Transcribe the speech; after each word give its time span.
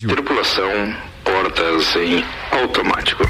Tripulação, 0.00 0.94
portas 1.24 1.96
em 1.96 2.24
automático. 2.52 3.24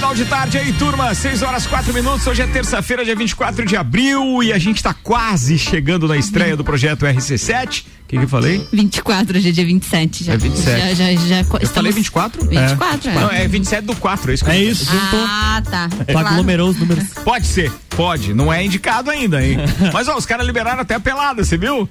Final 0.00 0.14
de 0.14 0.24
tarde 0.24 0.56
aí, 0.56 0.72
turma. 0.72 1.14
6 1.14 1.42
horas 1.42 1.66
4 1.66 1.92
minutos. 1.92 2.26
Hoje 2.26 2.40
é 2.40 2.46
terça-feira, 2.46 3.04
dia 3.04 3.14
24 3.14 3.66
de 3.66 3.76
abril, 3.76 4.42
e 4.42 4.50
a 4.50 4.56
gente 4.58 4.82
tá 4.82 4.94
quase 4.94 5.58
chegando 5.58 6.08
na 6.08 6.16
estreia 6.16 6.56
do 6.56 6.64
projeto 6.64 7.04
RC7. 7.04 7.82
O 7.82 7.84
que, 8.08 8.16
que 8.16 8.24
eu 8.24 8.28
falei? 8.28 8.66
24, 8.72 9.36
hoje 9.36 9.50
é 9.50 9.52
dia 9.52 9.64
27. 9.66 10.24
Já, 10.24 10.32
É 10.32 10.36
27. 10.38 10.80
Já, 10.80 10.94
já, 10.94 11.14
já, 11.26 11.36
Eu 11.36 11.42
estamos... 11.42 11.68
falei 11.70 11.92
24? 11.92 12.44
24, 12.46 13.10
é. 13.10 13.14
Não, 13.14 13.30
é 13.30 13.46
27 13.46 13.84
do 13.84 13.94
4, 13.94 14.30
é 14.30 14.34
isso 14.34 14.44
que 14.44 14.50
É 14.50 14.56
eu- 14.64 14.70
isso, 14.72 14.84
juntou. 14.86 15.20
Ah, 15.22 15.62
tá. 15.70 15.88
Aglomerou 16.18 16.70
os 16.70 16.76
números. 16.78 17.04
Pode 17.22 17.46
ser, 17.46 17.70
pode. 17.90 18.32
Não 18.32 18.50
é 18.50 18.64
indicado 18.64 19.10
ainda, 19.10 19.44
hein? 19.44 19.58
Mas 19.92 20.08
ó, 20.08 20.16
os 20.16 20.24
caras 20.24 20.46
liberaram 20.46 20.80
até 20.80 20.94
a 20.94 21.00
pelada, 21.00 21.44
você 21.44 21.56
viu? 21.58 21.86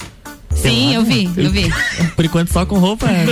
Sim, 0.62 0.96
eu 0.96 1.04
vi, 1.04 1.26
eu 1.38 1.50
vi. 1.52 1.72
Por 2.16 2.26
enquanto 2.26 2.52
só 2.52 2.66
com 2.66 2.78
roupa. 2.80 3.08
é. 3.12 3.26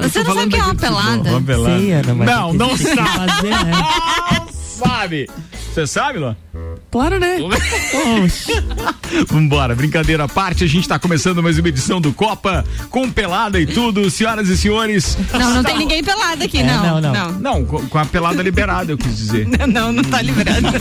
Você 0.00 0.22
não 0.22 0.34
sabe 0.34 0.46
o 0.46 0.48
que 0.50 0.56
é 0.56 0.64
uma 0.64 0.74
pelada? 0.74 1.30
Uma 1.30 1.42
pelada. 1.42 1.78
Sei, 1.78 1.92
Ana, 1.92 2.14
mas 2.14 2.26
Não, 2.28 2.52
não 2.52 2.76
sabe. 2.76 2.96
fazer, 2.96 3.50
né? 3.64 3.72
Não 3.72 4.48
sabe. 4.86 5.28
Você 5.72 5.86
sabe, 5.86 6.18
Luan? 6.18 6.36
Claro, 6.90 7.18
né? 7.18 7.38
Vambora, 9.28 9.74
brincadeira 9.74 10.24
à 10.24 10.28
parte, 10.28 10.62
a 10.62 10.66
gente 10.66 10.86
tá 10.86 10.98
começando 10.98 11.42
mais 11.42 11.58
uma 11.58 11.68
edição 11.68 12.00
do 12.02 12.12
Copa, 12.12 12.64
com 12.90 13.10
pelada 13.10 13.58
e 13.58 13.66
tudo, 13.66 14.10
senhoras 14.10 14.48
e 14.48 14.56
senhores. 14.58 15.16
Não, 15.32 15.54
não 15.54 15.64
tem 15.64 15.78
ninguém 15.78 16.04
pelado 16.04 16.44
aqui, 16.44 16.58
É, 16.58 16.64
não. 16.64 17.00
não, 17.00 17.00
não. 17.00 17.12
Não, 17.12 17.32
Não, 17.40 17.64
com 17.64 17.86
com 17.88 17.98
a 17.98 18.04
pelada 18.04 18.42
liberada, 18.42 18.92
eu 18.92 18.98
quis 18.98 19.16
dizer. 19.16 19.48
não, 19.68 19.90
não 19.92 20.02
tá 20.04 20.20
liberado. 20.22 20.66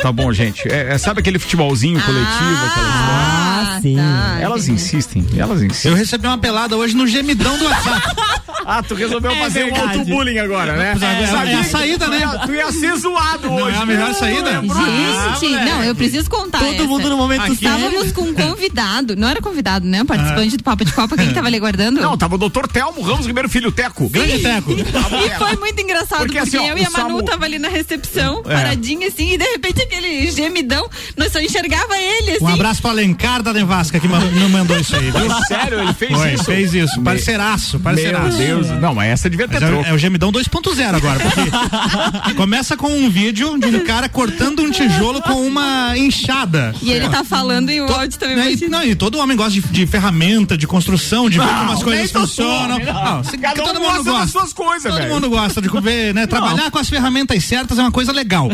Tá 0.00 0.12
bom, 0.12 0.32
gente. 0.32 0.68
É, 0.72 0.92
é, 0.94 0.98
sabe 0.98 1.18
aquele 1.18 1.40
futebolzinho 1.40 2.00
coletivo, 2.00 2.28
aquela 2.30 2.88
história? 2.88 3.08
Ah, 3.10 3.78
sim. 3.82 3.96
tá, 3.96 4.38
Elas 4.40 4.68
insistem, 4.68 5.26
elas 5.36 5.60
insistem. 5.60 5.90
Eu 5.90 5.96
recebi 5.98 6.24
uma 6.24 6.38
pelada 6.38 6.76
hoje 6.76 6.94
no 6.96 7.04
gemidão 7.04 7.58
do 7.58 7.64
WhatsApp. 7.64 8.02
Ah, 8.70 8.82
tu 8.82 8.94
resolveu 8.94 9.34
fazer 9.36 9.64
um 9.64 9.72
verdade. 9.72 9.98
auto-bullying 10.00 10.38
agora, 10.40 10.76
né? 10.76 10.90
É, 10.92 11.26
Sabia 11.26 11.52
é 11.52 11.54
a 11.60 11.64
saída, 11.64 12.04
tu 12.04 12.10
né? 12.10 12.18
ia- 12.18 12.38
Tu 12.40 12.52
ia 12.52 12.70
ser 12.70 12.96
zoado 12.96 13.46
Não 13.48 13.56
hoje. 13.62 13.78
é 13.78 13.80
a 13.80 13.86
melhor 13.86 14.08
né? 14.08 14.14
saída? 14.14 14.37
Lembrou 14.42 14.84
Gente, 14.84 15.40
disso? 15.40 15.64
não, 15.64 15.84
eu 15.84 15.94
preciso 15.94 16.30
contar 16.30 16.58
Todo 16.58 16.74
essa. 16.74 16.84
mundo 16.84 17.08
no 17.10 17.16
momento 17.16 17.42
Aqui. 17.42 17.52
Estávamos 17.52 18.12
com 18.12 18.22
um 18.22 18.34
convidado, 18.34 19.16
não 19.16 19.28
era 19.28 19.40
convidado, 19.40 19.86
né? 19.86 20.02
Um 20.02 20.06
participante 20.06 20.56
do 20.56 20.62
Papo 20.64 20.84
de 20.84 20.92
Copa, 20.92 21.16
quem 21.16 21.32
tava 21.32 21.46
ali 21.46 21.56
aguardando? 21.56 22.00
Não, 22.00 22.16
tava 22.16 22.34
o 22.34 22.38
doutor 22.38 22.66
Telmo 22.68 23.00
Ramos 23.02 23.26
Ribeiro 23.26 23.48
Filho, 23.48 23.70
Teco. 23.72 24.08
Grande 24.08 24.38
teco. 24.40 24.72
E 24.72 25.38
foi 25.38 25.56
muito 25.56 25.80
engraçado, 25.80 26.20
Porque, 26.20 26.38
porque, 26.38 26.56
assim, 26.56 26.58
ó, 26.58 26.70
eu 26.70 26.78
e 26.78 26.84
a 26.84 26.90
Manu 26.90 27.08
Samu- 27.08 27.22
tava 27.22 27.44
ali 27.44 27.58
na 27.58 27.68
recepção, 27.68 28.42
É. 28.46 28.54
paradinha 28.54 29.08
assim, 29.08 29.32
e 29.32 29.38
de 29.38 29.44
repente 29.44 29.82
aquele 29.82 30.30
gemidão, 30.30 30.88
nós 31.16 31.32
só 31.32 31.40
enxergava 31.40 31.96
ele, 31.98 32.32
assim. 32.32 32.44
Um 32.44 32.48
abraço 32.48 32.80
pra 32.82 32.90
Alencar 32.90 33.42
da 33.42 33.52
Nevasca 33.52 33.98
que 34.00 34.08
me 34.08 34.48
mandou 34.48 34.78
isso 34.78 34.94
aí, 34.96 35.10
viu? 35.10 35.28
Sério, 35.48 35.80
ele 35.80 35.94
fez 35.94 36.12
Foi, 36.12 36.32
isso? 36.34 36.44
fez 36.44 36.74
isso. 36.74 37.00
Parceiraço, 37.02 37.76
Meu 37.76 37.84
parceiraço. 37.84 38.36
Deus. 38.38 38.66
Não, 38.80 38.94
mas 38.94 39.10
essa 39.10 39.30
devia 39.30 39.46
ter 39.48 39.60
Mas 39.60 39.68
troco. 39.70 39.86
é, 39.86 39.90
é 39.90 39.92
o 39.94 39.98
gemidão 39.98 40.30
2.0 40.32 40.94
agora, 40.96 41.18
porque 41.20 42.34
começa 42.34 42.76
com 42.76 42.88
um 42.88 43.08
vídeo 43.10 43.58
de 43.58 43.66
um 43.66 43.84
cara 43.84 44.08
cortando 44.18 44.62
um 44.62 44.70
tijolo 44.70 45.22
com 45.22 45.46
uma 45.46 45.96
enxada. 45.96 46.74
E 46.82 46.90
ele 46.90 47.08
tá 47.08 47.22
falando 47.22 47.70
e 47.70 47.80
o 47.80 47.86
áudio 47.86 48.18
também 48.18 48.36
Né, 48.36 48.52
e, 48.52 48.68
não, 48.68 48.82
e 48.82 48.94
todo 48.96 49.16
homem 49.18 49.36
gosta 49.36 49.52
de, 49.52 49.60
de 49.60 49.86
ferramenta, 49.86 50.58
de 50.58 50.66
construção, 50.66 51.30
de 51.30 51.38
ver 51.38 51.46
como 51.46 51.70
as 51.72 51.82
coisas 51.84 52.10
funcionam. 52.10 52.74
homem, 52.76 52.86
não. 52.86 53.04
Não, 53.04 53.24
se- 53.24 53.38
Cada 53.38 53.62
um 53.62 53.64
todo 53.66 53.78
gosta 53.78 53.94
mundo 53.98 54.04
das 54.04 54.14
gosta. 54.14 54.38
suas 54.40 54.52
coisas, 54.52 54.82
Todo 54.90 55.00
velho. 55.00 55.14
mundo 55.14 55.30
gosta 55.30 55.62
de 55.62 55.68
ver, 55.80 56.12
né? 56.14 56.26
Trabalhar 56.26 56.68
com 56.70 56.78
as 56.78 56.88
ferramentas 56.88 57.44
certas 57.44 57.78
é 57.78 57.82
uma 57.82 57.92
coisa 57.92 58.10
legal. 58.12 58.48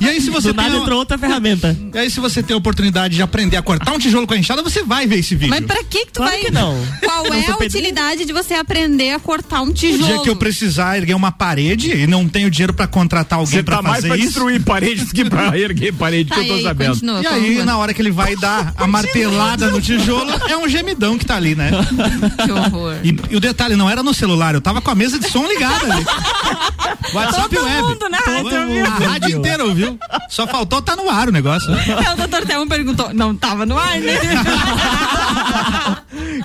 E 0.00 0.08
aí, 0.08 0.20
se 0.20 0.30
você 0.30 0.48
Do 0.52 0.56
nada 0.56 0.70
tem. 0.72 0.80
entrou 0.80 0.98
outra 0.98 1.16
ferramenta. 1.16 1.76
E 1.94 1.98
aí, 1.98 2.10
se 2.10 2.18
você 2.18 2.42
tem 2.42 2.54
a 2.54 2.58
oportunidade 2.58 3.14
de 3.14 3.22
aprender 3.22 3.56
a 3.56 3.62
cortar 3.62 3.92
um 3.92 3.98
tijolo 4.00 4.26
com 4.26 4.34
a 4.34 4.36
enxada, 4.38 4.62
você 4.62 4.82
vai 4.82 5.06
ver 5.06 5.20
esse 5.20 5.34
vídeo. 5.36 5.50
Mas 5.50 5.64
pra 5.64 5.82
que 5.84 6.06
que 6.06 6.12
tu 6.12 6.16
Claro 6.18 6.32
vai... 6.32 6.40
que 6.40 6.50
não. 6.50 6.76
Qual 7.04 7.24
Eu 7.26 7.34
é 7.34 7.42
sou 7.44 7.54
a 7.54 7.56
pedreiro. 7.58 7.64
utilidade 7.88 8.24
de 8.24 8.32
você 8.32 8.54
aprender 8.54 9.12
a 9.12 9.20
cortar 9.20 9.62
um 9.62 9.68
O 9.68 9.72
tijolo? 9.72 10.04
dia 10.06 10.18
que 10.22 10.30
eu 10.30 10.36
precisar 10.36 10.96
erguer 10.98 11.14
uma 11.14 11.30
parede 11.30 11.92
e 11.92 12.06
não 12.06 12.28
tenho 12.28 12.50
dinheiro 12.50 12.72
pra 12.72 12.86
contratar 12.86 13.38
alguém 13.38 13.58
Você 13.58 13.62
pra 13.62 13.76
tá 13.76 13.82
mais 13.82 13.96
fazer 13.96 14.08
pra 14.08 14.16
isso. 14.16 14.26
destruir 14.26 14.62
do 14.94 15.06
que 15.14 15.24
pra 15.24 15.56
erguer 15.58 15.92
parede, 15.94 16.30
que 16.30 16.36
Tá, 16.36 16.40
eu 16.40 16.44
e 16.44 16.48
tô 16.48 16.54
aí, 16.54 16.62
sabendo. 16.62 16.92
continua, 16.94 17.22
E 17.22 17.26
aí, 17.26 17.64
na 17.64 17.76
hora 17.78 17.92
que 17.94 18.00
ele 18.02 18.10
vai 18.10 18.36
dar 18.36 18.72
a 18.76 18.86
martelada 18.86 19.70
no 19.70 19.80
tijolo, 19.80 20.30
é 20.48 20.56
um 20.56 20.68
gemidão 20.68 21.18
que 21.18 21.24
tá 21.24 21.36
ali, 21.36 21.54
né? 21.54 21.70
Que 22.44 22.52
horror. 22.52 22.94
E, 23.02 23.16
e 23.30 23.36
o 23.36 23.40
detalhe, 23.40 23.76
não 23.76 23.88
era 23.90 24.02
no 24.02 24.14
celular, 24.14 24.54
eu 24.54 24.60
tava 24.60 24.80
com 24.80 24.90
a 24.90 24.94
mesa 24.94 25.18
de 25.18 25.28
som 25.30 25.46
ligada 25.46 25.92
ali. 25.92 26.04
WhatsApp 27.14 27.54
Todo 27.54 27.64
web. 27.64 27.82
mundo 27.82 28.08
na 28.08 28.18
rádio 28.18 28.50
Todo 28.50 28.66
mundo, 28.66 28.86
A 28.86 29.08
rádio 29.10 29.38
inteira 29.38 29.64
ouviu. 29.64 29.98
Só 30.28 30.46
faltou 30.46 30.82
tá 30.82 30.94
no 30.96 31.08
ar 31.08 31.28
o 31.28 31.32
negócio. 31.32 31.70
É, 31.72 32.12
o 32.12 32.16
doutor 32.16 32.44
Thelma 32.46 32.66
perguntou, 32.66 33.12
não 33.14 33.34
tava 33.34 33.64
no 33.64 33.78
ar, 33.78 33.98
né? 34.00 34.18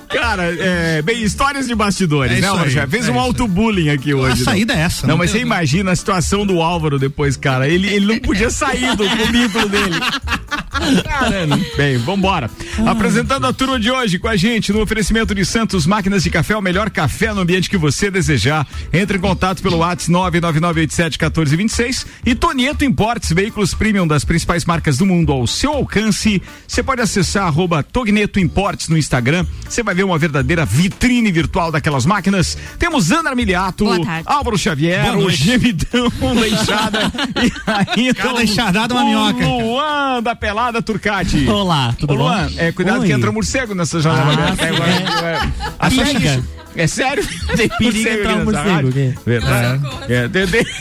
Cara, 0.10 0.44
é, 0.44 1.02
bem, 1.02 1.22
histórias 1.24 1.68
de 1.68 1.76
bastidores, 1.76 2.38
É 2.38 2.42
né, 2.42 2.70
Já 2.70 2.88
fez 2.88 3.08
é 3.08 3.12
um 3.12 3.20
auto-bullying 3.20 3.90
aqui 3.90 4.14
hoje. 4.14 4.42
A 4.42 4.46
saída 4.46 4.74
é 4.74 4.82
essa. 4.82 5.08
Não, 5.08 5.14
não 5.14 5.18
mas 5.20 5.32
você 5.32 5.40
imagina 5.40 5.92
a 5.92 5.96
situação 5.96 6.46
do 6.46 6.62
Álvaro 6.62 7.00
depois, 7.00 7.36
cara. 7.36 7.68
Ele, 7.68 7.88
ele 7.88 8.06
não 8.06 8.20
podia 8.20 8.33
sair 8.50 8.96
do 8.96 9.10
cubículo 9.10 9.70
dele. 9.70 9.96
Caramba. 11.04 11.60
Bem, 11.76 11.98
vambora. 11.98 12.50
Apresentando 12.86 13.46
a 13.48 13.54
turma 13.54 13.80
de 13.80 13.90
hoje 13.92 14.20
com 14.20 14.28
a 14.28 14.36
gente 14.36 14.72
no 14.72 14.82
oferecimento 14.82 15.34
de 15.34 15.46
Santos 15.46 15.86
Máquinas 15.86 16.24
de 16.24 16.30
Café, 16.30 16.56
o 16.56 16.62
melhor 16.62 16.90
café 16.90 17.34
no 17.34 17.42
ambiente 17.42 17.70
que 17.70 17.78
você 17.78 18.12
desejar. 18.12 18.68
Entre 18.92 19.18
em 19.18 19.22
contato 19.22 19.62
pelo 19.62 19.78
WhatsApp 19.78 20.12
999871426 20.12 22.06
e 22.26 22.36
Tonieto 22.36 22.84
Importes, 22.84 23.32
veículos 23.32 23.74
premium 23.74 24.08
das 24.08 24.26
principais 24.26 24.66
marcas 24.66 24.98
do 24.98 25.06
mundo 25.06 25.32
ao 25.32 25.48
seu 25.48 25.72
alcance. 25.72 26.42
Você 26.68 26.84
pode 26.84 27.02
acessar 27.02 27.46
arroba 27.48 27.84
Togneto 27.84 28.40
Importes 28.40 28.90
no 28.90 28.98
Instagram. 28.98 29.46
Você 29.68 29.84
vai 29.84 29.96
ver 29.96 30.04
uma 30.04 30.18
verdadeira 30.18 30.66
vitrine 30.66 31.32
virtual 31.32 31.72
daquelas 31.72 32.06
máquinas. 32.06 32.58
Temos 32.78 33.12
Ana 33.12 33.34
tarde. 34.06 34.24
Álvaro 34.26 34.58
Xavier, 34.58 35.18
o 35.18 35.30
gemidão 35.30 36.10
da 36.36 36.48
enxada 36.48 37.00
e 37.36 37.52
ainda 38.02 38.14
Cada 38.14 38.44
enxadada 38.44 38.94
é 38.94 38.98
uma 38.98 39.06
minhoca. 39.06 39.46
Luan 39.46 40.24
da 40.24 40.36
pelada 40.36 40.73
Turcati. 40.82 41.48
Olá, 41.48 41.94
tudo 41.98 42.14
Ô, 42.14 42.18
bom? 42.18 42.32
É, 42.58 42.72
cuidado 42.72 43.02
Oi. 43.02 43.08
que 43.08 43.14
entra 43.14 43.32
morcego 43.32 43.74
nessa 43.76 44.00
janela 44.00 44.34
Ah, 44.52 44.56
sim, 44.56 44.66
Agora, 44.66 44.90
é. 44.90 45.34
é. 45.34 45.50
A 45.80 45.90
É 46.76 46.88
sério? 46.88 47.24
Tem 47.56 47.70
morcego 47.80 48.20
entrar 48.20 48.36
um 48.36 48.44
morcego? 48.46 48.90
Verdade. 49.26 49.82
É, 50.10 50.28
de- 50.28 50.46
de- 50.48 50.66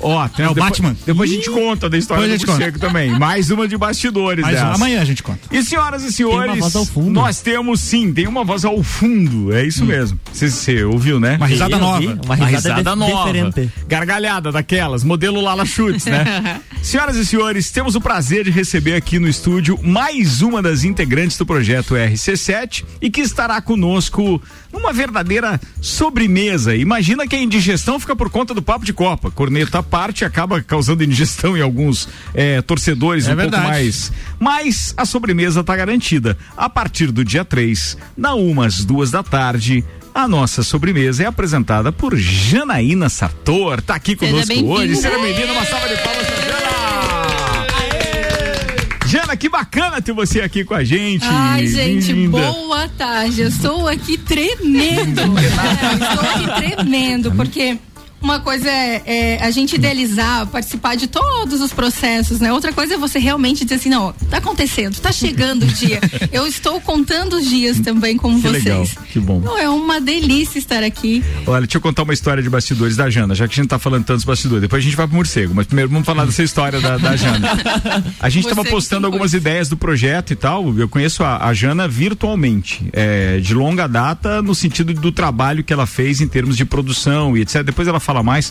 Ó, 0.00 0.28
tem 0.28 0.44
É 0.44 0.48
o 0.48 0.54
depois, 0.54 0.70
Batman. 0.70 0.96
Depois 1.06 1.30
a 1.30 1.34
gente 1.34 1.50
conta 1.50 1.88
da 1.90 1.98
história 1.98 2.22
Depois 2.24 2.40
do 2.42 2.46
morcego 2.48 2.78
também. 2.78 3.18
Mais 3.18 3.50
uma 3.50 3.66
de 3.68 3.76
bastidores 3.76 4.44
dessa. 4.46 4.68
amanhã 4.72 5.00
a 5.00 5.04
gente 5.04 5.22
conta. 5.22 5.40
E 5.50 5.62
senhoras 5.62 6.02
e 6.04 6.12
senhores, 6.12 6.52
Tem 6.52 6.60
uma 6.60 6.62
voz 6.62 6.76
ao 6.76 6.84
fundo. 6.86 7.10
nós 7.10 7.40
temos 7.40 7.80
sim, 7.80 8.12
tem 8.12 8.26
uma 8.26 8.44
voz 8.44 8.64
ao 8.64 8.82
fundo, 8.82 9.52
é 9.54 9.64
isso 9.64 9.84
mesmo. 9.84 10.18
Você, 10.32 10.50
você 10.50 10.84
ouviu, 10.84 11.20
né? 11.20 11.36
Uma 11.36 11.46
risada 11.46 11.74
Eu 11.74 11.78
nova. 11.78 11.98
Uma 12.24 12.34
Uma 12.34 12.46
risada, 12.46 12.96
nova. 12.96 13.32
diferente. 13.32 13.70
Gargalhada 13.86 14.50
daquelas, 14.52 15.04
modelo 15.04 15.40
Lala 15.40 15.64
Chutes, 15.66 16.06
né? 16.06 16.60
Senhoras 16.82 17.16
e 17.16 17.26
senhores, 17.26 17.70
temos 17.70 17.94
o 17.96 18.00
prazer 18.00 18.44
de 18.44 18.50
receber 18.50 18.94
aqui 18.94 19.18
no 19.18 19.28
estúdio 19.28 19.78
mais 19.82 20.40
uma 20.42 20.62
das 20.62 20.84
integrantes 20.84 21.36
do 21.36 21.44
projeto 21.44 21.94
RC7 21.94 22.84
e 23.02 23.10
que 23.10 23.20
estará 23.20 23.60
conosco 23.60 23.97
numa 24.72 24.92
verdadeira 24.92 25.60
sobremesa. 25.80 26.74
Imagina 26.76 27.26
que 27.26 27.34
a 27.36 27.40
indigestão 27.40 27.98
fica 27.98 28.14
por 28.14 28.30
conta 28.30 28.54
do 28.54 28.62
papo 28.62 28.84
de 28.84 28.92
Copa. 28.92 29.30
Corneta 29.30 29.78
à 29.78 29.82
parte 29.82 30.24
acaba 30.24 30.62
causando 30.62 31.02
indigestão 31.02 31.56
em 31.56 31.60
alguns 31.60 32.08
eh, 32.34 32.62
torcedores 32.62 33.26
É 33.26 33.32
um 33.32 33.36
verdade. 33.36 33.62
pouco 33.62 33.68
mais. 33.76 34.12
Mas 34.38 34.94
a 34.96 35.04
sobremesa 35.04 35.60
está 35.60 35.74
garantida. 35.76 36.36
A 36.56 36.68
partir 36.70 37.10
do 37.10 37.24
dia 37.24 37.44
3, 37.44 37.96
na 38.16 38.34
umas 38.34 38.84
duas 38.84 39.10
da 39.10 39.22
tarde. 39.22 39.84
A 40.14 40.26
nossa 40.26 40.64
sobremesa 40.64 41.22
é 41.22 41.26
apresentada 41.26 41.92
por 41.92 42.16
Janaína 42.16 43.08
Sartor. 43.08 43.80
Tá 43.80 43.94
aqui 43.94 44.16
conosco 44.16 44.64
hoje. 44.64 44.96
Seja 44.96 45.16
bem-vinda. 45.18 45.52
Uma 45.52 45.64
salva 45.64 45.88
de 45.88 45.96
palmas 46.02 46.26
Jana. 49.08 49.36
Que 49.36 49.48
bacana 49.48 50.02
ter 50.02 50.12
você 50.12 50.42
aqui 50.42 50.64
com 50.64 50.74
a 50.74 50.84
gente. 50.84 51.24
Ai, 51.24 51.66
gente, 51.66 52.12
Linda. 52.12 52.38
boa 52.38 52.86
tarde. 52.90 53.40
Eu 53.40 53.48
estou 53.48 53.88
aqui 53.88 54.18
tremendo. 54.18 55.22
É, 55.78 55.94
estou 55.94 56.54
aqui 56.54 56.74
tremendo, 56.76 57.32
porque 57.32 57.78
uma 58.20 58.40
coisa 58.40 58.68
é, 58.68 59.02
é 59.06 59.42
a 59.42 59.50
gente 59.50 59.76
idealizar, 59.76 60.46
participar 60.46 60.96
de 60.96 61.06
todos 61.06 61.60
os 61.60 61.72
processos, 61.72 62.40
né? 62.40 62.52
Outra 62.52 62.72
coisa 62.72 62.94
é 62.94 62.98
você 62.98 63.18
realmente 63.18 63.64
dizer 63.64 63.76
assim, 63.76 63.88
não, 63.90 64.12
tá 64.30 64.38
acontecendo, 64.38 64.98
tá 65.00 65.12
chegando 65.12 65.62
o 65.64 65.66
dia. 65.66 66.00
Eu 66.32 66.46
estou 66.46 66.80
contando 66.80 67.36
os 67.36 67.48
dias 67.48 67.78
também 67.80 68.16
com 68.16 68.34
Que 68.36 68.40
vocês. 68.42 68.64
legal, 68.64 68.86
que 69.12 69.20
bom. 69.20 69.40
Não, 69.40 69.58
é 69.58 69.68
uma 69.68 70.00
delícia 70.00 70.58
estar 70.58 70.82
aqui. 70.82 71.22
Olha, 71.46 71.60
deixa 71.60 71.78
eu 71.78 71.80
contar 71.80 72.02
uma 72.02 72.12
história 72.12 72.42
de 72.42 72.50
bastidores 72.50 72.96
da 72.96 73.08
Jana, 73.08 73.34
já 73.34 73.46
que 73.46 73.54
a 73.54 73.56
gente 73.56 73.68
tá 73.68 73.78
falando 73.78 74.04
tantos 74.04 74.24
bastidores. 74.24 74.62
Depois 74.62 74.82
a 74.82 74.84
gente 74.84 74.96
vai 74.96 75.06
pro 75.06 75.16
morcego, 75.16 75.54
mas 75.54 75.66
primeiro 75.66 75.90
vamos 75.90 76.06
falar 76.06 76.24
dessa 76.24 76.42
história 76.42 76.80
da, 76.80 76.96
da 76.96 77.16
Jana. 77.16 77.48
A 78.20 78.28
gente 78.28 78.48
tava 78.48 78.62
Você 78.62 78.70
postando 78.70 79.02
que 79.02 79.06
algumas 79.06 79.32
ideias 79.32 79.68
do 79.68 79.76
projeto 79.76 80.32
e 80.32 80.36
tal. 80.36 80.76
Eu 80.78 80.88
conheço 80.88 81.22
a, 81.22 81.46
a 81.46 81.54
Jana 81.54 81.86
virtualmente, 81.86 82.88
é, 82.92 83.38
de 83.38 83.54
longa 83.54 83.86
data, 83.86 84.42
no 84.42 84.54
sentido 84.54 84.92
do 84.92 85.12
trabalho 85.12 85.62
que 85.62 85.72
ela 85.72 85.86
fez 85.86 86.20
em 86.20 86.28
termos 86.28 86.56
de 86.56 86.64
produção 86.64 87.36
e 87.36 87.42
etc. 87.42 87.62
Depois 87.62 87.86
ela 87.86 88.00
fala 88.08 88.22
mais, 88.22 88.50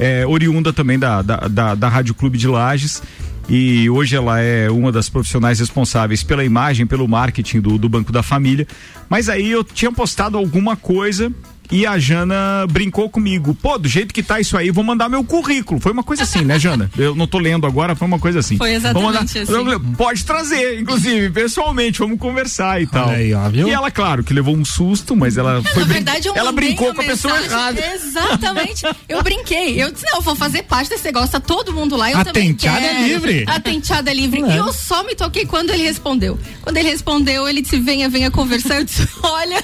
é, 0.00 0.26
oriunda 0.26 0.72
também 0.72 0.98
da, 0.98 1.22
da, 1.22 1.36
da, 1.46 1.74
da 1.76 1.88
Rádio 1.88 2.12
Clube 2.12 2.36
de 2.36 2.48
Lages 2.48 3.00
e 3.48 3.88
hoje 3.88 4.16
ela 4.16 4.40
é 4.40 4.68
uma 4.68 4.90
das 4.90 5.08
profissionais 5.08 5.60
responsáveis 5.60 6.24
pela 6.24 6.44
imagem, 6.44 6.84
pelo 6.88 7.06
marketing 7.06 7.60
do, 7.60 7.78
do 7.78 7.88
Banco 7.88 8.10
da 8.10 8.20
Família. 8.20 8.66
Mas 9.08 9.28
aí 9.28 9.48
eu 9.48 9.62
tinha 9.62 9.92
postado 9.92 10.36
alguma 10.36 10.74
coisa 10.74 11.32
e 11.70 11.86
a 11.86 11.98
Jana 11.98 12.66
brincou 12.70 13.08
comigo. 13.08 13.54
Pô, 13.54 13.78
do 13.78 13.88
jeito 13.88 14.12
que 14.14 14.22
tá 14.22 14.40
isso 14.40 14.56
aí, 14.56 14.70
vou 14.70 14.84
mandar 14.84 15.08
meu 15.08 15.22
currículo. 15.24 15.80
Foi 15.80 15.92
uma 15.92 16.02
coisa 16.02 16.22
assim, 16.24 16.42
né, 16.42 16.58
Jana? 16.58 16.90
Eu 16.96 17.14
não 17.14 17.26
tô 17.26 17.38
lendo 17.38 17.66
agora, 17.66 17.94
foi 17.94 18.06
uma 18.06 18.18
coisa 18.18 18.40
assim. 18.40 18.56
Foi 18.56 18.78
Vou 18.78 19.02
mandar- 19.02 19.24
exatamente 19.24 19.38
assim. 19.78 19.94
Pode 19.96 20.24
trazer, 20.24 20.80
inclusive, 20.80 21.30
pessoalmente, 21.30 21.98
vamos 21.98 22.18
conversar 22.18 22.80
e 22.82 22.86
tal. 22.86 23.08
aí, 23.10 23.32
ó, 23.34 23.48
viu? 23.48 23.68
E 23.68 23.70
ela, 23.70 23.90
claro, 23.90 24.22
que 24.24 24.32
levou 24.34 24.54
um 24.56 24.64
susto, 24.64 25.14
mas 25.16 25.36
ela 25.36 25.62
foi 25.62 25.80
Na 25.80 25.84
brin- 25.86 25.94
verdade, 25.94 26.28
eu 26.28 26.34
ela 26.36 26.52
brincou 26.52 26.94
com 26.94 27.00
a 27.00 27.04
pessoa 27.04 27.40
errada. 27.42 27.80
Exatamente. 27.94 28.82
Eu 29.08 29.22
brinquei. 29.22 29.82
Eu 29.82 29.90
disse, 29.92 30.04
não, 30.06 30.16
eu 30.16 30.22
vou 30.22 30.34
fazer 30.36 30.62
parte 30.64 30.90
desse 30.90 31.04
negócio. 31.04 31.30
Tá 31.30 31.40
todo 31.40 31.72
mundo 31.72 31.96
lá. 31.96 32.10
Eu 32.10 32.18
A 32.18 32.24
também 32.24 32.48
tenteada 32.54 32.80
quero. 32.80 32.98
é 32.98 33.08
livre. 33.08 33.44
A 33.46 33.60
tenteada 33.60 34.10
é 34.10 34.14
livre. 34.14 34.40
E 34.40 34.56
eu 34.56 34.72
só 34.72 35.02
me 35.04 35.14
toquei 35.14 35.46
quando 35.46 35.70
ele 35.70 35.82
respondeu. 35.84 36.38
Quando 36.62 36.76
ele 36.76 36.88
respondeu, 36.90 37.48
ele 37.48 37.62
disse, 37.62 37.78
venha, 37.78 38.08
venha 38.08 38.30
conversar. 38.30 38.76
Eu 38.76 38.84
disse, 38.84 39.06
olha, 39.22 39.62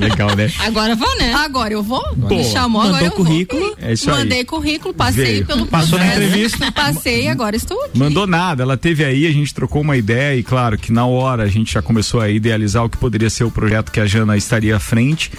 Legal, 0.00 0.34
né? 0.36 0.50
Agora 0.60 0.94
vou, 0.94 1.18
né? 1.18 1.32
Agora 1.44 1.72
eu 1.72 1.82
vou. 1.82 2.02
Pô, 2.28 2.28
me 2.36 2.44
chamou, 2.44 2.82
agora 2.82 3.02
mandou 3.02 3.08
eu 3.08 3.16
vou. 3.16 3.26
currículo. 3.26 3.76
É 3.80 3.92
isso 3.92 4.10
aí. 4.10 4.18
Mandei 4.18 4.44
currículo, 4.44 4.94
passei 4.94 5.24
Veio. 5.24 5.46
pelo 5.46 5.66
Passou 5.66 5.98
na 5.98 6.06
entrevista. 6.06 6.72
Passei, 6.72 7.28
agora 7.28 7.56
estou 7.56 7.80
aqui. 7.84 7.98
Mandou 7.98 8.26
nada, 8.26 8.62
ela 8.62 8.76
teve 8.76 9.04
aí, 9.04 9.26
a 9.26 9.32
gente 9.32 9.52
trocou 9.54 9.82
uma 9.82 9.96
ideia 9.96 10.36
e 10.38 10.42
claro 10.42 10.78
que 10.78 10.92
na 10.92 11.06
hora 11.06 11.42
a 11.44 11.48
gente 11.48 11.72
já 11.74 11.82
começou 11.82 12.20
a 12.20 12.28
idealizar 12.28 12.84
o 12.84 12.88
que 12.90 12.96
poderia 12.96 13.30
ser 13.30 13.44
o 13.44 13.50
projeto 13.50 13.90
que 13.90 14.00
a 14.00 14.06
Jana 14.06 14.36
estaria 14.36 14.76
à 14.76 14.80
frente. 14.80 15.30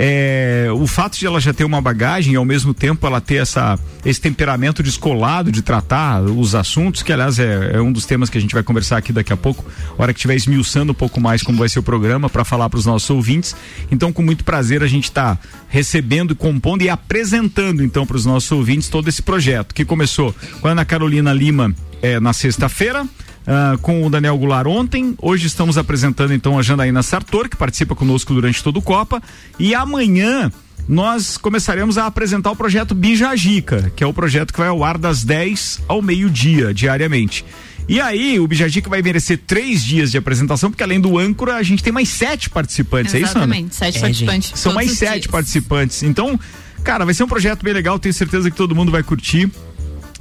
É, 0.00 0.68
o 0.72 0.86
fato 0.86 1.18
de 1.18 1.26
ela 1.26 1.40
já 1.40 1.52
ter 1.52 1.64
uma 1.64 1.80
bagagem 1.80 2.34
e 2.34 2.36
ao 2.36 2.44
mesmo 2.44 2.72
tempo 2.72 3.04
ela 3.04 3.20
ter 3.20 3.42
essa, 3.42 3.76
esse 4.04 4.20
temperamento 4.20 4.80
descolado 4.80 5.50
de 5.50 5.60
tratar 5.60 6.22
os 6.22 6.54
assuntos, 6.54 7.02
que 7.02 7.12
aliás 7.12 7.40
é, 7.40 7.72
é 7.74 7.80
um 7.80 7.90
dos 7.90 8.06
temas 8.06 8.30
que 8.30 8.38
a 8.38 8.40
gente 8.40 8.54
vai 8.54 8.62
conversar 8.62 8.96
aqui 8.96 9.12
daqui 9.12 9.32
a 9.32 9.36
pouco, 9.36 9.64
hora 9.98 10.12
que 10.12 10.18
estiver 10.20 10.36
esmiuçando 10.36 10.92
um 10.92 10.94
pouco 10.94 11.20
mais 11.20 11.42
como 11.42 11.58
vai 11.58 11.68
ser 11.68 11.80
o 11.80 11.82
programa 11.82 12.30
para 12.30 12.44
falar 12.44 12.70
para 12.70 12.78
os 12.78 12.86
nossos 12.86 13.10
ouvintes. 13.10 13.56
Então, 13.90 14.12
com 14.12 14.22
muito 14.22 14.44
prazer, 14.44 14.84
a 14.84 14.86
gente 14.86 15.04
está 15.04 15.36
recebendo, 15.68 16.36
compondo 16.36 16.82
e 16.82 16.88
apresentando 16.88 17.82
então 17.82 18.06
para 18.06 18.16
os 18.16 18.24
nossos 18.24 18.52
ouvintes 18.52 18.88
todo 18.88 19.08
esse 19.08 19.20
projeto 19.20 19.74
que 19.74 19.84
começou 19.84 20.32
com 20.60 20.68
a 20.68 20.70
Ana 20.70 20.84
Carolina 20.84 21.32
Lima 21.32 21.74
é, 22.00 22.20
na 22.20 22.32
sexta-feira. 22.32 23.04
Ah, 23.48 23.76
com 23.80 24.06
o 24.06 24.10
Daniel 24.10 24.36
Goulart 24.36 24.66
ontem. 24.66 25.14
Hoje 25.20 25.46
estamos 25.46 25.78
apresentando 25.78 26.32
então 26.34 26.58
a 26.58 26.62
Janaína 26.62 27.02
Sartor, 27.02 27.48
que 27.48 27.56
participa 27.56 27.94
conosco 27.94 28.34
durante 28.34 28.62
todo 28.62 28.76
o 28.76 28.82
Copa. 28.82 29.22
E 29.58 29.74
amanhã 29.74 30.52
nós 30.86 31.36
começaremos 31.36 31.98
a 31.98 32.06
apresentar 32.06 32.50
o 32.50 32.56
projeto 32.56 32.94
Bijagica, 32.94 33.90
que 33.96 34.04
é 34.04 34.06
o 34.06 34.12
projeto 34.12 34.52
que 34.52 34.58
vai 34.58 34.68
ao 34.68 34.84
ar 34.84 34.96
das 34.98 35.24
10 35.24 35.82
ao 35.88 36.00
meio-dia, 36.02 36.72
diariamente. 36.72 37.44
E 37.88 38.00
aí, 38.02 38.38
o 38.38 38.46
Bijagica 38.46 38.90
vai 38.90 39.00
merecer 39.00 39.40
três 39.46 39.82
dias 39.82 40.10
de 40.10 40.18
apresentação, 40.18 40.70
porque 40.70 40.82
além 40.82 41.00
do 41.00 41.18
âncora, 41.18 41.56
a 41.56 41.62
gente 41.62 41.82
tem 41.82 41.90
mais 41.90 42.10
sete 42.10 42.50
participantes, 42.50 43.14
é 43.14 43.18
isso, 43.18 43.30
Ana? 43.38 43.46
Exatamente, 43.46 43.76
sete 43.76 43.96
É, 43.96 44.00
participantes. 44.02 44.48
São 44.50 44.72
todos 44.72 44.74
mais 44.74 44.98
sete 44.98 45.12
dias. 45.22 45.26
participantes. 45.26 46.02
Então, 46.02 46.38
cara, 46.84 47.06
vai 47.06 47.14
ser 47.14 47.22
um 47.22 47.28
projeto 47.28 47.62
bem 47.62 47.72
legal. 47.72 47.98
Tenho 47.98 48.12
certeza 48.12 48.50
que 48.50 48.56
todo 48.56 48.74
mundo 48.74 48.92
vai 48.92 49.02
curtir. 49.02 49.50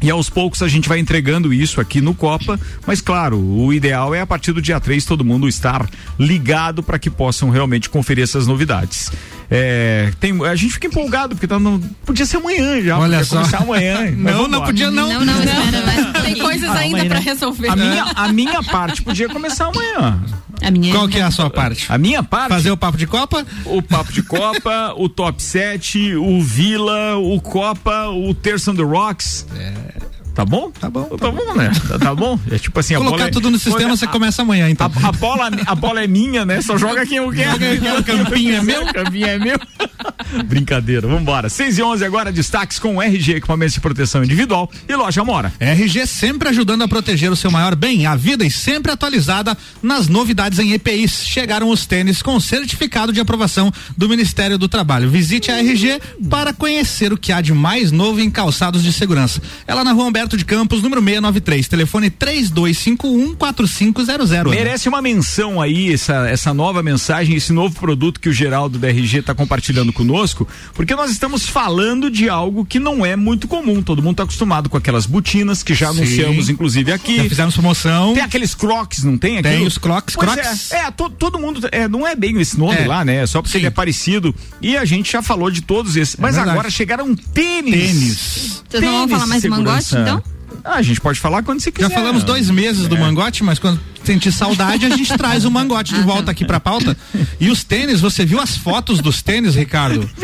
E 0.01 0.11
aos 0.11 0.29
poucos 0.29 0.61
a 0.61 0.67
gente 0.67 0.87
vai 0.87 0.99
entregando 0.99 1.51
isso 1.51 1.81
aqui 1.81 2.01
no 2.01 2.13
Copa, 2.13 2.59
mas 2.85 3.01
claro, 3.01 3.39
o 3.39 3.73
ideal 3.73 4.13
é 4.13 4.21
a 4.21 4.27
partir 4.27 4.51
do 4.51 4.61
dia 4.61 4.79
3 4.79 5.03
todo 5.05 5.25
mundo 5.25 5.47
estar 5.47 5.89
ligado 6.19 6.83
para 6.83 6.99
que 6.99 7.09
possam 7.09 7.49
realmente 7.49 7.89
conferir 7.89 8.23
essas 8.23 8.45
novidades. 8.45 9.11
É, 9.49 10.11
tem, 10.19 10.45
a 10.45 10.55
gente 10.55 10.73
fica 10.73 10.87
empolgado, 10.87 11.35
porque 11.35 11.47
tá 11.47 11.57
no, 11.57 11.79
podia 12.05 12.25
ser 12.25 12.37
amanhã 12.37 12.81
já, 12.81 12.97
Olha 12.99 13.19
podia 13.19 13.23
só. 13.23 13.37
começar 13.37 13.57
amanhã. 13.59 14.11
Não, 14.17 14.47
não 14.47 14.63
podia 14.65 14.91
não. 14.91 15.07
Não, 15.09 15.25
não, 15.25 15.39
espera, 15.39 15.81
vai. 15.85 16.21
Tem 16.23 16.35
coisas 16.39 16.69
ainda 16.69 17.01
aí, 17.01 17.07
pra 17.07 17.19
né? 17.19 17.25
resolver. 17.25 17.69
A 17.69 17.75
minha, 17.75 18.03
a 18.03 18.27
minha 18.33 18.63
parte 18.63 19.01
podia 19.01 19.29
começar 19.29 19.67
amanhã. 19.67 20.21
A 20.61 20.71
minha 20.71 20.93
Qual 20.93 21.07
que 21.07 21.19
é 21.19 21.21
a 21.21 21.31
sua 21.31 21.49
parte? 21.49 21.85
A 21.87 21.97
minha 21.97 22.23
parte 22.23 22.49
Fazer 22.49 22.71
o 22.71 22.77
papo 22.77 22.97
de 22.97 23.05
Copa? 23.07 23.45
o 23.65 23.81
Papo 23.81 24.11
de 24.11 24.23
Copa, 24.23 24.93
o 24.97 25.07
Top 25.07 25.41
7, 25.41 26.15
o 26.15 26.41
Vila, 26.41 27.15
o 27.17 27.39
Copa, 27.39 28.07
o 28.07 28.33
Terça 28.33 28.71
on 28.71 28.75
the 28.75 28.83
Rocks. 28.83 29.45
Tá 30.37 30.45
bom? 30.45 30.69
Tá 30.69 30.87
bom, 30.87 31.05
Tá, 31.17 31.31
bom, 31.31 31.55
né? 31.55 31.71
Tá, 31.87 31.97
tá 31.97 32.13
bom? 32.13 32.39
É 32.51 32.59
tipo 32.59 32.79
assim, 32.79 32.93
a 32.93 32.99
Colocar 32.99 33.25
é- 33.25 33.31
tudo 33.31 33.49
no 33.49 33.57
sistema, 33.57 33.93
a, 33.93 33.97
você 33.97 34.05
começa 34.05 34.43
amanhã, 34.43 34.69
então. 34.69 34.85
a, 35.03 35.07
a 35.07 35.11
bola, 35.11 35.49
a 35.65 35.73
bola 35.73 36.03
é 36.03 36.05
minha, 36.05 36.45
né? 36.45 36.61
Só 36.61 36.77
joga 36.77 37.07
quem 37.07 37.17
eu 37.17 37.31
quero. 37.31 37.57
O 37.99 38.03
campinho 38.03 38.53
é 38.55 38.61
meu. 38.61 38.83
O 38.83 38.93
campinho 38.93 39.25
é 39.25 39.39
meu. 39.39 39.59
Brincadeira, 40.45 41.07
vambora. 41.07 41.49
6 41.49 41.79
e 41.79 41.81
11 41.81 42.05
agora, 42.05 42.31
destaques 42.31 42.77
com 42.77 43.01
RG, 43.01 43.37
equipamentos 43.37 43.73
de 43.73 43.79
proteção 43.81 44.23
individual 44.23 44.69
e 44.87 44.95
loja 44.95 45.23
Mora. 45.23 45.51
RG 45.59 46.05
sempre 46.05 46.49
ajudando 46.49 46.83
a 46.83 46.87
proteger 46.87 47.31
o 47.31 47.35
seu 47.35 47.49
maior 47.49 47.73
bem, 47.75 48.05
a 48.05 48.15
vida 48.15 48.45
e 48.45 48.51
sempre 48.51 48.91
atualizada 48.91 49.57
nas 49.81 50.07
novidades 50.07 50.59
em 50.59 50.71
EPIs. 50.73 51.25
Chegaram 51.25 51.69
os 51.69 51.87
tênis 51.87 52.21
com 52.21 52.39
certificado 52.39 53.11
de 53.11 53.19
aprovação 53.19 53.71
do 53.97 54.07
Ministério 54.07 54.57
do 54.57 54.67
Trabalho. 54.67 55.09
Visite 55.09 55.49
a 55.51 55.57
RG 55.57 55.99
para 56.29 56.53
conhecer 56.53 57.11
o 57.11 57.17
que 57.17 57.31
há 57.31 57.41
de 57.41 57.53
mais 57.53 57.91
novo 57.91 58.19
em 58.19 58.29
calçados 58.29 58.83
de 58.83 58.93
segurança. 58.93 59.41
Ela 59.65 59.83
na 59.83 59.93
rua 59.93 60.05
Humberto 60.05 60.26
de 60.35 60.43
Campos, 60.43 60.81
número 60.81 61.01
693, 61.01 61.67
telefone 61.67 62.09
32514500. 62.09 64.49
Merece 64.49 64.89
uma 64.89 65.01
menção 65.01 65.61
aí, 65.61 65.93
essa, 65.93 66.27
essa 66.29 66.53
nova 66.53 66.81
mensagem, 66.83 67.35
esse 67.35 67.53
novo 67.53 67.75
produto 67.79 68.19
que 68.19 68.27
o 68.29 68.33
Geraldo 68.33 68.77
da 68.79 68.89
RG 68.89 69.19
está 69.19 69.33
compartilhando 69.35 69.93
conosco, 69.93 70.47
porque 70.73 70.95
nós 70.95 71.11
estamos 71.11 71.47
falando 71.47 72.09
de 72.09 72.27
algo 72.29 72.65
que 72.65 72.79
não 72.79 73.05
é 73.05 73.15
muito 73.15 73.47
comum. 73.47 73.81
Todo 73.81 74.01
mundo 74.01 74.11
está 74.13 74.23
acostumado 74.23 74.69
com 74.69 74.77
aquelas 74.77 75.05
botinas 75.05 75.61
que 75.63 75.73
já 75.73 75.91
Sim. 75.93 75.99
anunciamos, 75.99 76.49
inclusive, 76.49 76.91
aqui. 76.91 77.17
Já 77.17 77.23
fizemos 77.29 77.53
promoção. 77.53 78.13
Tem 78.13 78.23
aqueles 78.23 78.53
crocs, 78.55 79.03
não 79.03 79.17
tem? 79.17 79.41
Tem 79.41 79.51
Aquilo? 79.53 79.67
os 79.67 79.77
Crocs, 79.77 80.15
Pois 80.15 80.31
Crocs. 80.31 80.71
É, 80.71 80.77
é 80.87 80.91
to- 80.91 81.09
todo 81.09 81.37
mundo, 81.39 81.67
é, 81.71 81.87
não 81.87 82.05
é 82.07 82.15
bem 82.15 82.39
esse 82.41 82.57
nome 82.57 82.77
É. 82.79 82.87
lá, 82.87 83.05
né? 83.05 83.23
É 83.23 83.27
só 83.27 83.41
porque 83.41 83.51
Sim. 83.53 83.59
ele 83.59 83.67
é 83.67 83.71
parecido. 83.71 84.33
E 84.61 84.75
a 84.77 84.85
gente 84.85 85.11
já 85.11 85.21
falou 85.21 85.49
de 85.51 85.61
todos 85.61 85.95
esses. 85.95 86.15
Mas 86.17 86.35
verdade. 86.35 86.57
agora 86.57 86.69
chegaram 86.69 87.15
tênis. 87.15 87.73
Tênis. 87.73 88.63
Vocês 88.69 88.83
não 88.83 88.91
vão 88.91 88.99
Tênis 89.07 89.11
falar 89.13 89.27
mais 89.27 89.41
de 89.41 89.49
mangote, 89.49 89.95
então? 89.95 90.16
Ah, 90.67 90.75
a 90.75 90.81
gente 90.81 90.99
pode 90.99 91.17
falar 91.19 91.43
quando 91.43 91.61
você 91.61 91.71
quiser. 91.71 91.89
Já 91.89 91.95
falamos 91.95 92.23
dois 92.23 92.49
meses 92.49 92.87
do 92.89 92.97
mangote, 92.97 93.41
mas 93.43 93.57
quando 93.57 93.79
sentir 94.03 94.31
saudade, 94.31 94.85
a 94.85 94.89
gente 94.89 95.17
traz 95.17 95.45
o 95.45 95.51
mangote 95.51 95.93
de 95.93 96.01
volta 96.01 96.31
aqui 96.31 96.43
pra 96.45 96.59
pauta. 96.59 96.95
E 97.39 97.49
os 97.49 97.63
tênis, 97.63 98.01
você 98.01 98.25
viu 98.25 98.39
as 98.39 98.55
fotos 98.57 98.99
dos 98.99 99.21
tênis, 99.21 99.55
Ricardo? 99.55 100.09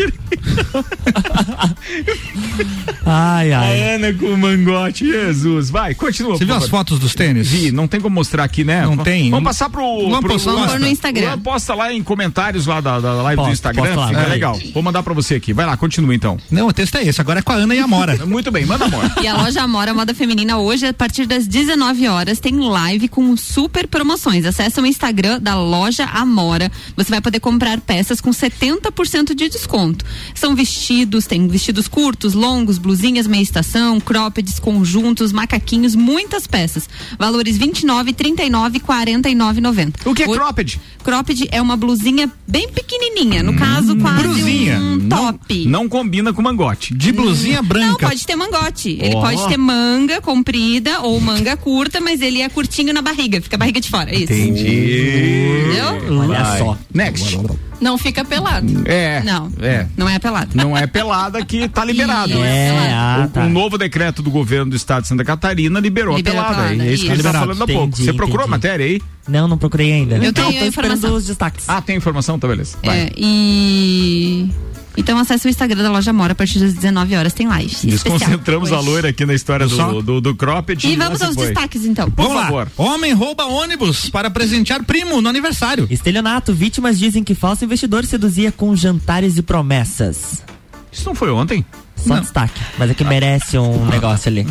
Ai, 3.05 3.51
A 3.51 3.59
ai. 3.59 3.95
Ana 3.95 4.13
com 4.13 4.25
o 4.27 4.37
mangote, 4.37 5.05
Jesus. 5.05 5.69
Vai, 5.69 5.93
continua. 5.93 6.37
Você 6.37 6.45
viu 6.45 6.55
as 6.55 6.67
fotos 6.67 6.99
dos 6.99 7.13
tênis? 7.15 7.49
Vi, 7.49 7.71
não 7.71 7.87
tem 7.87 7.99
como 7.99 8.15
mostrar 8.15 8.43
aqui, 8.43 8.63
né? 8.63 8.83
Não 8.85 8.97
tem. 8.97 9.29
Vamos 9.29 9.45
passar 9.45 9.69
pro. 9.69 9.81
Vamos 10.09 10.19
pro 10.21 10.39
pôr 10.39 10.79
no 10.79 10.87
Instagram. 10.87 11.27
Luan, 11.27 11.39
Posta 11.39 11.73
lá 11.73 11.93
em 11.93 12.01
comentários 12.03 12.65
lá 12.65 12.79
da, 12.81 12.99
da 12.99 13.13
live 13.21 13.41
do 13.41 13.45
Posto, 13.45 13.53
Instagram. 13.53 13.95
lá, 13.95 14.07
fica 14.07 14.27
legal. 14.27 14.59
Vou 14.73 14.83
mandar 14.83 15.03
pra 15.03 15.13
você 15.13 15.35
aqui. 15.35 15.53
Vai 15.53 15.65
lá, 15.65 15.75
continua 15.77 16.13
então. 16.15 16.37
Não, 16.49 16.67
o 16.67 16.73
texto 16.73 16.95
é 16.95 17.03
esse. 17.03 17.19
Agora 17.21 17.39
é 17.39 17.41
com 17.41 17.51
a 17.51 17.55
Ana 17.55 17.75
e 17.75 17.79
a 17.79 17.87
Mora. 17.87 18.17
Muito 18.25 18.51
bem, 18.51 18.65
manda 18.65 18.85
amor. 18.85 19.03
E 19.21 19.27
a 19.27 19.35
loja 19.35 19.61
Amora 19.61 19.93
Moda 19.93 20.13
Feminina 20.13 20.32
hoje, 20.57 20.87
a 20.87 20.93
partir 20.93 21.25
das 21.27 21.45
19 21.47 22.07
horas, 22.07 22.39
tem 22.39 22.57
live 22.59 23.07
com 23.07 23.35
super 23.37 23.87
promoções. 23.87 24.45
Acesse 24.45 24.79
o 24.81 24.85
Instagram 24.85 25.39
da 25.39 25.55
loja 25.59 26.05
Amora. 26.05 26.71
Você 26.97 27.09
vai 27.11 27.21
poder 27.21 27.39
comprar 27.39 27.79
peças 27.81 28.19
com 28.19 28.31
70% 28.31 29.35
de 29.35 29.47
desconto. 29.49 30.03
São 30.33 30.55
vestidos, 30.55 31.25
tem 31.27 31.47
vestidos 31.47 31.87
curtos, 31.87 32.33
longos, 32.33 32.77
blusinhas 32.77 33.27
meia 33.27 33.41
estação, 33.43 33.99
croppeds, 33.99 34.59
conjuntos, 34.59 35.31
macaquinhos, 35.31 35.95
muitas 35.95 36.47
peças. 36.47 36.89
Valores 37.19 37.57
29, 37.57 38.13
39 38.13 38.77
e 38.77 38.79
49,90. 38.81 39.93
O 40.05 40.13
que 40.13 40.23
é 40.23 40.27
Hoje- 40.27 40.39
cropped? 40.39 40.81
Cropped 41.03 41.47
é 41.51 41.61
uma 41.61 41.77
blusinha 41.77 42.31
bem 42.47 42.69
pequenininha, 42.69 43.43
no 43.43 43.53
caso 43.55 43.95
quase 43.97 44.23
blusinha. 44.23 44.79
um 44.79 45.07
top. 45.09 45.65
Não 45.67 45.87
combina 45.87 46.33
com 46.33 46.41
mangote. 46.41 46.93
De 46.93 47.11
blusinha 47.11 47.61
Não, 47.61 47.67
branca. 47.67 48.07
pode 48.07 48.25
ter 48.25 48.35
mangote. 48.35 48.97
Ele 49.01 49.15
Ó. 49.15 49.21
pode 49.21 49.47
ter 49.47 49.57
manga 49.57 50.12
comprida 50.21 51.01
ou 51.01 51.19
manga 51.19 51.55
curta, 51.57 51.99
mas 52.01 52.21
ele 52.21 52.41
é 52.41 52.49
curtinho 52.49 52.93
na 52.93 53.01
barriga, 53.01 53.41
fica 53.41 53.55
a 53.55 53.59
barriga 53.59 53.79
de 53.81 53.89
fora. 53.89 54.09
É 54.11 54.15
isso. 54.15 54.33
Entendi. 54.33 55.63
Entendeu? 55.67 56.19
Olha 56.19 56.43
Vai. 56.43 56.59
só. 56.59 56.77
Next. 56.93 57.39
Não 57.81 57.97
fica 57.97 58.23
pelado. 58.23 58.83
É. 58.85 59.21
Não. 59.23 59.51
É. 59.61 59.85
Não 59.97 60.07
é 60.07 60.17
pelado. 60.17 60.51
Não 60.55 60.77
é 60.77 60.87
pelada 60.87 61.43
que 61.43 61.67
tá 61.67 61.83
liberado. 61.85 62.31
Isso. 62.31 62.41
É, 62.43 62.93
ah, 62.93 63.25
O- 63.25 63.29
tá. 63.31 63.41
Um 63.41 63.49
novo 63.49 63.77
decreto 63.77 64.21
do 64.21 64.31
governo 64.31 64.71
do 64.71 64.75
estado 64.77 65.01
de 65.01 65.09
Santa 65.09 65.25
Catarina 65.25 65.79
liberou, 65.81 66.15
Liberou 66.15 66.39
a 66.39 66.43
a 66.43 66.47
pelada. 66.49 66.67
pelada, 66.69 66.89
É 66.89 66.93
isso 66.93 67.03
que 67.03 67.11
isso. 67.11 67.15
ele 67.15 67.23
tá 67.23 67.33
falando 67.33 67.61
há 67.63 67.67
pouco. 67.67 67.83
Entendi, 67.87 68.05
Você 68.05 68.13
procurou 68.13 68.45
a 68.45 68.47
entendi. 68.47 68.51
matéria 68.51 68.85
aí? 68.85 69.01
Não, 69.27 69.47
não 69.49 69.57
procurei 69.57 69.91
ainda. 69.91 70.15
Eu 70.15 70.23
Não, 70.23 70.33
tenho 70.33 70.33
tô 70.33 70.41
a 70.43 70.67
esperando 70.67 70.67
informação. 70.93 71.13
os 71.15 71.25
destaques. 71.25 71.65
Ah, 71.67 71.81
tem 71.81 71.97
informação? 71.97 72.39
Tá, 72.39 72.47
beleza. 72.47 72.77
Vai. 72.83 72.99
É, 72.99 73.11
e. 73.17 74.49
Então 74.95 75.17
acesse 75.17 75.47
o 75.47 75.49
Instagram 75.49 75.81
da 75.83 75.91
loja 75.91 76.13
Mora 76.13 76.33
a 76.33 76.35
partir 76.35 76.59
das 76.59 76.73
19 76.73 77.15
horas, 77.15 77.33
tem 77.33 77.47
live. 77.47 77.75
Desconcentramos 77.83 78.71
a 78.71 78.79
loira 78.79 79.09
aqui 79.09 79.25
na 79.25 79.33
história 79.33 79.67
do, 79.67 80.01
do, 80.01 80.21
do 80.21 80.35
cropped. 80.35 80.87
E 80.87 80.95
vamos 80.95 81.21
aos 81.21 81.35
foi. 81.35 81.47
destaques 81.47 81.85
então. 81.85 82.09
Por 82.11 82.27
Vamos 82.27 82.41
favor. 82.43 82.67
lá. 82.77 82.83
Homem 82.85 83.13
rouba 83.13 83.45
ônibus 83.45 84.09
para 84.09 84.29
presentear 84.29 84.83
primo 84.83 85.21
no 85.21 85.29
aniversário. 85.29 85.87
Estelionato, 85.89 86.53
vítimas 86.53 86.99
dizem 86.99 87.23
que 87.23 87.33
falso 87.33 87.65
investidor 87.65 88.05
seduzia 88.05 88.51
com 88.51 88.75
jantares 88.75 89.37
e 89.37 89.41
promessas. 89.41 90.43
Isso 90.91 91.05
não 91.05 91.15
foi 91.15 91.31
ontem? 91.31 91.65
Só 92.07 92.19
destaque. 92.19 92.61
Mas 92.77 92.91
é 92.91 92.93
que 92.93 93.03
merece 93.03 93.57
um 93.57 93.85
negócio 93.85 94.29
ali. 94.29 94.47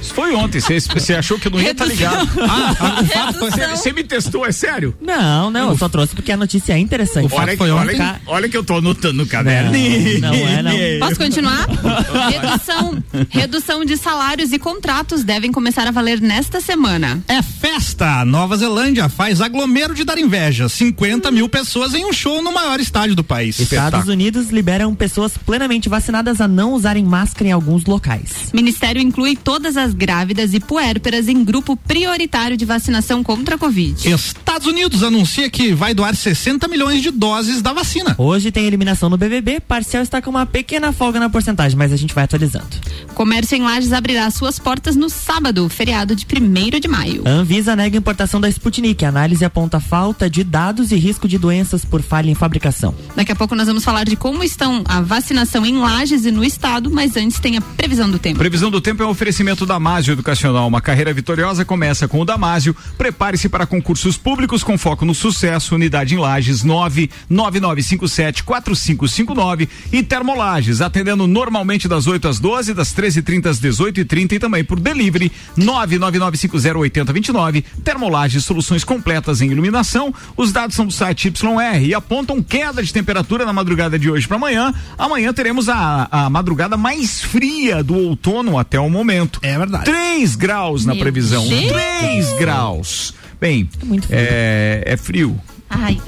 Isso 0.00 0.14
foi 0.14 0.34
ontem, 0.34 0.60
você- 0.60 1.14
achou 1.14 1.38
que 1.38 1.48
eu 1.48 1.52
não 1.52 1.60
ia 1.60 1.72
estar 1.72 1.84
ligado. 1.84 2.28
Ah, 2.40 3.00
o 3.00 3.34
foi. 3.34 3.50
Você 3.50 3.66
você 3.68 3.92
me 3.92 4.04
testou, 4.04 4.46
é 4.46 4.52
sério? 4.52 4.94
Não, 5.00 5.50
não, 5.50 5.70
eu 5.70 5.78
só 5.78 5.88
trouxe 5.88 6.14
porque 6.14 6.32
a 6.32 6.36
notícia 6.36 6.72
é 6.72 6.78
interessante. 6.78 7.32
Olha, 7.34 7.56
foi 7.56 7.70
olha, 7.70 7.92
ontem. 7.92 8.20
olha 8.26 8.48
que 8.48 8.56
eu 8.56 8.64
tô 8.64 8.76
anotando 8.76 9.14
no 9.14 9.26
caderninho. 9.26 10.20
Não, 10.20 10.30
não 10.30 10.36
é, 10.36 10.62
não. 10.62 11.08
Posso 11.08 11.20
continuar? 11.20 11.66
redução, 12.30 13.02
redução 13.28 13.84
de 13.84 13.96
salários 13.96 14.52
e 14.52 14.58
contratos 14.58 15.24
devem 15.24 15.52
começar 15.52 15.86
a 15.86 15.90
valer 15.90 16.20
nesta 16.20 16.60
semana. 16.60 17.22
É 17.28 17.42
festa! 17.42 18.24
Nova 18.24 18.56
Zelândia 18.56 19.08
faz 19.08 19.40
aglomero 19.40 19.94
de 19.94 20.04
dar 20.04 20.18
inveja. 20.18 20.68
50 20.68 21.30
mil 21.30 21.48
pessoas 21.48 21.94
em 21.94 22.04
um 22.04 22.12
show 22.12 22.42
no 22.42 22.52
maior 22.52 22.80
estádio 22.80 23.14
do 23.16 23.24
país. 23.24 23.58
Estados 23.58 24.08
Unidos 24.08 24.50
liberam 24.50 24.94
pessoas 24.94 25.32
plenamente 25.36 25.88
vacinadas 25.88 26.40
a 26.40 26.48
não 26.48 26.72
usarem 26.80 27.04
máscara 27.04 27.48
em 27.48 27.52
alguns 27.52 27.84
locais. 27.84 28.50
Ministério 28.52 29.00
inclui 29.00 29.36
todas 29.36 29.76
as 29.76 29.94
grávidas 29.94 30.54
e 30.54 30.60
puérperas 30.60 31.28
em 31.28 31.44
grupo 31.44 31.76
prioritário 31.76 32.56
de 32.56 32.64
vacinação 32.64 33.22
contra 33.22 33.54
a 33.54 33.58
Covid. 33.58 34.10
Estados 34.10 34.66
Unidos 34.66 35.02
anuncia 35.02 35.48
que 35.48 35.72
vai 35.72 35.94
doar 35.94 36.14
60 36.14 36.66
milhões 36.68 37.02
de 37.02 37.10
doses 37.10 37.62
da 37.62 37.72
vacina. 37.72 38.14
Hoje 38.18 38.50
tem 38.50 38.66
eliminação 38.66 39.08
no 39.08 39.16
BBB, 39.16 39.60
parcial 39.60 40.02
está 40.02 40.20
com 40.20 40.30
uma 40.30 40.46
pequena 40.46 40.92
folga 40.92 41.20
na 41.20 41.28
porcentagem, 41.28 41.76
mas 41.76 41.92
a 41.92 41.96
gente 41.96 42.14
vai 42.14 42.24
atualizando. 42.24 42.68
Comércio 43.14 43.56
em 43.56 43.62
Lages 43.62 43.92
abrirá 43.92 44.30
suas 44.30 44.58
portas 44.58 44.96
no 44.96 45.08
sábado, 45.08 45.68
feriado 45.68 46.16
de 46.16 46.24
1 46.24 46.80
de 46.80 46.88
maio. 46.88 47.22
A 47.26 47.30
Anvisa 47.30 47.76
nega 47.76 47.96
a 47.96 48.00
importação 48.00 48.40
da 48.40 48.48
Sputnik. 48.48 49.04
A 49.04 49.08
análise 49.08 49.44
aponta 49.44 49.78
falta 49.78 50.28
de 50.28 50.42
dados 50.42 50.92
e 50.92 50.96
risco 50.96 51.28
de 51.28 51.38
doenças 51.38 51.84
por 51.84 52.02
falha 52.02 52.30
em 52.30 52.34
fabricação. 52.34 52.94
Daqui 53.14 53.32
a 53.32 53.36
pouco 53.36 53.54
nós 53.54 53.66
vamos 53.66 53.84
falar 53.84 54.04
de 54.04 54.16
como 54.16 54.42
estão 54.42 54.82
a 54.86 55.00
vacinação 55.00 55.66
em 55.66 55.76
Lages 55.76 56.24
e 56.24 56.30
no 56.30 56.44
estado, 56.44 56.59
mas 56.90 57.16
antes 57.16 57.40
tem 57.40 57.56
a 57.56 57.60
previsão 57.60 58.10
do 58.10 58.18
tempo. 58.18 58.38
Previsão 58.38 58.70
do 58.70 58.80
tempo 58.80 59.02
é 59.02 59.06
um 59.06 59.10
oferecimento 59.10 59.64
Damásio 59.64 60.12
Educacional. 60.12 60.68
Uma 60.68 60.80
carreira 60.80 61.12
vitoriosa 61.12 61.64
começa 61.64 62.06
com 62.06 62.20
o 62.20 62.24
Damásio. 62.24 62.76
Prepare-se 62.98 63.48
para 63.48 63.66
concursos 63.66 64.16
públicos 64.16 64.62
com 64.62 64.76
foco 64.76 65.04
no 65.04 65.14
sucesso. 65.14 65.74
Unidade 65.74 66.14
em 66.14 66.18
Lages 66.18 66.62
99957 66.62 68.44
4559 68.44 69.68
e 69.90 70.02
Termolages, 70.02 70.82
atendendo 70.82 71.26
normalmente 71.26 71.88
das 71.88 72.06
8 72.06 72.28
às 72.28 72.38
12, 72.38 72.74
das 72.74 72.94
13h30 72.94 73.46
às 73.46 73.58
18h30 73.58 74.32
e 74.32 74.38
também 74.38 74.62
por 74.62 74.78
delivery 74.78 75.32
999508029. 75.58 77.64
Termolages, 77.82 78.44
soluções 78.44 78.84
completas 78.84 79.40
em 79.40 79.50
iluminação. 79.50 80.14
Os 80.36 80.52
dados 80.52 80.76
são 80.76 80.86
do 80.86 80.92
site 80.92 81.28
YR 81.28 81.84
e 81.84 81.94
apontam 81.94 82.42
queda 82.42 82.82
de 82.82 82.92
temperatura 82.92 83.46
na 83.46 83.52
madrugada 83.52 83.98
de 83.98 84.10
hoje 84.10 84.28
para 84.28 84.36
amanhã. 84.36 84.72
Amanhã 84.98 85.32
teremos 85.32 85.68
a, 85.68 86.08
a 86.10 86.30
madrugada 86.30 86.49
mais 86.78 87.20
fria 87.22 87.82
do 87.82 87.94
outono 87.96 88.58
até 88.58 88.78
o 88.78 88.88
momento. 88.90 89.38
É 89.42 89.56
verdade. 89.58 89.84
3 89.84 90.34
graus 90.36 90.84
na 90.84 90.94
Meu 90.94 91.02
previsão. 91.02 91.46
Deus. 91.46 91.72
3 91.72 92.32
graus. 92.38 93.14
Bem, 93.40 93.68
muito 93.84 94.06
frio. 94.06 94.18
é, 94.20 94.82
é 94.86 94.96
frio. 94.96 95.40
Ai, 95.68 96.00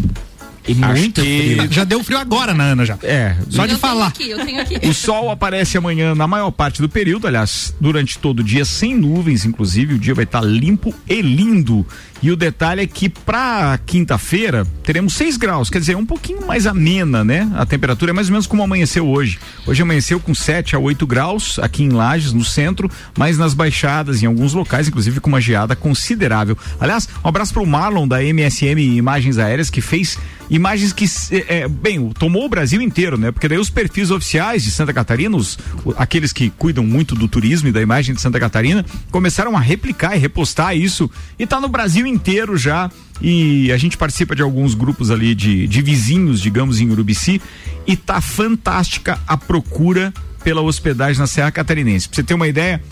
E 0.69 0.75
muito 0.75 1.23
que- 1.23 1.57
frio. 1.57 1.73
Já 1.73 1.85
deu 1.85 2.03
frio 2.05 2.19
agora 2.19 2.53
na 2.55 2.65
Ana 2.65 2.85
já. 2.85 2.99
É, 3.03 3.37
Só 3.49 3.65
de 3.67 3.73
eu 3.73 3.79
falar. 3.79 4.11
Tenho 4.13 4.37
aqui, 4.37 4.41
eu 4.43 4.47
tenho 4.47 4.61
aqui. 4.79 4.87
O 4.89 4.93
sol 4.95 5.31
aparece 5.31 5.77
amanhã 5.79 6.15
na 6.15 6.27
maior 6.27 6.51
parte 6.51 6.81
do 6.83 6.89
período, 6.89 7.27
aliás, 7.27 7.75
durante 7.81 8.19
todo 8.19 8.41
o 8.41 8.45
dia, 8.45 8.65
sem 8.65 8.95
nuvens, 8.97 9.45
inclusive. 9.45 9.95
O 9.95 9.99
dia 9.99 10.15
vai 10.15 10.25
estar 10.25 10.41
limpo 10.41 10.95
e 11.09 11.21
lindo. 11.23 11.87
E 12.23 12.31
o 12.31 12.37
detalhe 12.37 12.83
é 12.83 12.87
que 12.87 13.09
para 13.09 13.79
quinta-feira 13.85 14.65
teremos 14.85 15.15
6 15.15 15.37
graus, 15.37 15.69
quer 15.69 15.81
dizer, 15.81 15.97
um 15.97 16.07
pouquinho 16.07 16.47
mais 16.47 16.69
amena, 16.69 17.25
né? 17.25 17.51
A 17.57 17.67
temperatura 17.67 18.13
é 18.13 18.15
mais 18.15 18.29
ou 18.29 18.33
menos 18.33 18.47
como 18.47 18.63
amanheceu 18.63 19.09
hoje. 19.09 19.41
Hoje 19.67 19.83
amanheceu 19.83 20.21
com 20.21 20.33
7 20.33 20.77
a 20.77 20.79
8 20.79 21.05
graus 21.05 21.59
aqui 21.59 21.83
em 21.83 21.89
Lages, 21.89 22.33
no 22.33 22.45
centro, 22.45 22.89
mas 23.19 23.37
nas 23.39 23.55
baixadas, 23.55 24.23
em 24.23 24.27
alguns 24.27 24.55
locais, 24.55 24.87
inclusive 24.87 25.19
com 25.19 25.29
uma 25.29 25.41
geada 25.41 25.75
considerável. 25.75 26.57
Aliás, 26.79 27.09
um 27.25 27.29
abraço 27.29 27.53
pro 27.53 27.67
Marlon 27.67 28.07
da 28.07 28.23
MSM 28.23 28.79
Imagens 28.97 29.37
Aéreas, 29.39 29.69
que 29.69 29.81
fez 29.81 30.17
imagens 30.49 30.93
que, 30.93 31.07
é, 31.49 31.67
bem, 31.67 32.11
tomou 32.11 32.45
o 32.45 32.49
Brasil 32.49 32.81
inteiro, 32.83 33.19
né? 33.19 33.33
Porque 33.33 33.49
daí 33.49 33.59
os 33.59 33.71
perfis 33.71 34.11
oficiais 34.13 34.63
de 34.63 34.71
Santa 34.71 34.93
Catarina, 34.93 35.37
os, 35.37 35.59
o- 35.85 35.95
aqueles 35.97 36.33
que 36.33 36.51
cuidam 36.51 36.85
muito 36.85 37.15
do 37.15 37.27
turismo 37.27 37.69
e 37.69 37.73
da 37.73 37.81
imagem 37.81 38.15
de 38.15 38.21
Santa 38.21 38.39
Catarina, 38.39 38.85
começaram 39.11 39.57
a 39.57 39.61
replicar 39.61 40.15
e 40.15 40.19
repostar 40.21 40.77
isso 40.77 41.11
e 41.39 41.47
tá 41.47 41.61
no 41.61 41.69
Brasil 41.69 42.07
inteiro 42.07 42.12
já. 42.57 42.91
E 43.21 43.71
a 43.71 43.77
gente 43.77 43.97
participa 43.97 44.35
de 44.35 44.43
alguns 44.43 44.75
grupos 44.75 45.11
ali 45.11 45.35
de, 45.35 45.69
de 45.69 45.81
vizinhos, 45.81 46.41
digamos, 46.41 46.81
em 46.81 46.91
Urubici, 46.91 47.41
e 47.87 47.97
tá 47.97 48.21
fantástica 48.21 49.21
a 49.27 49.37
procura 49.37 50.13
pela 50.43 50.61
hospedagem 50.61 51.21
na 51.21 51.27
Serra 51.27 51.53
Catarinense. 51.53 52.09
Pra 52.09 52.17
você 52.17 52.23
ter 52.25 52.35
uma 52.35 52.49
ideia, 52.49 52.83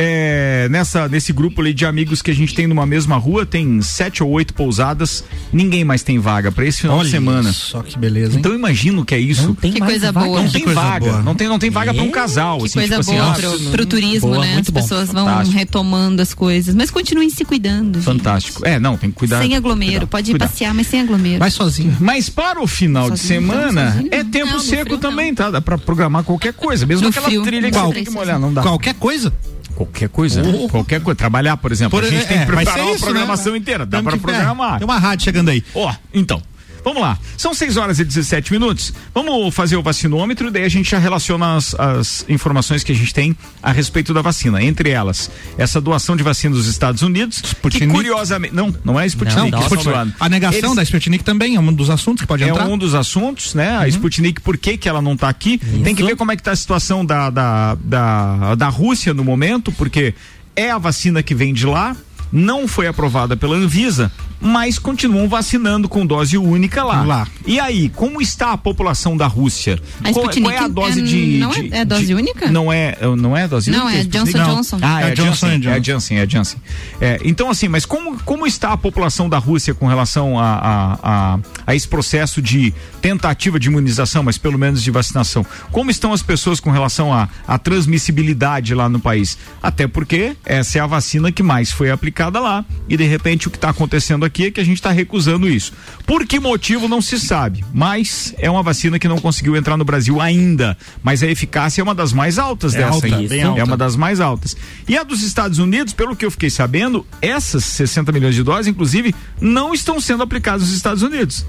é, 0.00 0.68
nessa, 0.70 1.08
nesse 1.08 1.32
grupo 1.32 1.60
ali 1.60 1.74
de 1.74 1.84
amigos 1.84 2.22
que 2.22 2.30
a 2.30 2.34
gente 2.34 2.54
tem 2.54 2.68
numa 2.68 2.86
mesma 2.86 3.16
rua, 3.16 3.44
tem 3.44 3.82
sete 3.82 4.22
ou 4.22 4.30
oito 4.30 4.54
pousadas, 4.54 5.24
ninguém 5.52 5.82
mais 5.82 6.04
tem 6.04 6.20
vaga 6.20 6.52
para 6.52 6.64
esse 6.64 6.82
final 6.82 7.02
de 7.02 7.10
semana. 7.10 7.52
Só 7.52 7.82
que 7.82 7.98
beleza, 7.98 8.34
hein? 8.34 8.38
Então 8.38 8.54
imagino 8.54 9.04
que 9.04 9.12
é 9.12 9.18
isso. 9.18 9.48
Não 9.48 9.54
tem 9.56 9.72
Que 9.72 9.80
coisa 9.80 10.12
vaga. 10.12 10.26
boa. 10.26 10.42
Não 10.44 10.50
tem 10.50 10.62
coisa 10.62 10.80
vaga, 10.80 11.10
boa. 11.10 11.22
não 11.22 11.34
tem, 11.34 11.48
não 11.48 11.58
tem 11.58 11.68
vaga 11.68 11.92
para 11.92 12.02
um 12.04 12.12
casal. 12.12 12.58
Que 12.58 12.66
assim, 12.66 12.74
coisa 12.78 12.88
tipo 12.98 13.00
assim, 13.00 13.18
boa 13.20 13.30
ah, 13.32 13.34
pro, 13.58 13.70
pro 13.72 13.86
turismo, 13.86 14.28
boa, 14.30 14.44
né? 14.44 14.58
As 14.60 14.70
bom. 14.70 14.80
pessoas 14.80 15.08
vão 15.12 15.26
Fantástico. 15.26 15.58
retomando 15.58 16.22
as 16.22 16.32
coisas. 16.32 16.76
Mas 16.76 16.92
continuem 16.92 17.28
se 17.28 17.44
cuidando. 17.44 17.96
gente. 17.96 18.04
Fantástico. 18.04 18.64
É, 18.64 18.78
não, 18.78 18.96
tem 18.96 19.10
que 19.10 19.16
cuidar. 19.16 19.40
Sem 19.42 19.56
aglomero. 19.56 19.90
cuidar, 19.92 20.06
Pode 20.06 20.30
ir 20.30 20.34
cuidar. 20.34 20.46
passear, 20.48 20.72
mas 20.74 20.86
sem 20.86 21.00
aglomero. 21.00 21.40
Vai 21.40 21.50
sozinho. 21.50 21.96
Mas 21.98 22.28
para 22.28 22.62
o 22.62 22.68
final 22.68 23.10
de 23.10 23.18
Sozinho, 23.18 23.40
semana 23.40 23.84
não, 23.84 23.92
sozinho 23.94 24.08
é 24.12 24.22
não. 24.22 24.30
tempo 24.30 24.52
Não, 24.52 24.60
seco 24.60 24.84
frio, 24.84 24.98
também, 24.98 25.34
tá? 25.34 25.50
Dá 25.50 25.60
pra 25.60 25.76
programar 25.76 26.22
qualquer 26.22 26.52
coisa, 26.52 26.86
mesmo 26.86 27.02
No 27.02 27.08
aquela 27.08 27.26
frio. 27.26 27.42
trilha 27.42 27.68
que 27.68 27.76
Qual? 27.76 27.88
você 27.88 27.94
tem 27.94 28.04
que 28.04 28.10
molhar, 28.12 28.38
não 28.38 28.54
dá. 28.54 28.62
Qualquer 28.62 28.94
coisa. 28.94 29.32
Qualquer 29.78 30.08
coisa, 30.08 30.42
né? 30.42 30.66
qualquer 30.68 31.00
coisa. 31.00 31.16
Trabalhar, 31.16 31.56
por 31.56 31.70
exemplo, 31.70 32.00
Por- 32.00 32.04
a 32.04 32.10
gente 32.10 32.26
tem 32.26 32.38
é, 32.38 32.44
que 32.44 32.50
vai 32.52 32.64
preparar 32.64 32.84
uma 32.84 32.94
isso, 32.96 33.04
programação 33.04 33.52
né? 33.52 33.58
inteira. 33.58 33.86
Dá 33.86 34.02
para 34.02 34.12
que- 34.14 34.18
programar. 34.18 34.74
é, 34.74 34.78
Tem 34.78 34.84
uma 34.84 34.98
rádio 34.98 35.24
chegando 35.24 35.50
aí. 35.50 35.62
Ó, 35.72 35.94
então. 36.12 36.42
Vamos 36.88 37.02
lá. 37.02 37.18
São 37.36 37.52
6 37.52 37.76
horas 37.76 37.98
e 37.98 38.04
17 38.04 38.50
minutos. 38.50 38.94
Vamos 39.14 39.54
fazer 39.54 39.76
o 39.76 39.82
vacinômetro, 39.82 40.50
daí 40.50 40.64
a 40.64 40.68
gente 40.70 40.90
já 40.90 40.98
relaciona 40.98 41.54
as, 41.56 41.74
as 41.74 42.24
informações 42.30 42.82
que 42.82 42.92
a 42.92 42.94
gente 42.94 43.12
tem 43.12 43.36
a 43.62 43.70
respeito 43.72 44.14
da 44.14 44.22
vacina. 44.22 44.62
Entre 44.62 44.88
elas, 44.88 45.30
essa 45.58 45.82
doação 45.82 46.16
de 46.16 46.22
vacina 46.22 46.54
dos 46.54 46.66
Estados 46.66 47.02
Unidos, 47.02 47.42
que 47.42 47.48
Sputnik. 47.48 47.92
curiosamente. 47.92 48.54
Não, 48.54 48.74
não 48.82 48.98
é 48.98 49.04
Sputnik. 49.06 49.36
Não, 49.36 49.44
que 49.46 49.50
não, 49.52 49.60
Sputnik. 49.60 49.90
doando. 49.90 50.14
A 50.18 50.28
negação 50.30 50.60
Eles- 50.70 50.76
da 50.76 50.82
Sputnik 50.82 51.22
também 51.22 51.56
é 51.56 51.60
um 51.60 51.72
dos 51.72 51.90
assuntos 51.90 52.22
que 52.22 52.26
pode 52.26 52.42
é 52.42 52.48
entrar. 52.48 52.66
um 52.66 52.78
dos 52.78 52.94
assuntos, 52.94 53.52
né? 53.54 53.76
A 53.76 53.86
Sputnik, 53.88 54.40
por 54.40 54.56
que, 54.56 54.78
que 54.78 54.88
ela 54.88 55.02
não 55.02 55.12
está 55.12 55.28
aqui? 55.28 55.58
Tem 55.84 55.94
que 55.94 56.02
ver 56.02 56.16
como 56.16 56.32
é 56.32 56.36
que 56.36 56.42
tá 56.42 56.52
a 56.52 56.56
situação 56.56 57.04
da, 57.04 57.28
da, 57.28 57.74
da, 57.74 58.54
da 58.54 58.68
Rússia 58.68 59.12
no 59.12 59.22
momento, 59.22 59.70
porque 59.72 60.14
é 60.56 60.70
a 60.70 60.78
vacina 60.78 61.22
que 61.22 61.34
vem 61.34 61.52
de 61.52 61.66
lá, 61.66 61.94
não 62.32 62.66
foi 62.68 62.86
aprovada 62.86 63.36
pela 63.36 63.56
Anvisa, 63.56 64.10
mas 64.40 64.78
continuam 64.78 65.28
vacinando 65.28 65.88
com 65.88 66.06
dose 66.06 66.38
única 66.38 66.84
lá. 66.84 67.02
Lá. 67.02 67.26
E 67.44 67.58
aí, 67.58 67.88
como 67.88 68.22
está 68.22 68.52
a 68.52 68.56
população 68.58 69.16
da 69.16 69.26
Rússia? 69.26 69.80
A 70.04 70.12
qual, 70.12 70.26
Sputnik 70.26 70.42
qual 70.42 70.54
é 70.54 70.58
a 70.64 70.68
dose 70.68 71.00
é- 71.00 71.02
de. 71.02 71.38
não 71.38 71.52
é- 71.52 71.60
de- 71.62 71.74
é 71.74 71.84
dose 71.84 72.06
de- 72.06 72.14
única? 72.14 72.48
Não 72.50 72.72
é, 72.72 72.96
não 73.16 73.36
é 73.36 73.48
dose 73.48 73.68
Não, 73.70 73.86
única? 73.86 73.96
é 73.96 74.00
a 74.00 74.02
Sputnik? 74.04 74.32
Johnson 74.32 74.38
Não. 74.46 74.54
Johnson. 74.56 74.78
Ah, 74.80 75.02
é, 75.02 75.10
É 75.10 75.14
Johnson, 75.14 75.30
Johnson 75.30 75.46
é 75.48 75.58
Johnson. 75.58 75.82
Janssen, 75.82 76.18
é 76.18 76.28
Janssen. 76.28 76.60
É, 77.00 77.20
então, 77.24 77.50
assim, 77.50 77.66
mas 77.66 77.84
como, 77.84 78.16
como 78.22 78.46
está 78.46 78.72
a 78.72 78.76
população 78.76 79.28
da 79.28 79.38
Rússia 79.38 79.74
com 79.74 79.88
relação 79.88 80.38
a, 80.38 80.44
a, 80.54 80.98
a, 81.34 81.38
a 81.66 81.74
esse 81.74 81.88
processo 81.88 82.40
de 82.40 82.72
tentativa 83.02 83.58
de 83.58 83.66
imunização, 83.68 84.22
mas 84.22 84.38
pelo 84.38 84.56
menos 84.56 84.82
de 84.84 84.90
vacinação? 84.92 85.44
Como 85.72 85.90
estão 85.90 86.12
as 86.12 86.22
pessoas 86.22 86.60
com 86.60 86.70
relação 86.70 87.12
à 87.12 87.28
à 87.46 87.58
transmissibilidade 87.58 88.72
lá 88.74 88.88
no 88.88 89.00
país? 89.00 89.36
Até 89.60 89.88
porque 89.88 90.36
essa 90.44 90.78
é 90.78 90.80
a 90.80 90.86
vacina 90.86 91.32
que 91.32 91.42
mais 91.42 91.72
foi 91.72 91.90
aplicada 91.90 92.17
lá 92.40 92.64
e 92.88 92.96
de 92.96 93.04
repente 93.04 93.46
o 93.46 93.50
que 93.50 93.56
está 93.56 93.70
acontecendo 93.70 94.24
aqui 94.24 94.46
é 94.46 94.50
que 94.50 94.60
a 94.60 94.64
gente 94.64 94.78
está 94.78 94.90
recusando 94.90 95.48
isso. 95.48 95.72
Por 96.06 96.26
que 96.26 96.40
motivo 96.40 96.88
não 96.88 97.00
se 97.00 97.18
sabe, 97.18 97.64
mas 97.72 98.34
é 98.38 98.50
uma 98.50 98.62
vacina 98.62 98.98
que 98.98 99.06
não 99.06 99.18
conseguiu 99.18 99.54
entrar 99.56 99.76
no 99.76 99.84
Brasil 99.84 100.20
ainda, 100.20 100.76
mas 101.02 101.22
a 101.22 101.26
eficácia 101.26 101.80
é 101.80 101.84
uma 101.84 101.94
das 101.94 102.12
mais 102.12 102.38
altas 102.38 102.74
É 102.74 102.78
dessa 102.78 102.90
alta, 102.94 103.06
aí. 103.06 103.28
bem 103.28 103.40
É 103.40 103.44
alta. 103.44 103.64
uma 103.64 103.76
das 103.76 103.94
mais 103.96 104.20
altas. 104.20 104.56
E 104.88 104.96
a 104.96 105.02
dos 105.02 105.22
Estados 105.22 105.58
Unidos, 105.58 105.92
pelo 105.92 106.16
que 106.16 106.24
eu 106.24 106.30
fiquei 106.30 106.50
sabendo, 106.50 107.06
essas 107.22 107.64
60 107.64 108.10
milhões 108.12 108.34
de 108.34 108.42
doses, 108.42 108.66
inclusive, 108.66 109.14
não 109.40 109.72
estão 109.72 110.00
sendo 110.00 110.22
aplicadas 110.22 110.62
nos 110.62 110.72
Estados 110.72 111.02
Unidos. 111.02 111.44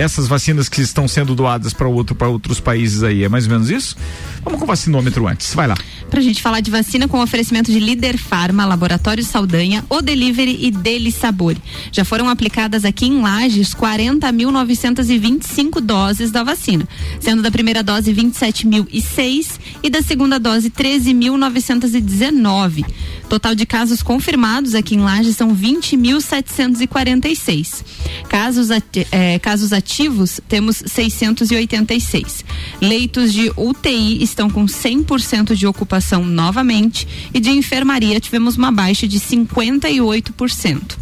Essas 0.00 0.26
vacinas 0.26 0.66
que 0.66 0.80
estão 0.80 1.06
sendo 1.06 1.34
doadas 1.34 1.74
para 1.74 1.86
outro, 1.86 2.14
para 2.14 2.26
outros 2.26 2.58
países 2.58 3.02
aí, 3.02 3.22
é 3.22 3.28
mais 3.28 3.44
ou 3.44 3.50
menos 3.50 3.68
isso? 3.68 3.94
Vamos 4.42 4.58
com 4.58 4.64
o 4.64 4.66
vacinômetro 4.66 5.28
antes, 5.28 5.52
vai 5.52 5.66
lá. 5.66 5.76
Pra 6.08 6.22
gente 6.22 6.40
falar 6.40 6.60
de 6.60 6.70
vacina 6.70 7.06
com 7.06 7.20
oferecimento 7.20 7.70
de 7.70 7.78
Líder 7.78 8.16
Farma, 8.16 8.64
Laboratório 8.64 9.22
Saldanha, 9.22 9.84
O 9.90 10.00
Delivery 10.00 10.56
e 10.58 10.70
Deli 10.70 11.12
Sabor. 11.12 11.54
Já 11.92 12.02
foram 12.02 12.30
aplicadas 12.30 12.86
aqui 12.86 13.04
em 13.04 13.20
Lages 13.20 13.74
40.925 13.74 15.82
doses 15.82 16.30
da 16.30 16.42
vacina, 16.42 16.88
sendo 17.20 17.42
da 17.42 17.50
primeira 17.50 17.82
dose 17.82 18.10
27.006 18.14 19.60
e 19.82 19.90
da 19.90 20.00
segunda 20.00 20.40
dose 20.40 20.70
13.919. 20.70 22.86
Total 23.28 23.54
de 23.54 23.66
casos 23.66 24.02
confirmados 24.02 24.74
aqui 24.74 24.94
em 24.94 25.00
Lages 25.00 25.36
são 25.36 25.54
20.746. 25.54 27.84
Casos, 28.28 28.70
eh, 29.12 29.38
casos 29.38 29.74
ativos 29.74 29.89
ativos, 29.90 30.40
temos 30.48 30.82
686. 30.86 32.44
Leitos 32.80 33.32
de 33.32 33.52
UTI 33.56 34.22
estão 34.22 34.48
com 34.48 34.64
100% 34.66 35.56
de 35.56 35.66
ocupação 35.66 36.24
novamente 36.24 37.08
e 37.34 37.40
de 37.40 37.50
enfermaria 37.50 38.20
tivemos 38.20 38.56
uma 38.56 38.70
baixa 38.70 39.08
de 39.08 39.18
58%. 39.18 40.99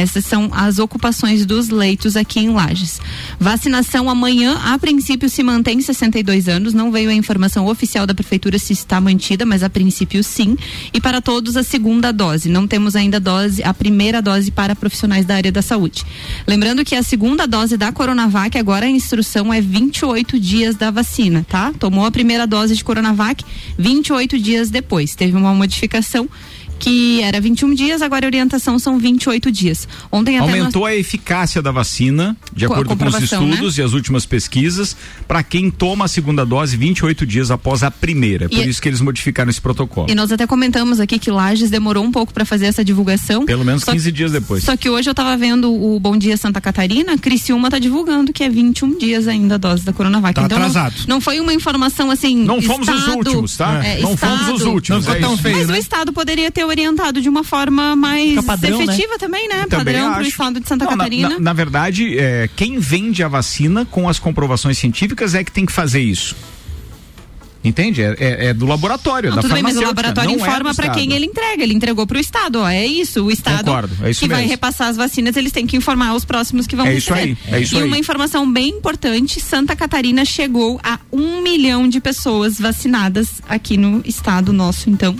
Essas 0.00 0.24
são 0.24 0.50
as 0.52 0.78
ocupações 0.78 1.44
dos 1.44 1.68
leitos 1.68 2.16
aqui 2.16 2.40
em 2.40 2.50
Lages. 2.50 3.00
Vacinação 3.38 4.08
amanhã, 4.08 4.58
a 4.64 4.78
princípio, 4.78 5.28
se 5.28 5.42
mantém 5.42 5.80
62 5.80 6.48
anos. 6.48 6.72
Não 6.72 6.90
veio 6.90 7.10
a 7.10 7.14
informação 7.14 7.66
oficial 7.66 8.06
da 8.06 8.14
prefeitura 8.14 8.58
se 8.58 8.72
está 8.72 9.00
mantida, 9.00 9.44
mas 9.44 9.62
a 9.62 9.68
princípio 9.68 10.24
sim. 10.24 10.56
E 10.92 11.00
para 11.00 11.20
todos 11.20 11.56
a 11.56 11.62
segunda 11.62 12.12
dose. 12.12 12.48
Não 12.48 12.66
temos 12.66 12.96
ainda 12.96 13.20
dose, 13.20 13.62
a 13.62 13.74
primeira 13.74 14.22
dose 14.22 14.50
para 14.50 14.74
profissionais 14.74 15.26
da 15.26 15.34
área 15.34 15.52
da 15.52 15.62
saúde. 15.62 16.04
Lembrando 16.46 16.84
que 16.84 16.94
a 16.94 17.02
segunda 17.02 17.46
dose 17.46 17.76
da 17.76 17.92
Coronavac, 17.92 18.56
agora 18.56 18.86
a 18.86 18.90
instrução 18.90 19.52
é 19.52 19.60
28 19.60 20.40
dias 20.40 20.76
da 20.76 20.90
vacina, 20.90 21.44
tá? 21.48 21.72
Tomou 21.78 22.06
a 22.06 22.10
primeira 22.10 22.46
dose 22.46 22.74
de 22.74 22.82
Coronavac, 22.82 23.44
28 23.78 24.38
dias 24.38 24.70
depois. 24.70 25.14
Teve 25.14 25.36
uma 25.36 25.54
modificação 25.54 26.28
que 26.80 27.22
era 27.22 27.40
21 27.40 27.74
dias, 27.74 28.02
agora 28.02 28.26
a 28.26 28.28
orientação 28.28 28.78
são 28.78 28.98
28 28.98 29.52
dias. 29.52 29.86
Ontem 30.10 30.38
até 30.38 30.50
Aumentou 30.50 30.82
nós... 30.82 30.92
a 30.92 30.96
eficácia 30.96 31.62
da 31.62 31.70
vacina, 31.70 32.36
de 32.52 32.64
acordo 32.64 32.86
com 32.88 32.94
os 32.94 32.98
comprovação, 32.98 33.48
estudos 33.48 33.78
e 33.78 33.82
as 33.82 33.92
últimas 33.92 34.26
pesquisas, 34.26 34.96
para 35.28 35.42
quem 35.42 35.70
toma 35.70 36.06
a 36.06 36.08
segunda 36.08 36.44
dose 36.44 36.76
28 36.76 37.24
dias 37.26 37.50
após 37.50 37.82
a 37.82 37.90
primeira. 37.90 38.46
É 38.46 38.48
por 38.48 38.58
E- 38.58 38.68
isso 38.68 38.80
que 38.80 38.88
eles 38.88 39.00
modificaram 39.00 39.50
esse 39.50 39.60
protocolo. 39.60 40.10
E 40.10 40.14
nós 40.14 40.32
até 40.32 40.46
comentamos 40.46 40.98
aqui 40.98 41.18
que 41.18 41.30
Lages 41.30 41.70
demorou 41.70 42.02
um 42.04 42.10
pouco 42.10 42.32
para 42.32 42.44
fazer 42.44 42.66
essa 42.66 42.84
divulgação. 42.84 43.44
Pelo 43.44 43.64
menos 43.64 43.84
Só- 43.84 43.92
15 43.92 44.10
dias 44.10 44.32
depois. 44.32 44.64
Só 44.64 44.76
que 44.76 44.88
hoje 44.88 45.08
eu 45.10 45.14
tava 45.14 45.36
vendo 45.36 45.72
o 45.72 46.00
Bom 46.00 46.16
Dia 46.16 46.36
Santa 46.36 46.60
Catarina, 46.60 47.16
Criciúma 47.18 47.70
tá 47.70 47.78
divulgando 47.78 48.32
que 48.32 48.42
é 48.42 48.48
21 48.48 48.96
dias 48.98 49.28
ainda 49.28 49.56
a 49.56 49.58
dose 49.58 49.84
da 49.84 49.92
Coronavac. 49.92 50.34
Tá 50.34 50.42
então 50.44 50.58
não- 50.58 50.66
atrasado. 50.66 50.94
Não, 51.06 51.20
foi 51.20 51.38
uma 51.40 51.52
informação 51.52 52.10
assim. 52.10 52.36
Não 52.44 52.62
fomos 52.62 52.88
os 52.88 52.98
estado- 52.98 53.16
últimos, 53.18 53.56
tá? 53.56 53.84
é, 53.84 54.00
Não 54.00 54.16
fomos 54.16 54.40
os 54.48 54.54
estado- 54.54 54.70
últimos. 54.72 55.06
Não 55.06 55.12
é 55.14 55.18
tão 55.18 55.36
feio, 55.36 55.56
Mas 55.58 55.68
né? 55.68 55.74
o 55.74 55.76
Estado 55.76 56.12
poderia 56.12 56.50
ter 56.50 56.64
orientado 56.70 57.20
de 57.20 57.28
uma 57.28 57.44
forma 57.44 57.94
mais 57.94 58.42
padrão, 58.44 58.78
né? 58.78 58.84
efetiva 58.84 59.18
também, 59.18 59.48
né? 59.48 59.66
Também 59.68 59.94
padrão 59.94 60.12
pro 60.12 60.20
acho. 60.20 60.28
Estado 60.30 60.60
de 60.60 60.68
Santa 60.68 60.84
Não, 60.86 60.92
na- 60.92 60.96
Catarina. 60.98 61.28
Na, 61.30 61.38
na 61.40 61.52
verdade, 61.52 62.18
é, 62.18 62.48
quem 62.56 62.78
vende 62.78 63.22
a 63.22 63.28
vacina 63.28 63.84
com 63.84 64.08
as 64.08 64.18
comprovações 64.18 64.78
científicas 64.78 65.34
é 65.34 65.44
que 65.44 65.52
tem 65.52 65.66
que 65.66 65.72
fazer 65.72 66.00
isso. 66.00 66.34
Entende? 67.62 68.00
É, 68.00 68.16
é- 68.18 68.46
é 68.46 68.54
do 68.54 68.64
laboratório, 68.64 69.28
Não, 69.28 69.36
da 69.36 69.42
tudo 69.42 69.52
bem, 69.52 69.62
mas 69.62 69.76
o 69.76 69.82
laboratório 69.82 70.30
é 70.30 70.32
informa 70.32 70.70
do 70.70 70.76
para 70.76 70.88
quem 70.94 71.12
ele 71.12 71.26
entrega. 71.26 71.62
Ele 71.62 71.74
entregou 71.74 72.06
para 72.06 72.16
o 72.16 72.20
Estado, 72.20 72.60
ó. 72.60 72.66
É 72.66 72.86
isso. 72.86 73.22
O 73.26 73.30
Estado 73.30 73.66
Concordo, 73.66 73.94
é 74.02 74.10
isso 74.10 74.20
que 74.20 74.28
vai 74.28 74.38
mesmo. 74.38 74.50
repassar 74.52 74.88
as 74.88 74.96
vacinas, 74.96 75.36
eles 75.36 75.52
têm 75.52 75.66
que 75.66 75.76
informar 75.76 76.14
os 76.14 76.24
próximos 76.24 76.66
que 76.66 76.74
vão 76.74 76.86
É 76.86 76.94
isso 76.96 77.12
receber. 77.12 77.36
aí, 77.48 77.54
é 77.54 77.60
isso 77.60 77.74
e 77.74 77.78
aí. 77.78 77.84
uma 77.84 77.98
informação 77.98 78.50
bem 78.50 78.70
importante: 78.70 79.38
Santa 79.42 79.76
Catarina 79.76 80.24
chegou 80.24 80.80
a 80.82 80.98
um 81.12 81.42
milhão 81.42 81.86
de 81.86 82.00
pessoas 82.00 82.58
vacinadas 82.58 83.42
aqui 83.46 83.76
no 83.76 84.00
estado 84.06 84.54
nosso, 84.54 84.88
então. 84.88 85.14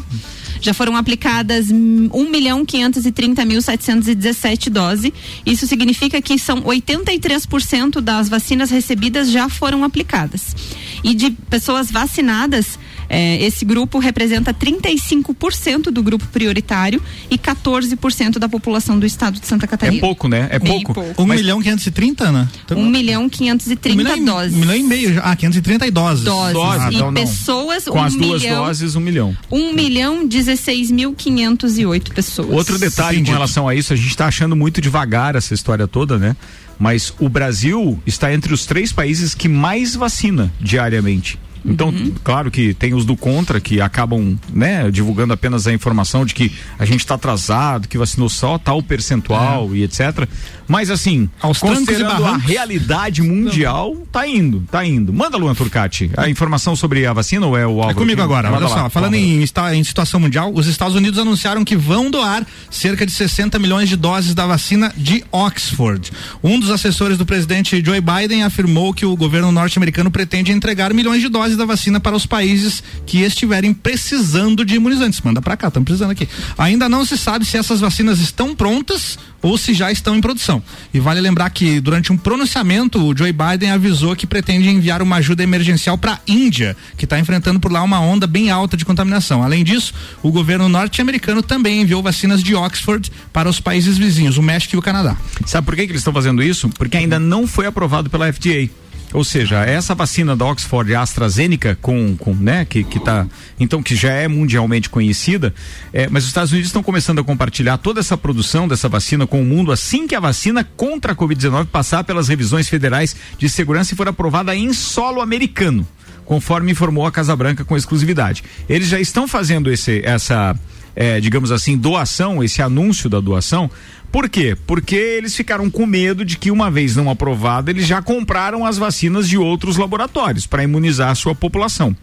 Já 0.60 0.74
foram 0.74 0.96
aplicadas 0.96 1.70
hum, 1.70 2.08
1 2.12 2.30
milhão 2.30 2.64
530 2.64 3.44
mil 3.44 3.62
717 3.62 4.70
doses. 4.70 5.12
Isso 5.44 5.66
significa 5.66 6.20
que 6.20 6.38
são 6.38 6.62
83% 6.62 8.00
das 8.00 8.28
vacinas 8.28 8.70
recebidas 8.70 9.30
já 9.30 9.48
foram 9.48 9.84
aplicadas. 9.84 10.54
E 11.02 11.14
de 11.14 11.30
pessoas 11.30 11.90
vacinadas, 11.90 12.78
eh, 13.10 13.44
esse 13.44 13.64
grupo 13.64 13.98
representa 13.98 14.54
35% 14.54 15.90
do 15.90 16.00
grupo 16.02 16.24
prioritário 16.28 17.02
e 17.30 17.36
14% 17.36 18.38
da 18.38 18.48
população 18.48 18.98
do 18.98 19.04
estado 19.04 19.40
de 19.40 19.46
Santa 19.46 19.66
Catarina. 19.66 19.98
É 19.98 20.00
pouco, 20.00 20.28
né? 20.28 20.46
É 20.50 20.58
Bem 20.60 20.72
pouco. 20.72 20.94
pouco. 20.94 21.22
Um 21.22 21.26
Mas- 21.26 21.40
milhão 21.40 21.60
quinhentos 21.60 21.86
e 21.86 21.90
trinta, 21.90 22.28
Ana? 22.28 22.50
Então, 22.64 22.78
1 22.78 22.88
milhão 22.88 23.28
530 23.28 23.94
um 23.94 23.96
milhão, 23.96 24.16
e- 24.16 24.24
doses. 24.24 24.56
Um 24.56 24.60
milhão 24.60 24.76
e 24.76 24.82
meio. 24.84 25.14
já. 25.14 25.20
Ah, 25.22 25.34
530 25.36 25.90
doses. 25.90 26.24
Doses. 26.24 26.52
Doses, 26.54 26.84
e 26.92 26.94
então 26.94 27.10
não. 27.10 27.20
pessoas, 27.20 27.84
Com 27.84 27.98
1 27.98 28.02
as 28.04 28.14
duas 28.14 28.42
milhão, 28.42 28.64
doses, 28.64 28.94
um 28.96 29.00
milhão. 29.00 29.36
1 29.50 29.72
milhão 29.74 30.26
16.508 30.26 32.12
pessoas. 32.12 32.50
Outro 32.50 32.78
detalhe 32.78 33.16
Entendido. 33.16 33.26
com 33.26 33.32
relação 33.32 33.68
a 33.68 33.74
isso, 33.74 33.92
a 33.92 33.96
gente 33.96 34.08
está 34.08 34.26
achando 34.26 34.54
muito 34.54 34.80
devagar 34.80 35.34
essa 35.34 35.52
história 35.52 35.86
toda, 35.88 36.18
né? 36.18 36.36
Mas 36.78 37.12
o 37.18 37.28
Brasil 37.28 37.98
está 38.06 38.32
entre 38.32 38.54
os 38.54 38.64
três 38.64 38.92
países 38.92 39.34
que 39.34 39.48
mais 39.48 39.94
vacina 39.94 40.50
diariamente. 40.60 41.38
Então, 41.64 41.88
Uhum. 41.88 42.12
claro 42.24 42.50
que 42.50 42.72
tem 42.74 42.94
os 42.94 43.04
do 43.04 43.16
contra 43.16 43.60
que 43.60 43.80
acabam, 43.80 44.38
né, 44.52 44.90
divulgando 44.90 45.32
apenas 45.32 45.66
a 45.66 45.72
informação 45.72 46.24
de 46.24 46.34
que 46.34 46.52
a 46.78 46.84
gente 46.84 47.00
está 47.00 47.14
atrasado, 47.14 47.88
que 47.88 47.98
vacinou 47.98 48.28
só 48.28 48.56
tal 48.58 48.82
percentual 48.82 49.74
e 49.74 49.82
etc. 49.82 50.26
Mas 50.68 50.90
assim, 50.90 51.28
É. 51.42 51.46
Aos 51.46 51.58
considerando 51.58 52.24
a 52.24 52.36
realidade 52.36 53.22
mundial, 53.22 53.96
tá 54.12 54.26
indo, 54.26 54.62
tá 54.70 54.84
indo. 54.86 55.12
Manda 55.12 55.36
Luan 55.36 55.54
Turcati, 55.54 56.10
a 56.16 56.28
informação 56.28 56.76
sobre 56.76 57.04
a 57.06 57.12
vacina 57.12 57.46
ou 57.46 57.56
é 57.56 57.66
o 57.66 57.70
Álvaro? 57.72 57.90
É 57.90 57.94
comigo 57.94 58.22
agora, 58.22 58.50
Manda 58.50 58.66
olha 58.66 58.74
lá, 58.74 58.82
só, 58.84 58.90
falando 58.90 59.14
em, 59.14 59.42
em 59.42 59.84
situação 59.84 60.20
mundial, 60.20 60.52
os 60.54 60.66
Estados 60.66 60.94
Unidos 60.94 61.18
anunciaram 61.18 61.64
que 61.64 61.76
vão 61.76 62.10
doar 62.10 62.46
cerca 62.70 63.04
de 63.04 63.12
60 63.12 63.58
milhões 63.58 63.88
de 63.88 63.96
doses 63.96 64.34
da 64.34 64.46
vacina 64.46 64.92
de 64.96 65.24
Oxford. 65.32 66.10
Um 66.42 66.58
dos 66.60 66.70
assessores 66.70 67.18
do 67.18 67.26
presidente 67.26 67.82
Joe 67.84 68.00
Biden 68.00 68.44
afirmou 68.44 68.94
que 68.94 69.04
o 69.04 69.16
governo 69.16 69.50
norte-americano 69.50 70.10
pretende 70.10 70.52
entregar 70.52 70.94
milhões 70.94 71.20
de 71.20 71.28
doses 71.28 71.49
da 71.56 71.64
vacina 71.64 72.00
para 72.00 72.16
os 72.16 72.26
países 72.26 72.82
que 73.06 73.20
estiverem 73.22 73.72
precisando 73.72 74.64
de 74.64 74.76
imunizantes. 74.76 75.20
Manda 75.20 75.40
pra 75.40 75.56
cá, 75.56 75.68
estamos 75.68 75.84
precisando 75.84 76.10
aqui. 76.10 76.28
Ainda 76.56 76.88
não 76.88 77.04
se 77.04 77.16
sabe 77.16 77.44
se 77.44 77.56
essas 77.56 77.80
vacinas 77.80 78.20
estão 78.20 78.54
prontas 78.54 79.18
ou 79.42 79.56
se 79.56 79.72
já 79.74 79.90
estão 79.90 80.16
em 80.16 80.20
produção. 80.20 80.62
E 80.92 81.00
vale 81.00 81.20
lembrar 81.20 81.50
que 81.50 81.80
durante 81.80 82.12
um 82.12 82.16
pronunciamento, 82.16 83.02
o 83.02 83.16
Joe 83.16 83.32
Biden 83.32 83.70
avisou 83.70 84.14
que 84.14 84.26
pretende 84.26 84.68
enviar 84.68 85.02
uma 85.02 85.16
ajuda 85.16 85.42
emergencial 85.42 85.96
para 85.96 86.14
a 86.14 86.18
Índia, 86.26 86.76
que 86.96 87.04
está 87.04 87.18
enfrentando 87.18 87.58
por 87.58 87.72
lá 87.72 87.82
uma 87.82 88.00
onda 88.00 88.26
bem 88.26 88.50
alta 88.50 88.76
de 88.76 88.84
contaminação. 88.84 89.42
Além 89.42 89.64
disso, 89.64 89.94
o 90.22 90.30
governo 90.30 90.68
norte-americano 90.68 91.42
também 91.42 91.80
enviou 91.80 92.02
vacinas 92.02 92.42
de 92.42 92.54
Oxford 92.54 93.10
para 93.32 93.48
os 93.48 93.60
países 93.60 93.96
vizinhos, 93.96 94.36
o 94.36 94.42
México 94.42 94.76
e 94.76 94.78
o 94.78 94.82
Canadá. 94.82 95.16
Sabe 95.46 95.64
por 95.64 95.74
que, 95.74 95.86
que 95.86 95.92
eles 95.92 96.00
estão 96.00 96.12
fazendo 96.12 96.42
isso? 96.42 96.68
Porque 96.70 96.96
ainda 96.96 97.18
não 97.18 97.46
foi 97.46 97.66
aprovado 97.66 98.10
pela 98.10 98.30
FDA. 98.32 98.68
Ou 99.12 99.24
seja, 99.24 99.64
essa 99.64 99.94
vacina 99.94 100.36
da 100.36 100.44
Oxford 100.44 100.94
AstraZeneca, 100.94 101.76
com, 101.80 102.16
com, 102.16 102.34
né, 102.34 102.64
que, 102.64 102.84
que 102.84 103.00
tá, 103.00 103.26
então, 103.58 103.82
que 103.82 103.96
já 103.96 104.12
é 104.12 104.28
mundialmente 104.28 104.88
conhecida, 104.88 105.52
é, 105.92 106.08
mas 106.08 106.22
os 106.22 106.28
Estados 106.28 106.52
Unidos 106.52 106.68
estão 106.68 106.82
começando 106.82 107.18
a 107.18 107.24
compartilhar 107.24 107.76
toda 107.78 108.00
essa 108.00 108.16
produção 108.16 108.68
dessa 108.68 108.88
vacina 108.88 109.26
com 109.26 109.42
o 109.42 109.44
mundo 109.44 109.72
assim 109.72 110.06
que 110.06 110.14
a 110.14 110.20
vacina 110.20 110.62
contra 110.62 111.12
a 111.12 111.16
Covid-19 111.16 111.66
passar 111.66 112.04
pelas 112.04 112.28
revisões 112.28 112.68
federais 112.68 113.16
de 113.36 113.48
segurança 113.48 113.94
e 113.94 113.96
for 113.96 114.06
aprovada 114.06 114.54
em 114.54 114.72
solo 114.72 115.20
americano 115.20 115.86
conforme 116.30 116.70
informou 116.70 117.04
a 117.04 117.10
Casa 117.10 117.34
Branca 117.34 117.64
com 117.64 117.76
exclusividade. 117.76 118.44
Eles 118.68 118.86
já 118.86 119.00
estão 119.00 119.26
fazendo 119.26 119.68
esse, 119.68 120.00
essa, 120.04 120.54
é, 120.94 121.18
digamos 121.18 121.50
assim, 121.50 121.76
doação, 121.76 122.40
esse 122.44 122.62
anúncio 122.62 123.10
da 123.10 123.18
doação. 123.18 123.68
Por 124.10 124.28
quê? 124.28 124.56
Porque 124.66 124.96
eles 124.96 125.36
ficaram 125.36 125.70
com 125.70 125.86
medo 125.86 126.24
de 126.24 126.36
que, 126.36 126.50
uma 126.50 126.70
vez 126.70 126.96
não 126.96 127.08
aprovada, 127.08 127.70
eles 127.70 127.86
já 127.86 128.02
compraram 128.02 128.66
as 128.66 128.76
vacinas 128.76 129.28
de 129.28 129.38
outros 129.38 129.76
laboratórios 129.76 130.46
para 130.46 130.64
imunizar 130.64 131.10
a 131.10 131.14
sua 131.14 131.34
população. 131.34 131.96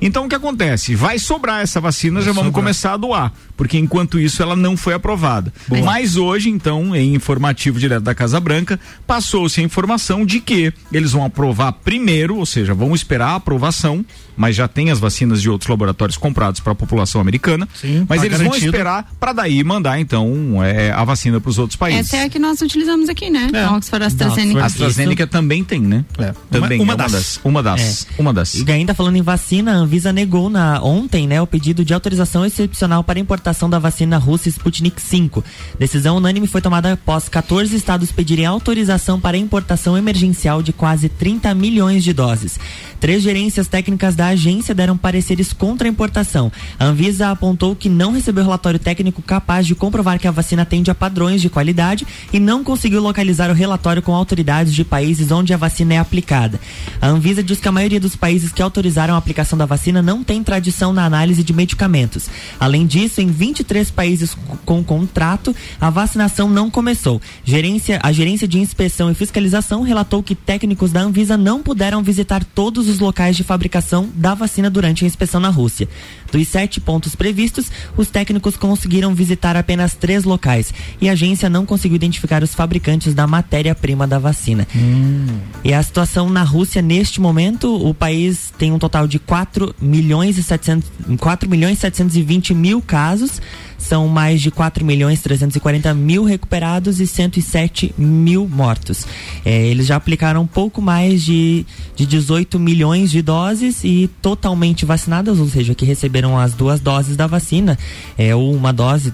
Então 0.00 0.26
o 0.26 0.28
que 0.28 0.34
acontece? 0.34 0.96
Vai 0.96 1.18
sobrar 1.18 1.62
essa 1.62 1.80
vacina, 1.80 2.20
já 2.20 2.32
vamos 2.32 2.52
começar 2.52 2.94
a 2.94 2.96
doar, 2.96 3.32
porque 3.56 3.78
enquanto 3.78 4.18
isso 4.18 4.42
ela 4.42 4.56
não 4.56 4.76
foi 4.76 4.94
aprovada. 4.94 5.52
Mas 5.84 6.16
hoje, 6.16 6.50
então, 6.50 6.96
em 6.96 7.14
informativo 7.14 7.78
direto 7.78 8.02
da 8.02 8.14
Casa 8.14 8.40
Branca, 8.40 8.80
passou-se 9.06 9.60
a 9.60 9.64
informação 9.64 10.26
de 10.26 10.40
que 10.40 10.72
eles 10.92 11.12
vão 11.12 11.24
aprovar 11.24 11.72
primeiro, 11.72 12.36
ou 12.36 12.46
seja, 12.46 12.74
vão 12.74 12.94
esperar 12.94 13.28
a 13.28 13.34
aprovação, 13.36 14.04
mas 14.36 14.56
já 14.56 14.66
tem 14.66 14.90
as 14.90 14.98
vacinas 14.98 15.40
de 15.40 15.48
outros 15.48 15.68
laboratórios 15.68 16.16
comprados 16.16 16.60
para 16.60 16.72
a 16.72 16.74
população 16.74 17.20
americana. 17.20 17.68
Sim, 17.74 18.04
mas 18.08 18.20
tá 18.20 18.26
eles 18.26 18.38
vão 18.38 18.48
garantido. 18.48 18.70
esperar 18.74 19.12
para 19.20 19.32
daí 19.32 19.62
mandar 19.62 20.00
então 20.00 20.62
é, 20.64 20.90
a 20.90 21.04
vacina 21.04 21.40
para 21.40 21.51
os 21.52 21.58
outros 21.58 21.76
países. 21.76 22.06
Essa 22.06 22.16
é 22.18 22.24
a 22.24 22.28
que 22.28 22.38
nós 22.38 22.60
utilizamos 22.60 23.08
aqui, 23.08 23.30
né? 23.30 23.48
É. 23.52 23.64
A 23.64 23.76
Oxford 23.76 24.04
AstraZeneca. 24.04 24.62
A 24.62 24.66
AstraZeneca 24.66 25.26
também 25.26 25.62
tem, 25.62 25.80
né? 25.80 26.04
É. 26.18 26.34
Também 26.50 26.80
Uma- 26.80 26.92
é 26.92 26.94
uma 26.94 26.96
das. 26.96 27.40
Uma 27.44 27.62
das. 27.62 28.06
Uma 28.18 28.32
das. 28.32 28.54
E 28.54 28.70
ainda 28.70 28.94
falando 28.94 29.16
em 29.16 29.22
vacina, 29.22 29.72
a 29.72 29.76
Anvisa 29.76 30.12
negou 30.12 30.48
na, 30.50 30.82
ontem 30.82 31.26
né, 31.26 31.40
o 31.40 31.46
pedido 31.46 31.84
de 31.84 31.94
autorização 31.94 32.44
excepcional 32.44 33.04
para 33.04 33.18
importação 33.18 33.68
da 33.68 33.78
vacina 33.78 34.18
russa 34.18 34.48
Sputnik 34.48 35.00
V. 35.00 35.42
Decisão 35.78 36.16
unânime 36.16 36.46
foi 36.46 36.60
tomada 36.60 36.92
após 36.92 37.28
14 37.28 37.74
estados 37.76 38.10
pedirem 38.10 38.46
autorização 38.46 39.20
para 39.20 39.36
importação 39.36 39.96
emergencial 39.96 40.62
de 40.62 40.72
quase 40.72 41.08
30 41.08 41.54
milhões 41.54 42.02
de 42.02 42.12
doses. 42.12 42.58
Três 43.02 43.20
gerências 43.20 43.66
técnicas 43.66 44.14
da 44.14 44.28
agência 44.28 44.72
deram 44.72 44.96
pareceres 44.96 45.52
contra 45.52 45.88
a 45.88 45.90
importação. 45.90 46.52
A 46.78 46.84
Anvisa 46.84 47.30
apontou 47.30 47.74
que 47.74 47.88
não 47.88 48.12
recebeu 48.12 48.44
relatório 48.44 48.78
técnico 48.78 49.20
capaz 49.20 49.66
de 49.66 49.74
comprovar 49.74 50.20
que 50.20 50.28
a 50.28 50.30
vacina 50.30 50.62
atende 50.62 50.88
a 50.88 50.94
padrões 50.94 51.42
de 51.42 51.50
qualidade 51.50 52.06
e 52.32 52.38
não 52.38 52.62
conseguiu 52.62 53.02
localizar 53.02 53.50
o 53.50 53.54
relatório 53.54 54.02
com 54.02 54.14
autoridades 54.14 54.72
de 54.72 54.84
países 54.84 55.32
onde 55.32 55.52
a 55.52 55.56
vacina 55.56 55.94
é 55.94 55.98
aplicada. 55.98 56.60
A 57.00 57.08
Anvisa 57.08 57.42
diz 57.42 57.58
que 57.58 57.66
a 57.66 57.72
maioria 57.72 57.98
dos 57.98 58.14
países 58.14 58.52
que 58.52 58.62
autorizaram 58.62 59.16
a 59.16 59.18
aplicação 59.18 59.58
da 59.58 59.66
vacina 59.66 60.00
não 60.00 60.22
tem 60.22 60.40
tradição 60.40 60.92
na 60.92 61.04
análise 61.04 61.42
de 61.42 61.52
medicamentos. 61.52 62.30
Além 62.60 62.86
disso, 62.86 63.20
em 63.20 63.26
23 63.26 63.90
países 63.90 64.36
com 64.64 64.84
contrato, 64.84 65.56
a 65.80 65.90
vacinação 65.90 66.48
não 66.48 66.70
começou. 66.70 67.20
Gerência, 67.44 67.98
a 68.00 68.12
Gerência 68.12 68.46
de 68.46 68.60
Inspeção 68.60 69.10
e 69.10 69.14
Fiscalização 69.16 69.82
relatou 69.82 70.22
que 70.22 70.36
técnicos 70.36 70.92
da 70.92 71.00
Anvisa 71.00 71.36
não 71.36 71.64
puderam 71.64 72.00
visitar 72.00 72.44
todos 72.44 72.91
os 72.91 72.91
locais 72.98 73.36
de 73.36 73.44
fabricação 73.44 74.08
da 74.14 74.34
vacina 74.34 74.70
durante 74.70 75.04
a 75.04 75.06
inspeção 75.06 75.40
na 75.40 75.48
Rússia. 75.48 75.88
Dos 76.30 76.48
sete 76.48 76.80
pontos 76.80 77.14
previstos, 77.14 77.70
os 77.96 78.08
técnicos 78.08 78.56
conseguiram 78.56 79.14
visitar 79.14 79.56
apenas 79.56 79.94
três 79.94 80.24
locais 80.24 80.72
e 81.00 81.08
a 81.08 81.12
agência 81.12 81.48
não 81.48 81.66
conseguiu 81.66 81.96
identificar 81.96 82.42
os 82.42 82.54
fabricantes 82.54 83.14
da 83.14 83.26
matéria-prima 83.26 84.06
da 84.06 84.18
vacina. 84.18 84.66
Hum. 84.74 85.26
E 85.62 85.72
a 85.72 85.82
situação 85.82 86.28
na 86.30 86.42
Rússia, 86.42 86.80
neste 86.80 87.20
momento, 87.20 87.74
o 87.86 87.94
país 87.94 88.52
tem 88.58 88.72
um 88.72 88.78
total 88.78 89.06
de 89.06 89.18
4 89.18 89.74
milhões 89.80 90.38
e 90.38 90.42
700, 90.42 90.90
4 91.18 91.48
milhões 91.48 91.78
e 91.78 91.80
720 91.80 92.54
mil 92.54 92.80
casos 92.80 93.40
são 93.82 94.08
mais 94.08 94.40
de 94.40 94.50
4 94.50 94.84
milhões 94.84 95.20
340 95.20 95.92
mil 95.94 96.24
recuperados 96.24 97.00
e 97.00 97.06
107 97.06 97.94
mil 97.98 98.48
mortos. 98.48 99.06
É, 99.44 99.66
eles 99.66 99.86
já 99.86 99.96
aplicaram 99.96 100.46
pouco 100.46 100.80
mais 100.80 101.22
de, 101.22 101.66
de 101.96 102.06
18 102.06 102.58
milhões 102.58 103.10
de 103.10 103.20
doses 103.20 103.82
e 103.84 104.08
totalmente 104.20 104.84
vacinadas, 104.84 105.38
ou 105.38 105.48
seja, 105.48 105.74
que 105.74 105.84
receberam 105.84 106.38
as 106.38 106.54
duas 106.54 106.80
doses 106.80 107.16
da 107.16 107.26
vacina, 107.26 107.78
é, 108.16 108.34
ou 108.34 108.54
uma 108.54 108.72
dose 108.72 109.12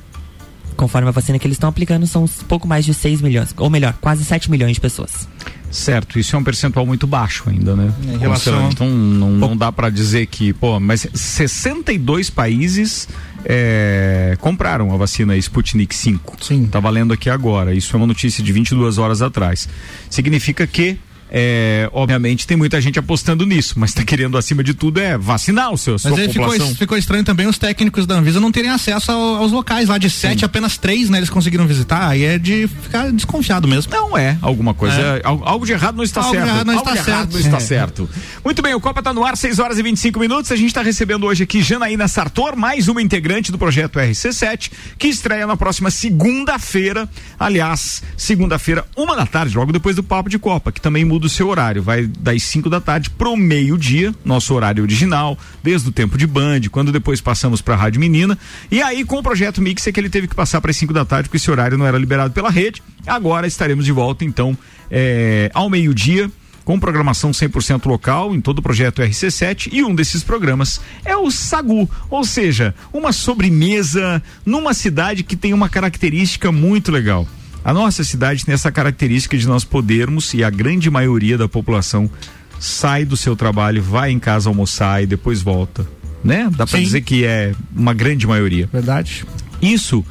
conforme 0.76 1.08
a 1.08 1.10
vacina 1.10 1.40
que 1.40 1.46
eles 1.46 1.56
estão 1.56 1.68
aplicando, 1.68 2.06
são 2.06 2.24
um 2.24 2.28
pouco 2.46 2.68
mais 2.68 2.84
de 2.84 2.94
6 2.94 3.20
milhões, 3.20 3.52
ou 3.56 3.68
melhor, 3.68 3.94
quase 4.00 4.24
7 4.24 4.48
milhões 4.48 4.74
de 4.74 4.80
pessoas. 4.80 5.28
Certo, 5.70 6.18
isso 6.18 6.34
é 6.34 6.38
um 6.38 6.44
percentual 6.44 6.86
muito 6.86 7.06
baixo 7.06 7.44
ainda, 7.48 7.76
né? 7.76 7.92
Em 8.14 8.16
relação... 8.16 8.70
Então 8.70 8.88
não, 8.88 9.32
não 9.32 9.56
dá 9.56 9.70
para 9.70 9.90
dizer 9.90 10.26
que, 10.26 10.52
pô, 10.52 10.80
mas 10.80 11.06
62 11.12 12.30
países 12.30 13.08
é, 13.44 14.36
compraram 14.40 14.92
a 14.92 14.96
vacina 14.96 15.36
Sputnik 15.36 15.94
5. 15.94 16.36
Sim. 16.40 16.66
Tá 16.66 16.80
valendo 16.80 17.12
aqui 17.12 17.30
agora. 17.30 17.74
Isso 17.74 17.94
é 17.94 17.96
uma 17.96 18.06
notícia 18.06 18.42
de 18.42 18.52
22 18.52 18.98
horas 18.98 19.22
atrás. 19.22 19.68
Significa 20.10 20.66
que 20.66 20.98
é, 21.30 21.88
obviamente 21.92 22.46
tem 22.46 22.56
muita 22.56 22.80
gente 22.80 22.98
apostando 22.98 23.44
nisso, 23.44 23.74
mas 23.76 23.90
está 23.90 24.02
querendo 24.02 24.38
acima 24.38 24.64
de 24.64 24.72
tudo 24.72 24.98
é 25.00 25.18
vacinar 25.18 25.72
o 25.72 25.78
seu 25.78 25.96
mas 26.02 26.18
aí 26.18 26.28
população. 26.28 26.58
Ficou, 26.58 26.74
ficou 26.76 26.98
estranho 26.98 27.24
também 27.24 27.46
os 27.46 27.58
técnicos 27.58 28.06
da 28.06 28.16
Anvisa 28.16 28.40
não 28.40 28.50
terem 28.50 28.70
acesso 28.70 29.12
ao, 29.12 29.36
aos 29.36 29.52
locais 29.52 29.88
lá 29.88 29.98
de 29.98 30.08
sete, 30.08 30.40
Sim. 30.40 30.44
apenas 30.46 30.78
três, 30.78 31.10
né? 31.10 31.18
Eles 31.18 31.30
conseguiram 31.30 31.66
visitar, 31.66 32.08
aí 32.08 32.24
é 32.24 32.38
de 32.38 32.66
ficar 32.82 33.10
desconfiado 33.12 33.68
mesmo. 33.68 33.92
Não 33.92 34.16
é 34.16 34.38
alguma 34.40 34.72
coisa, 34.72 34.96
é. 34.96 35.20
algo 35.24 35.66
de 35.66 35.72
errado 35.72 35.96
não 35.96 36.04
está 36.04 36.20
algo 36.20 36.32
certo. 36.32 36.44
De 36.44 36.50
errado 36.50 36.66
não 36.66 36.78
algo 36.78 36.90
está 36.90 37.04
certo. 37.04 37.32
Não 37.32 37.40
está 37.40 37.56
é. 37.56 37.60
certo. 37.60 38.10
Muito 38.44 38.62
bem, 38.62 38.74
o 38.74 38.80
Copa 38.80 39.00
está 39.00 39.12
no 39.12 39.24
ar, 39.24 39.36
6 39.36 39.58
horas 39.58 39.78
e 39.78 39.82
25 39.82 40.18
minutos. 40.18 40.50
A 40.50 40.56
gente 40.56 40.68
está 40.68 40.82
recebendo 40.82 41.26
hoje 41.26 41.44
aqui 41.44 41.62
Janaína 41.62 42.08
Sartor, 42.08 42.56
mais 42.56 42.88
uma 42.88 43.02
integrante 43.02 43.52
do 43.52 43.58
projeto 43.58 43.98
RC7, 43.98 44.70
que 44.98 45.08
estreia 45.08 45.46
na 45.46 45.56
próxima 45.56 45.90
segunda-feira. 45.90 47.08
Aliás, 47.38 48.02
segunda-feira, 48.16 48.86
uma 48.96 49.14
da 49.14 49.26
tarde, 49.26 49.56
logo 49.56 49.72
depois 49.72 49.96
do 49.96 50.02
Papo 50.02 50.30
de 50.30 50.38
Copa, 50.38 50.72
que 50.72 50.80
também 50.80 51.04
muda 51.04 51.17
muda 51.18 51.26
o 51.26 51.28
seu 51.28 51.48
horário, 51.48 51.82
vai 51.82 52.06
das 52.06 52.44
5 52.44 52.70
da 52.70 52.80
tarde 52.80 53.10
pro 53.10 53.36
meio-dia, 53.36 54.14
nosso 54.24 54.54
horário 54.54 54.84
original, 54.84 55.36
desde 55.64 55.88
o 55.88 55.92
tempo 55.92 56.16
de 56.16 56.28
Band, 56.28 56.60
quando 56.70 56.92
depois 56.92 57.20
passamos 57.20 57.60
para 57.60 57.74
a 57.74 57.76
Rádio 57.76 58.00
Menina. 58.00 58.38
E 58.70 58.80
aí, 58.80 59.04
com 59.04 59.18
o 59.18 59.22
projeto 59.22 59.60
Mix, 59.60 59.84
é 59.88 59.92
que 59.92 59.98
ele 59.98 60.08
teve 60.08 60.28
que 60.28 60.34
passar 60.34 60.60
para 60.60 60.70
as 60.70 60.76
5 60.76 60.92
da 60.92 61.04
tarde, 61.04 61.28
porque 61.28 61.36
esse 61.36 61.50
horário 61.50 61.76
não 61.76 61.84
era 61.84 61.98
liberado 61.98 62.32
pela 62.32 62.50
rede. 62.50 62.80
Agora 63.04 63.48
estaremos 63.48 63.84
de 63.84 63.90
volta, 63.90 64.24
então, 64.24 64.56
é, 64.88 65.50
ao 65.52 65.68
meio-dia 65.68 66.30
com 66.64 66.78
programação 66.78 67.30
100% 67.30 67.86
local 67.86 68.34
em 68.34 68.40
todo 68.40 68.58
o 68.58 68.62
projeto 68.62 69.00
RC7 69.00 69.70
e 69.72 69.82
um 69.82 69.94
desses 69.94 70.22
programas 70.22 70.80
é 71.02 71.16
o 71.16 71.30
Sagu, 71.30 71.90
ou 72.10 72.24
seja, 72.24 72.74
uma 72.92 73.10
sobremesa 73.10 74.22
numa 74.44 74.74
cidade 74.74 75.24
que 75.24 75.34
tem 75.34 75.54
uma 75.54 75.70
característica 75.70 76.52
muito 76.52 76.92
legal. 76.92 77.26
A 77.68 77.74
nossa 77.74 78.02
cidade 78.02 78.46
tem 78.46 78.54
essa 78.54 78.72
característica 78.72 79.36
de 79.36 79.46
nós 79.46 79.62
podermos, 79.62 80.32
e 80.32 80.42
a 80.42 80.48
grande 80.48 80.88
maioria 80.88 81.36
da 81.36 81.46
população 81.46 82.10
sai 82.58 83.04
do 83.04 83.14
seu 83.14 83.36
trabalho, 83.36 83.82
vai 83.82 84.10
em 84.10 84.18
casa 84.18 84.48
almoçar 84.48 85.02
e 85.02 85.06
depois 85.06 85.42
volta. 85.42 85.86
Né? 86.24 86.48
Dá 86.56 86.66
para 86.66 86.80
dizer 86.80 87.02
que 87.02 87.26
é 87.26 87.52
uma 87.76 87.92
grande 87.92 88.26
maioria. 88.26 88.66
Verdade. 88.72 89.26
Isso 89.60 90.02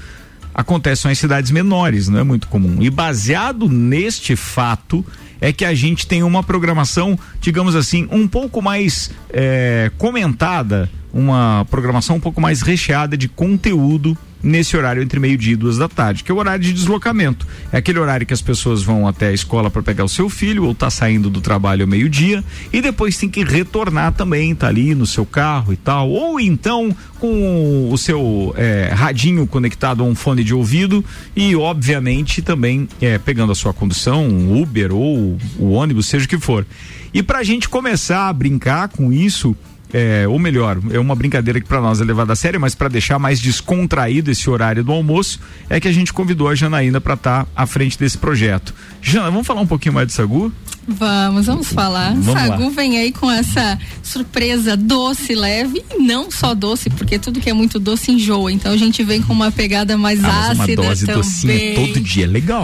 acontece 0.53 1.07
em 1.07 1.15
cidades 1.15 1.49
menores, 1.49 2.07
não 2.07 2.19
é 2.19 2.23
muito 2.23 2.47
comum. 2.47 2.77
E 2.79 2.91
baseado 2.91 3.67
neste 3.67 4.35
fato, 4.35 5.03
é 5.41 5.51
que 5.51 5.65
a 5.65 5.73
gente 5.73 6.05
tem 6.05 6.21
uma 6.21 6.43
programação, 6.43 7.17
digamos 7.41 7.75
assim, 7.75 8.07
um 8.11 8.27
pouco 8.27 8.61
mais 8.61 9.09
é, 9.31 9.91
comentada, 9.97 10.87
uma 11.11 11.65
programação 11.71 12.17
um 12.17 12.19
pouco 12.19 12.39
mais 12.39 12.61
recheada 12.61 13.17
de 13.17 13.27
conteúdo 13.27 14.15
nesse 14.41 14.77
horário 14.77 15.01
entre 15.01 15.19
meio-dia 15.19 15.53
e 15.53 15.55
duas 15.55 15.77
da 15.77 15.87
tarde, 15.87 16.23
que 16.23 16.31
é 16.31 16.35
o 16.35 16.37
horário 16.37 16.63
de 16.63 16.73
deslocamento. 16.73 17.47
É 17.71 17.77
aquele 17.77 17.99
horário 17.99 18.25
que 18.25 18.33
as 18.33 18.41
pessoas 18.41 18.83
vão 18.83 19.07
até 19.07 19.27
a 19.27 19.33
escola 19.33 19.69
para 19.69 19.81
pegar 19.81 20.03
o 20.03 20.09
seu 20.09 20.29
filho 20.29 20.65
ou 20.65 20.75
tá 20.75 20.89
saindo 20.89 21.29
do 21.29 21.41
trabalho 21.41 21.83
ao 21.83 21.87
meio-dia 21.87 22.43
e 22.71 22.81
depois 22.81 23.17
tem 23.17 23.29
que 23.29 23.43
retornar 23.43 24.13
também, 24.13 24.53
tá 24.53 24.67
ali 24.67 24.93
no 24.95 25.05
seu 25.05 25.25
carro 25.25 25.73
e 25.73 25.77
tal, 25.77 26.09
ou 26.09 26.39
então 26.39 26.95
com 27.19 27.89
o 27.91 27.97
seu 27.97 28.53
é, 28.55 28.91
radinho 28.93 29.47
conectado 29.47 30.03
a 30.03 30.05
um 30.05 30.13
fone 30.13 30.43
de 30.43 30.53
ouvido 30.53 31.03
e 31.35 31.55
obviamente 31.55 32.41
também 32.41 32.87
é, 33.01 33.17
pegando 33.17 33.51
a 33.51 33.55
sua 33.55 33.73
condução, 33.73 34.27
um 34.27 34.61
Uber 34.61 34.93
ou 34.93 35.37
o 35.57 35.71
ônibus, 35.71 36.07
seja 36.07 36.25
o 36.25 36.27
que 36.27 36.37
for. 36.37 36.65
E 37.13 37.23
para 37.23 37.39
a 37.39 37.43
gente 37.43 37.67
começar 37.67 38.27
a 38.27 38.33
brincar 38.33 38.89
com 38.89 39.11
isso, 39.11 39.55
é, 39.93 40.27
ou 40.27 40.37
melhor, 40.37 40.77
é 40.91 40.99
uma 40.99 41.15
brincadeira 41.15 41.61
que 41.61 41.67
para 41.67 41.79
nós 41.79 42.01
é 42.01 42.03
levada 42.03 42.33
a 42.33 42.35
sério, 42.35 42.59
mas 42.59 42.75
para 42.75 42.89
deixar 42.89 43.17
mais 43.17 43.39
descontraído 43.39 44.29
esse 44.29 44.49
horário 44.49 44.83
do 44.83 44.91
almoço, 44.91 45.39
é 45.69 45.79
que 45.79 45.87
a 45.87 45.91
gente 45.91 46.11
convidou 46.11 46.49
a 46.49 46.55
Janaína 46.55 46.99
para 46.99 47.13
estar 47.13 47.45
tá 47.45 47.51
à 47.55 47.65
frente 47.65 47.97
desse 47.97 48.17
projeto. 48.17 48.73
Jana, 49.01 49.31
vamos 49.31 49.47
falar 49.47 49.61
um 49.61 49.67
pouquinho 49.67 49.95
mais 49.95 50.07
do 50.07 50.13
Sagu? 50.13 50.51
Vamos, 50.87 51.47
vamos 51.47 51.67
falar. 51.67 52.11
Vamos 52.11 52.27
Sagu 52.27 52.63
lá. 52.63 52.69
vem 52.69 52.97
aí 52.97 53.11
com 53.11 53.29
essa 53.29 53.77
surpresa 54.01 54.77
doce, 54.77 55.35
leve, 55.35 55.83
e 55.91 56.01
não 56.01 56.31
só 56.31 56.53
doce, 56.53 56.89
porque 56.89 57.19
tudo 57.19 57.41
que 57.41 57.49
é 57.49 57.53
muito 57.53 57.77
doce 57.77 58.11
enjoa. 58.11 58.51
Então 58.53 58.71
a 58.71 58.77
gente 58.77 59.03
vem 59.03 59.21
com 59.21 59.33
uma 59.33 59.51
pegada 59.51 59.97
mais 59.97 60.23
ah, 60.23 60.51
ácida 60.51 60.81
uma 60.81 60.87
dose 60.87 61.05
também. 61.05 61.21
docinha 61.21 61.75
todo 61.75 61.99
dia 61.99 62.23
é 62.23 62.27
legal. 62.27 62.63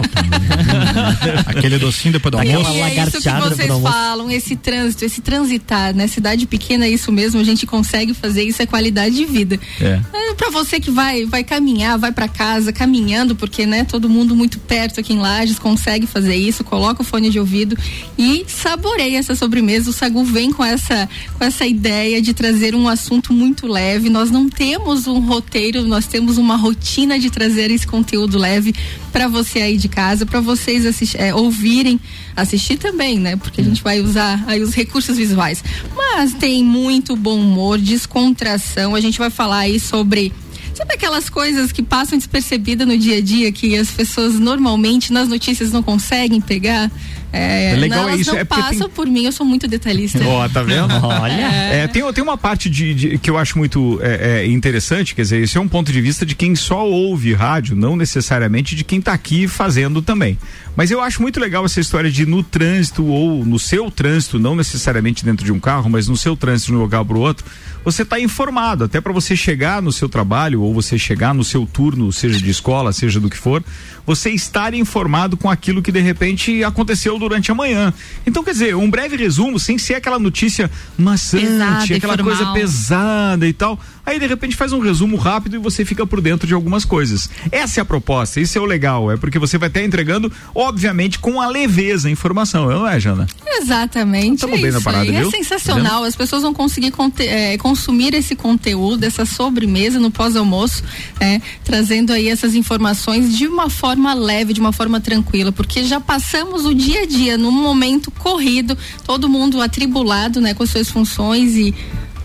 Aquele 1.44 1.78
docinho 1.78 2.12
depois 2.12 2.32
do 2.32 2.38
almoço. 2.38 2.70
E 2.72 2.80
é 2.80 3.02
isso 3.02 3.20
que 3.20 3.30
vocês 3.30 3.82
falam, 3.82 4.30
esse 4.30 4.56
trânsito, 4.56 5.04
esse 5.04 5.20
transitar, 5.20 5.94
né? 5.94 6.06
Cidade 6.06 6.46
pequena 6.46 6.86
é 6.86 6.88
isso 6.88 7.12
mesmo, 7.12 7.40
a 7.40 7.44
gente 7.44 7.66
consegue 7.66 8.14
fazer 8.14 8.42
isso, 8.42 8.62
é 8.62 8.66
qualidade 8.66 9.14
de 9.14 9.26
vida. 9.26 9.60
É. 9.78 10.00
é 10.12 10.34
para 10.34 10.50
você 10.50 10.80
que 10.80 10.90
vai 10.90 11.26
vai 11.26 11.44
caminhar, 11.44 11.98
vai 11.98 12.10
para 12.10 12.26
casa 12.26 12.72
caminhando, 12.72 13.36
porque 13.36 13.66
né, 13.66 13.84
todo 13.84 14.08
mundo 14.08 14.34
muito 14.34 14.58
perto 14.58 15.00
aqui 15.00 15.12
em 15.12 15.18
Lages 15.18 15.58
consegue 15.58 16.06
fazer 16.06 16.36
isso, 16.36 16.64
coloca 16.64 17.02
o 17.02 17.04
fone 17.04 17.28
de 17.28 17.38
ouvido 17.38 17.76
e 18.16 18.44
saboreia 18.48 19.18
essa 19.18 19.34
sobremesa. 19.34 19.90
O 19.90 19.92
Sagu 19.92 20.24
vem 20.24 20.52
com 20.52 20.64
essa, 20.64 21.08
com 21.36 21.44
essa 21.44 21.66
ideia 21.66 22.22
de 22.22 22.32
trazer 22.32 22.74
um 22.74 22.88
assunto 22.88 23.32
muito 23.32 23.66
leve. 23.66 24.08
Nós 24.08 24.30
não 24.30 24.48
temos 24.48 25.06
um 25.06 25.20
roteiro, 25.20 25.82
nós 25.82 26.06
temos 26.06 26.38
uma 26.38 26.56
rotina 26.56 27.18
de 27.18 27.30
trazer 27.30 27.70
esse 27.70 27.86
conteúdo 27.86 28.38
leve 28.38 28.74
para 29.12 29.28
você 29.28 29.60
aí 29.60 29.76
de 29.76 29.88
casa, 29.88 30.24
para 30.24 30.40
vocês 30.40 30.86
assistir, 30.86 31.20
é, 31.20 31.34
ouvirem, 31.34 32.00
assistir 32.36 32.76
também, 32.76 33.18
né? 33.18 33.36
Porque 33.36 33.60
a 33.60 33.64
gente 33.64 33.82
vai 33.82 34.00
usar 34.00 34.42
aí 34.46 34.62
os 34.62 34.74
recursos 34.74 35.16
visuais. 35.16 35.62
Mas 35.94 36.34
tem 36.34 36.64
muito 36.64 37.16
bom 37.16 37.38
humor, 37.38 37.78
descontração. 37.78 38.94
A 38.94 39.00
gente 39.00 39.18
vai 39.18 39.30
falar 39.30 39.58
aí 39.58 39.80
sobre 39.80 40.32
Sabe 40.74 40.94
aquelas 40.94 41.30
coisas 41.30 41.70
que 41.70 41.84
passam 41.84 42.18
despercebida 42.18 42.84
no 42.84 42.98
dia 42.98 43.18
a 43.18 43.20
dia 43.20 43.52
que 43.52 43.76
as 43.76 43.92
pessoas 43.92 44.34
normalmente 44.40 45.12
nas 45.12 45.28
notícias 45.28 45.70
não 45.70 45.84
conseguem 45.84 46.40
pegar? 46.40 46.90
É, 47.34 47.72
é 47.72 47.76
legal 47.76 48.04
não, 48.04 48.10
é 48.10 48.16
isso. 48.16 48.30
Não 48.32 48.38
é 48.38 48.44
passam 48.44 48.86
tem... 48.86 48.88
por 48.90 49.06
mim, 49.06 49.24
eu 49.24 49.32
sou 49.32 49.44
muito 49.44 49.66
detalhista. 49.66 50.20
Ó, 50.24 50.44
oh, 50.44 50.48
tá 50.48 50.62
vendo? 50.62 50.94
Olha. 51.04 51.32
É, 51.32 51.88
tem, 51.88 52.12
tem 52.12 52.22
uma 52.22 52.38
parte 52.38 52.70
de, 52.70 52.94
de 52.94 53.18
que 53.18 53.28
eu 53.28 53.36
acho 53.36 53.58
muito 53.58 53.98
é, 54.00 54.42
é, 54.42 54.46
interessante, 54.46 55.14
quer 55.14 55.22
dizer, 55.22 55.42
esse 55.42 55.58
é 55.58 55.60
um 55.60 55.66
ponto 55.66 55.90
de 55.90 56.00
vista 56.00 56.24
de 56.24 56.36
quem 56.36 56.54
só 56.54 56.86
ouve 56.86 57.34
rádio, 57.34 57.74
não 57.74 57.96
necessariamente 57.96 58.76
de 58.76 58.84
quem 58.84 59.00
está 59.00 59.12
aqui 59.12 59.48
fazendo 59.48 60.00
também. 60.00 60.38
Mas 60.76 60.90
eu 60.90 61.00
acho 61.00 61.20
muito 61.20 61.40
legal 61.40 61.64
essa 61.64 61.80
história 61.80 62.10
de 62.10 62.24
no 62.24 62.42
trânsito 62.42 63.04
ou 63.04 63.44
no 63.44 63.58
seu 63.58 63.90
trânsito, 63.90 64.38
não 64.38 64.54
necessariamente 64.54 65.24
dentro 65.24 65.44
de 65.44 65.52
um 65.52 65.58
carro, 65.58 65.90
mas 65.90 66.06
no 66.06 66.16
seu 66.16 66.36
trânsito 66.36 66.72
de 66.72 66.78
um 66.78 66.80
lugar 66.80 67.04
para 67.04 67.16
o 67.16 67.20
outro, 67.20 67.44
você 67.84 68.02
está 68.02 68.18
informado, 68.18 68.84
até 68.84 69.00
para 69.00 69.12
você 69.12 69.36
chegar 69.36 69.82
no 69.82 69.92
seu 69.92 70.08
trabalho 70.08 70.62
ou 70.62 70.72
você 70.72 70.98
chegar 70.98 71.34
no 71.34 71.44
seu 71.44 71.66
turno, 71.66 72.10
seja 72.12 72.40
de 72.40 72.50
escola, 72.50 72.92
seja 72.92 73.20
do 73.20 73.28
que 73.28 73.36
for, 73.36 73.62
você 74.06 74.30
estar 74.30 74.74
informado 74.74 75.36
com 75.36 75.48
aquilo 75.50 75.82
que 75.82 75.90
de 75.90 76.00
repente 76.00 76.62
aconteceu 76.62 77.18
durante 77.18 77.50
a 77.50 77.54
manhã. 77.54 77.92
Então, 78.26 78.44
quer 78.44 78.52
dizer, 78.52 78.76
um 78.76 78.90
breve 78.90 79.16
resumo, 79.16 79.58
sem 79.58 79.78
ser 79.78 79.94
aquela 79.94 80.18
notícia 80.18 80.70
maçante, 80.96 81.46
Pesada 81.46 81.96
aquela 81.96 82.18
coisa 82.18 82.52
pesada 82.52 83.46
e 83.46 83.52
tal. 83.52 83.78
Aí, 84.06 84.18
de 84.18 84.26
repente, 84.26 84.54
faz 84.54 84.72
um 84.72 84.80
resumo 84.80 85.16
rápido 85.16 85.56
e 85.56 85.58
você 85.58 85.84
fica 85.84 86.06
por 86.06 86.20
dentro 86.20 86.46
de 86.46 86.52
algumas 86.52 86.84
coisas. 86.84 87.30
Essa 87.50 87.80
é 87.80 87.82
a 87.82 87.84
proposta, 87.84 88.38
isso 88.38 88.58
é 88.58 88.60
o 88.60 88.66
legal, 88.66 89.10
é 89.10 89.16
porque 89.16 89.38
você 89.38 89.56
vai 89.56 89.68
estar 89.68 89.82
entregando, 89.82 90.30
obviamente, 90.54 91.18
com 91.18 91.40
a 91.40 91.46
leveza 91.46 92.08
a 92.08 92.10
informação, 92.10 92.68
não 92.68 92.86
é, 92.86 93.00
Jana? 93.00 93.26
Exatamente. 93.46 94.40
Tamo 94.40 94.56
é 94.56 94.60
bem 94.60 94.70
na 94.70 94.80
parada, 94.80 95.04
aí. 95.04 95.16
viu? 95.16 95.28
É 95.28 95.30
sensacional. 95.30 96.04
As 96.04 96.14
pessoas 96.14 96.42
vão 96.42 96.52
conseguir 96.52 96.92
é, 97.20 97.56
consumir 97.56 98.12
esse 98.14 98.36
conteúdo, 98.36 99.04
essa 99.04 99.24
sobremesa 99.24 99.98
no 99.98 100.10
pós-almoço, 100.10 100.82
né, 101.18 101.40
trazendo 101.64 102.12
aí 102.12 102.28
essas 102.28 102.54
informações 102.54 103.36
de 103.36 103.46
uma 103.46 103.70
forma 103.70 103.93
leve, 104.14 104.52
de 104.52 104.60
uma 104.60 104.72
forma 104.72 105.00
tranquila, 105.00 105.52
porque 105.52 105.84
já 105.84 106.00
passamos 106.00 106.64
o 106.64 106.74
dia 106.74 107.02
a 107.02 107.06
dia 107.06 107.38
num 107.38 107.50
momento 107.50 108.10
corrido, 108.10 108.76
todo 109.04 109.28
mundo 109.28 109.60
atribulado, 109.60 110.40
né, 110.40 110.54
com 110.54 110.66
suas 110.66 110.90
funções 110.90 111.56
e 111.56 111.74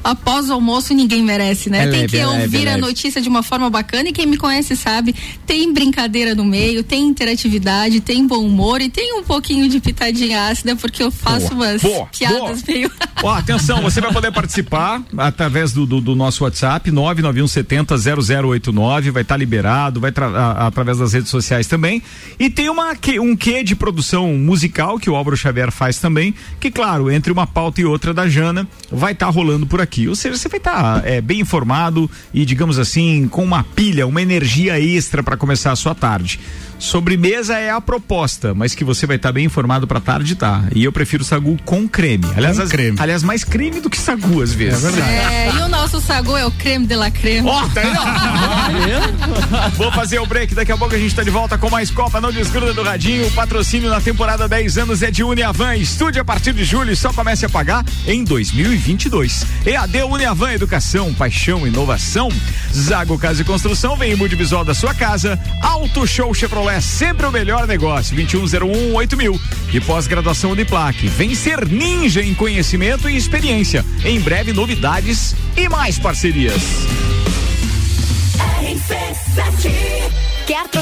Após 0.03 0.49
o 0.49 0.53
almoço 0.53 0.93
ninguém 0.93 1.23
merece, 1.23 1.69
né? 1.69 1.79
É 1.79 1.87
tem 1.87 1.91
leve, 2.01 2.07
que 2.07 2.17
é 2.17 2.25
leve, 2.25 2.43
ouvir 2.43 2.57
é 2.67 2.71
a 2.71 2.75
leve. 2.75 2.81
notícia 2.81 3.21
de 3.21 3.29
uma 3.29 3.43
forma 3.43 3.69
bacana 3.69 4.09
e 4.09 4.13
quem 4.13 4.25
me 4.25 4.37
conhece 4.37 4.75
sabe, 4.75 5.13
tem 5.45 5.71
brincadeira 5.73 6.33
no 6.33 6.45
meio, 6.45 6.83
tem 6.83 7.05
interatividade, 7.07 7.99
tem 7.99 8.25
bom 8.25 8.43
humor 8.45 8.81
e 8.81 8.89
tem 8.89 9.13
um 9.19 9.23
pouquinho 9.23 9.67
de 9.69 9.79
pitadinha 9.79 10.47
ácida 10.47 10.75
porque 10.75 11.03
eu 11.03 11.11
faço 11.11 11.53
Boa, 11.53 11.69
umas 11.71 11.81
boa, 11.81 12.05
piadas 12.07 12.61
boa. 12.61 12.63
meio 12.67 12.91
Ó, 13.21 13.29
atenção, 13.33 13.81
você 13.81 13.99
vai 13.99 14.13
poder 14.13 14.31
participar 14.31 15.03
através 15.17 15.73
do, 15.73 15.85
do, 15.85 15.99
do 15.99 16.15
nosso 16.15 16.45
WhatsApp, 16.45 16.89
991700089, 16.89 19.11
vai 19.11 19.21
estar 19.23 19.35
liberado, 19.35 19.99
vai 19.99 20.11
a- 20.15 20.67
através 20.67 20.99
das 20.99 21.11
redes 21.13 21.29
sociais 21.29 21.67
também. 21.67 22.01
E 22.39 22.49
tem 22.49 22.69
uma, 22.69 22.93
um 23.21 23.35
quê 23.35 23.61
de 23.63 23.75
produção 23.75 24.33
musical 24.37 24.97
que 24.97 25.09
o 25.09 25.15
Álvaro 25.15 25.35
Xavier 25.35 25.71
faz 25.71 25.97
também, 25.99 26.33
que, 26.59 26.71
claro, 26.71 27.11
entre 27.11 27.31
uma 27.31 27.45
pauta 27.45 27.81
e 27.81 27.85
outra 27.85 28.13
da 28.13 28.27
Jana, 28.29 28.65
vai 28.89 29.11
estar 29.11 29.27
rolando 29.29 29.67
por 29.67 29.81
aqui. 29.81 29.88
Ou 30.07 30.15
seja, 30.15 30.37
você 30.37 30.47
vai 30.47 30.57
estar 30.57 31.05
é, 31.05 31.21
bem 31.21 31.39
informado 31.39 32.09
e, 32.33 32.45
digamos 32.45 32.77
assim, 32.77 33.27
com 33.27 33.43
uma 33.43 33.63
pilha, 33.63 34.07
uma 34.07 34.21
energia 34.21 34.79
extra 34.79 35.23
para 35.23 35.37
começar 35.37 35.71
a 35.71 35.75
sua 35.75 35.95
tarde. 35.95 36.39
Sobremesa 36.79 37.55
é 37.57 37.69
a 37.69 37.81
proposta, 37.81 38.53
mas 38.55 38.73
que 38.73 38.83
você 38.83 39.05
vai 39.05 39.17
estar 39.17 39.31
bem 39.31 39.45
informado 39.45 39.85
pra 39.85 39.99
tarde, 39.99 40.35
tá? 40.35 40.63
E 40.73 40.83
eu 40.83 40.91
prefiro 40.91 41.23
sagu 41.23 41.57
com 41.65 41.87
creme. 41.87 42.25
Aliás, 42.35 42.57
Com 42.57 42.63
as- 42.63 42.69
creme. 42.69 42.97
aliás, 42.99 43.21
mais 43.21 43.43
creme 43.43 43.79
do 43.81 43.89
que 43.89 43.97
sagu 43.97 44.41
às 44.41 44.53
vezes. 44.53 44.83
É 44.83 44.89
verdade. 44.91 45.11
É, 45.13 45.51
e 45.55 45.61
o 45.61 45.67
nosso 45.67 45.99
sagu 46.01 46.35
é 46.37 46.45
o 46.45 46.51
creme 46.51 46.87
de 46.87 46.95
la 46.95 47.11
creme. 47.11 47.47
Ó, 47.47 47.67
tá 47.69 47.81
aí, 47.81 47.91
ó. 47.95 49.69
Vou 49.75 49.91
fazer 49.91 50.19
o 50.19 50.25
break, 50.25 50.55
daqui 50.55 50.71
a 50.71 50.77
pouco 50.77 50.95
a 50.95 50.97
gente 50.97 51.13
tá 51.13 51.21
de 51.23 51.29
volta 51.29 51.57
com 51.57 51.69
mais 51.69 51.91
Copa, 51.91 52.21
não 52.21 52.31
desgruda 52.31 52.73
do 52.73 52.81
radinho. 52.83 53.27
O 53.27 53.31
patrocínio 53.31 53.89
na 53.89 53.99
temporada 53.99 54.47
10 54.47 54.77
anos 54.77 55.01
é 55.03 55.11
de 55.11 55.23
Uniavan. 55.23 55.75
Estude 55.75 56.19
a 56.19 56.23
partir 56.25 56.53
de 56.53 56.63
julho 56.63 56.91
e 56.91 56.95
só 56.95 57.11
comece 57.11 57.45
a 57.45 57.49
pagar 57.49 57.83
em 58.07 58.23
2022. 58.23 59.45
EAD 59.65 60.03
Uniavan 60.03 60.53
Educação, 60.53 61.13
Paixão, 61.13 61.67
Inovação. 61.67 62.29
Zago 62.73 63.17
Casa 63.17 63.41
e 63.41 63.45
Construção, 63.45 63.95
vem 63.97 64.13
em 64.13 64.15
multivisual 64.15 64.63
da 64.63 64.73
sua 64.73 64.93
casa. 64.93 65.37
Auto 65.61 66.07
Show 66.07 66.33
Chevrolet, 66.33 66.68
sempre 66.79 67.25
o 67.25 67.31
melhor 67.31 67.65
negócio. 67.65 68.15
2101 68.15 68.93
8000. 68.93 69.41
E 69.73 69.81
pós-graduação 69.81 70.51
Uniplaque. 70.51 71.07
Vem 71.07 71.33
ser 71.33 71.65
ninja 71.65 72.21
em 72.21 72.33
conhecimento 72.33 73.09
e 73.09 73.15
experiência. 73.15 73.85
Em 74.03 74.19
breve, 74.19 74.53
novidades 74.53 75.35
e 75.57 75.67
mais 75.67 75.97
parcerias. 75.97 76.61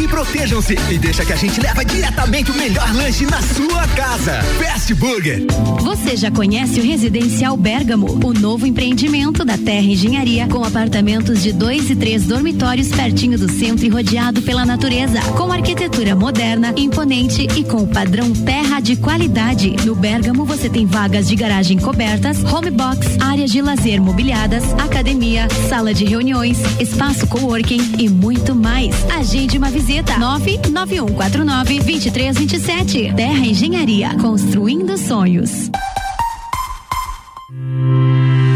Cuidem-se 0.00 0.04
e 0.04 0.08
protejam-se 0.08 0.74
e 0.90 0.98
deixa 0.98 1.24
que 1.24 1.32
a 1.32 1.36
gente 1.36 1.60
leva 1.60 1.84
diretamente 1.84 2.50
o 2.50 2.54
melhor 2.54 2.94
lanche 2.94 3.26
na 3.26 3.42
sua 3.42 3.86
casa. 3.88 4.42
Fast 4.58 4.94
Burger. 4.94 5.44
Você 5.80 6.16
já 6.16 6.30
conhece 6.30 6.80
o 6.80 6.82
Residencial 6.82 7.56
Bergamo, 7.56 8.18
o 8.24 8.32
novo 8.32 8.66
empreendimento 8.66 9.44
da 9.44 9.58
Terra 9.58 9.86
Engenharia, 9.86 10.46
com 10.48 10.64
apartamentos 10.64 11.42
de 11.42 11.52
dois 11.52 11.90
e 11.90 11.96
três 11.96 12.24
dormitórios 12.24 12.88
pertinho 12.88 13.38
do 13.38 13.50
centro 13.50 13.84
e 13.84 13.88
rodeado 13.88 14.42
pela 14.42 14.64
natureza, 14.64 15.20
com 15.36 15.52
arquitetura 15.52 16.14
moderna, 16.14 16.72
imponente 16.76 17.46
e 17.56 17.64
com 17.64 17.86
padrão 17.86 18.32
terra 18.32 18.80
de 18.80 18.96
qualidade. 18.96 19.76
No 19.84 19.94
Bergamo 19.94 20.44
você 20.44 20.68
tem 20.68 20.86
vagas 20.86 21.28
de 21.28 21.36
garagem 21.36 21.78
cobertas, 21.78 22.42
home 22.44 22.70
box, 22.70 23.18
áreas 23.20 23.50
de 23.50 23.60
lazer 23.60 24.00
mobiliadas, 24.00 24.64
academia, 24.74 25.48
sala 25.68 25.92
de 25.92 26.04
reuniões, 26.04 26.58
espaço 26.80 27.26
coworking 27.26 27.96
e 27.98 28.08
muito 28.08 28.54
mais. 28.54 28.94
Agende 29.10 29.58
uma 29.58 29.70
visita 29.70 29.89
99149 29.90 31.80
2327. 31.80 33.12
Terra 33.14 33.44
Engenharia, 33.44 34.14
construindo 34.20 34.96
sonhos. 34.96 35.70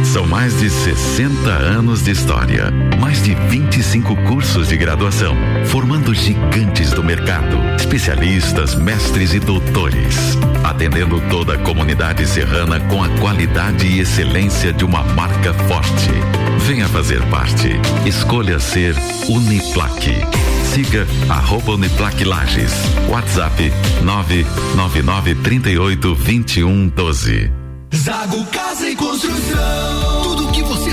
São 0.04 0.24
mais 0.28 0.56
de 0.60 0.70
60 0.70 1.50
anos 1.50 2.04
de 2.04 2.12
história, 2.12 2.70
mais 3.00 3.20
de 3.24 3.34
25 3.34 4.14
cursos 4.28 4.68
de 4.68 4.76
graduação, 4.76 5.34
formando 5.64 6.14
gigantes 6.14 6.92
do 6.92 7.02
mercado, 7.02 7.56
especialistas, 7.76 8.76
mestres 8.76 9.34
e 9.34 9.40
doutores, 9.40 10.38
atendendo 10.62 11.20
toda 11.28 11.54
a 11.54 11.58
comunidade 11.58 12.24
serrana 12.28 12.78
com 12.88 13.02
a 13.02 13.08
qualidade 13.18 13.88
e 13.88 13.98
excelência 13.98 14.72
de 14.72 14.84
uma 14.84 15.02
marca 15.02 15.52
forte. 15.52 16.10
Venha 16.60 16.88
fazer 16.88 17.20
parte. 17.28 17.70
Escolha 18.06 18.60
ser 18.60 18.94
Uniplaque. 19.28 20.22
Siga 20.74 21.06
arroba 21.30 21.74
Uniplaque 21.74 22.24
Lages. 22.24 22.72
WhatsApp 23.08 23.72
999 24.02 25.36
38 25.36 26.14
21 26.16 26.88
12. 26.88 27.52
Zago 27.94 28.44
Casa 28.46 28.90
e 28.90 28.96
Construção. 28.96 30.22
Tudo 30.24 30.50
que 30.50 30.64
você 30.64 30.92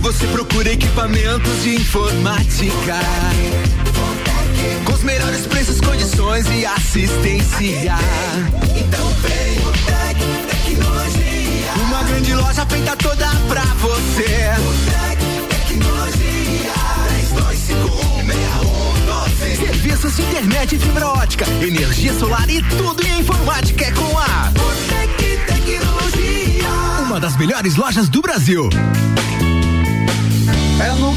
Você 0.00 0.26
procura 0.28 0.72
equipamentos 0.72 1.62
de 1.62 1.76
informática, 1.76 2.98
com 4.84 4.92
os 4.92 5.02
melhores 5.02 5.46
preços, 5.46 5.80
condições 5.80 6.46
e 6.50 6.64
assistência, 6.64 7.94
então 8.76 9.08
vem 9.20 9.58
o 9.58 9.72
Tec 9.84 10.18
Tecnologia. 10.48 11.72
Uma 11.86 12.02
grande 12.04 12.34
loja 12.34 12.66
feita 12.66 12.96
toda 12.96 13.28
pra 13.48 13.62
você. 13.62 14.50
O 14.58 14.72
Tec 14.90 15.20
Tecnologia. 15.68 16.72
32516112. 19.50 19.56
Serviços 19.66 20.16
de 20.16 20.22
internet 20.22 20.76
e 20.76 20.78
fibra 20.78 21.08
ótica, 21.08 21.44
energia 21.60 22.14
solar 22.14 22.48
e 22.48 22.62
tudo 22.62 23.06
em 23.06 23.20
informática 23.20 23.84
é 23.84 23.90
com 23.92 24.18
a 24.18 24.50
Botec 24.50 25.38
Tecnologia. 25.46 26.68
Uma 27.02 27.20
das 27.20 27.36
melhores 27.36 27.76
lojas 27.76 28.08
do 28.08 28.22
Brasil. 28.22 28.70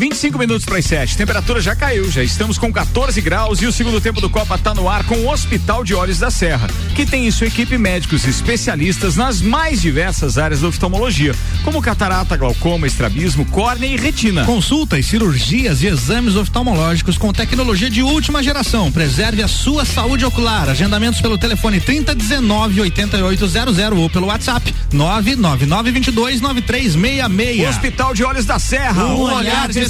25 0.00 0.38
minutos 0.38 0.64
para 0.64 0.78
as 0.78 0.86
7. 0.86 1.14
Temperatura 1.14 1.60
já 1.60 1.76
caiu, 1.76 2.10
já 2.10 2.22
estamos 2.22 2.56
com 2.56 2.72
14 2.72 3.20
graus 3.20 3.60
e 3.60 3.66
o 3.66 3.72
segundo 3.72 4.00
tempo 4.00 4.18
do 4.18 4.30
Copa 4.30 4.54
está 4.54 4.72
no 4.72 4.88
ar 4.88 5.04
com 5.04 5.14
o 5.14 5.30
Hospital 5.30 5.84
de 5.84 5.94
Olhos 5.94 6.18
da 6.18 6.30
Serra, 6.30 6.68
que 6.96 7.04
tem 7.04 7.26
em 7.26 7.30
sua 7.30 7.48
equipe 7.48 7.76
médicos 7.76 8.26
especialistas 8.26 9.16
nas 9.16 9.42
mais 9.42 9.82
diversas 9.82 10.38
áreas 10.38 10.62
da 10.62 10.68
oftalmologia, 10.68 11.34
como 11.62 11.82
catarata, 11.82 12.34
glaucoma, 12.34 12.86
estrabismo, 12.86 13.44
córnea 13.44 13.88
e 13.88 13.96
retina. 13.98 14.46
Consultas, 14.46 15.04
cirurgias 15.04 15.82
e 15.82 15.88
exames 15.88 16.34
oftalmológicos 16.34 17.18
com 17.18 17.30
tecnologia 17.30 17.90
de 17.90 18.02
última 18.02 18.42
geração. 18.42 18.90
Preserve 18.90 19.42
a 19.42 19.48
sua 19.48 19.84
saúde 19.84 20.24
ocular. 20.24 20.70
Agendamentos 20.70 21.20
pelo 21.20 21.36
telefone 21.36 21.78
3019 21.78 22.80
8800 22.80 23.78
ou 23.98 24.08
pelo 24.08 24.28
WhatsApp 24.28 24.74
99922 24.94 26.40
9366. 26.40 27.68
Hospital 27.68 28.14
de 28.14 28.24
Olhos 28.24 28.46
da 28.46 28.58
Serra, 28.58 29.04
um 29.08 29.20
olhar 29.20 29.68
de 29.68 29.89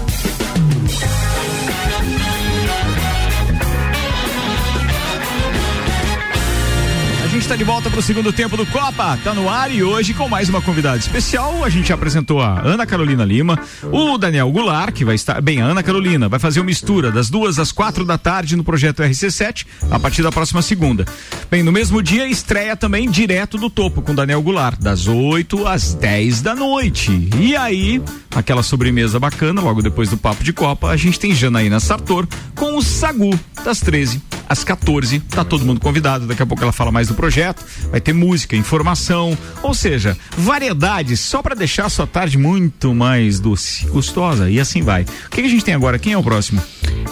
Está 7.51 7.57
de 7.57 7.63
volta 7.65 7.89
para 7.89 7.99
o 7.99 8.01
segundo 8.01 8.31
tempo 8.31 8.55
do 8.55 8.65
Copa, 8.65 9.19
tá 9.21 9.33
no 9.33 9.49
ar 9.49 9.69
e 9.69 9.83
hoje 9.83 10.13
com 10.13 10.29
mais 10.29 10.47
uma 10.47 10.61
convidada 10.61 10.97
especial. 10.97 11.65
A 11.65 11.69
gente 11.69 11.91
apresentou 11.91 12.41
a 12.41 12.61
Ana 12.61 12.85
Carolina 12.85 13.25
Lima, 13.25 13.59
o 13.91 14.17
Daniel 14.17 14.49
Goulart, 14.49 14.93
que 14.93 15.03
vai 15.03 15.15
estar. 15.15 15.41
Bem, 15.41 15.61
a 15.61 15.65
Ana 15.65 15.83
Carolina 15.83 16.29
vai 16.29 16.39
fazer 16.39 16.61
uma 16.61 16.67
mistura 16.67 17.11
das 17.11 17.29
duas 17.29 17.59
às 17.59 17.73
quatro 17.73 18.05
da 18.05 18.17
tarde 18.17 18.55
no 18.55 18.63
projeto 18.63 19.03
RC7, 19.03 19.65
a 19.89 19.99
partir 19.99 20.23
da 20.23 20.31
próxima 20.31 20.61
segunda. 20.61 21.03
Bem, 21.49 21.61
no 21.61 21.73
mesmo 21.73 22.01
dia 22.01 22.25
estreia 22.25 22.77
também 22.77 23.09
direto 23.09 23.57
do 23.57 23.69
topo 23.69 24.01
com 24.01 24.15
Daniel 24.15 24.41
Goulart, 24.41 24.79
das 24.79 25.09
8 25.09 25.67
às 25.67 25.93
10 25.93 26.41
da 26.41 26.55
noite. 26.55 27.27
E 27.37 27.53
aí, 27.53 28.01
aquela 28.33 28.63
sobremesa 28.63 29.19
bacana, 29.19 29.59
logo 29.59 29.81
depois 29.81 30.09
do 30.09 30.15
Papo 30.15 30.41
de 30.41 30.53
Copa, 30.53 30.87
a 30.87 30.95
gente 30.95 31.19
tem 31.19 31.35
Janaína 31.35 31.81
Sartor 31.81 32.25
com 32.55 32.77
o 32.77 32.81
Sagu, 32.81 33.37
das 33.65 33.81
13 33.81 34.21
às 34.51 34.65
14. 34.65 35.19
Tá 35.21 35.45
todo 35.45 35.65
mundo 35.65 35.79
convidado, 35.79 36.27
daqui 36.27 36.43
a 36.43 36.45
pouco 36.45 36.61
ela 36.61 36.73
fala 36.73 36.91
mais 36.91 37.07
do 37.07 37.13
projeto, 37.13 37.63
vai 37.89 38.01
ter 38.01 38.13
música, 38.13 38.55
informação, 38.55 39.37
ou 39.63 39.73
seja, 39.73 40.17
variedades 40.37 41.21
só 41.21 41.41
para 41.41 41.55
deixar 41.55 41.85
a 41.85 41.89
sua 41.89 42.05
tarde 42.05 42.37
muito 42.37 42.93
mais 42.93 43.39
doce, 43.39 43.87
gostosa 43.87 44.49
e 44.49 44.59
assim 44.59 44.81
vai. 44.81 45.03
O 45.03 45.29
que, 45.29 45.41
que 45.41 45.47
a 45.47 45.49
gente 45.49 45.63
tem 45.63 45.73
agora? 45.73 45.97
Quem 45.97 46.13
é 46.13 46.17
o 46.17 46.23
próximo? 46.23 46.61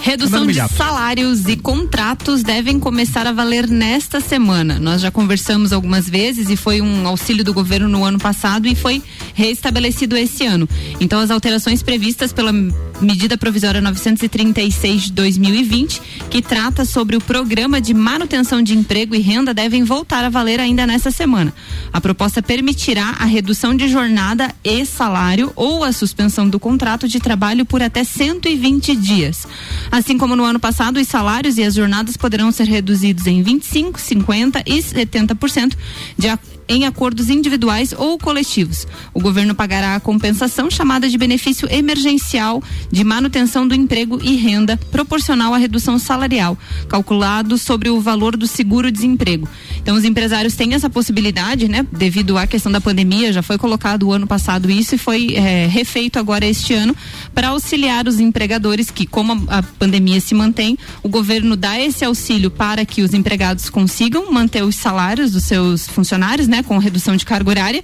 Redução 0.01 0.47
de 0.47 0.59
salários 0.69 1.45
e 1.47 1.57
contratos 1.57 2.41
devem 2.43 2.79
começar 2.79 3.27
a 3.27 3.31
valer 3.31 3.67
nesta 3.67 4.21
semana. 4.21 4.79
Nós 4.79 5.01
já 5.01 5.11
conversamos 5.11 5.73
algumas 5.73 6.09
vezes 6.09 6.49
e 6.49 6.55
foi 6.55 6.81
um 6.81 7.07
auxílio 7.07 7.43
do 7.43 7.53
governo 7.53 7.87
no 7.87 8.03
ano 8.03 8.17
passado 8.17 8.67
e 8.67 8.75
foi 8.75 9.01
restabelecido 9.33 10.15
esse 10.15 10.45
ano. 10.45 10.67
Então, 10.99 11.19
as 11.19 11.31
alterações 11.31 11.83
previstas 11.83 12.31
pela 12.31 12.53
medida 13.01 13.37
provisória 13.37 13.81
936 13.81 15.03
de 15.03 15.11
2020, 15.13 16.01
que 16.29 16.41
trata 16.41 16.85
sobre 16.85 17.15
o 17.15 17.21
programa 17.29 17.79
de 17.79 17.93
manutenção 17.93 18.59
de 18.59 18.75
emprego 18.75 19.13
e 19.13 19.19
renda, 19.19 19.53
devem 19.53 19.83
voltar 19.83 20.23
a 20.23 20.29
valer 20.29 20.59
ainda 20.59 20.87
nesta 20.87 21.11
semana. 21.11 21.53
A 21.93 22.01
proposta 22.01 22.41
permitirá 22.41 23.17
a 23.19 23.25
redução 23.25 23.75
de 23.75 23.87
jornada 23.87 24.51
e 24.63 24.83
salário 24.83 25.53
ou 25.55 25.83
a 25.83 25.91
suspensão 25.91 26.49
do 26.49 26.59
contrato 26.59 27.07
de 27.07 27.19
trabalho 27.19 27.67
por 27.67 27.83
até 27.83 28.03
120 28.03 28.95
dias. 28.95 29.45
Assim 29.91 30.17
como 30.17 30.35
no 30.35 30.43
ano 30.43 30.59
passado, 30.59 30.99
os 30.99 31.07
salários 31.07 31.59
e 31.59 31.63
as 31.63 31.75
jornadas 31.75 32.17
poderão 32.17 32.51
ser 32.51 32.65
reduzidos 32.65 33.27
em 33.27 33.43
25, 33.43 34.01
50 34.01 34.63
e 34.65 34.79
70% 34.79 35.75
de 36.17 36.29
acordo 36.29 36.58
em 36.69 36.85
acordos 36.85 37.29
individuais 37.29 37.93
ou 37.97 38.17
coletivos. 38.19 38.87
O 39.13 39.19
governo 39.19 39.55
pagará 39.55 39.95
a 39.95 39.99
compensação 39.99 40.69
chamada 40.69 41.09
de 41.09 41.17
benefício 41.17 41.67
emergencial 41.69 42.63
de 42.91 43.03
manutenção 43.03 43.67
do 43.67 43.73
emprego 43.73 44.19
e 44.23 44.35
renda 44.35 44.77
proporcional 44.91 45.53
à 45.53 45.57
redução 45.57 45.97
salarial, 45.97 46.57
calculado 46.87 47.57
sobre 47.57 47.89
o 47.89 47.99
valor 47.99 48.37
do 48.37 48.45
seguro-desemprego. 48.45 49.49
Então, 49.81 49.97
os 49.97 50.03
empresários 50.03 50.55
têm 50.55 50.75
essa 50.75 50.89
possibilidade, 50.89 51.67
né? 51.67 51.85
Devido 51.91 52.37
à 52.37 52.45
questão 52.45 52.71
da 52.71 52.79
pandemia, 52.79 53.33
já 53.33 53.41
foi 53.41 53.57
colocado 53.57 54.03
o 54.03 54.11
ano 54.11 54.27
passado 54.27 54.69
isso 54.69 54.93
e 54.93 54.97
foi 54.97 55.33
é, 55.33 55.65
refeito 55.65 56.19
agora 56.19 56.45
este 56.45 56.73
ano 56.73 56.95
para 57.33 57.49
auxiliar 57.49 58.07
os 58.07 58.19
empregadores 58.19 58.91
que, 58.91 59.07
como 59.07 59.47
a, 59.49 59.59
a 59.59 59.63
pandemia 59.63 60.21
se 60.21 60.35
mantém, 60.35 60.77
o 61.01 61.09
governo 61.09 61.55
dá 61.55 61.79
esse 61.79 62.05
auxílio 62.05 62.51
para 62.51 62.85
que 62.85 63.01
os 63.01 63.13
empregados 63.13 63.69
consigam 63.69 64.31
manter 64.31 64.63
os 64.63 64.75
salários 64.75 65.31
dos 65.31 65.45
seus 65.45 65.87
funcionários, 65.87 66.47
né? 66.47 66.58
Com 66.63 66.77
redução 66.77 67.15
de 67.15 67.25
carga 67.25 67.49
horária. 67.49 67.83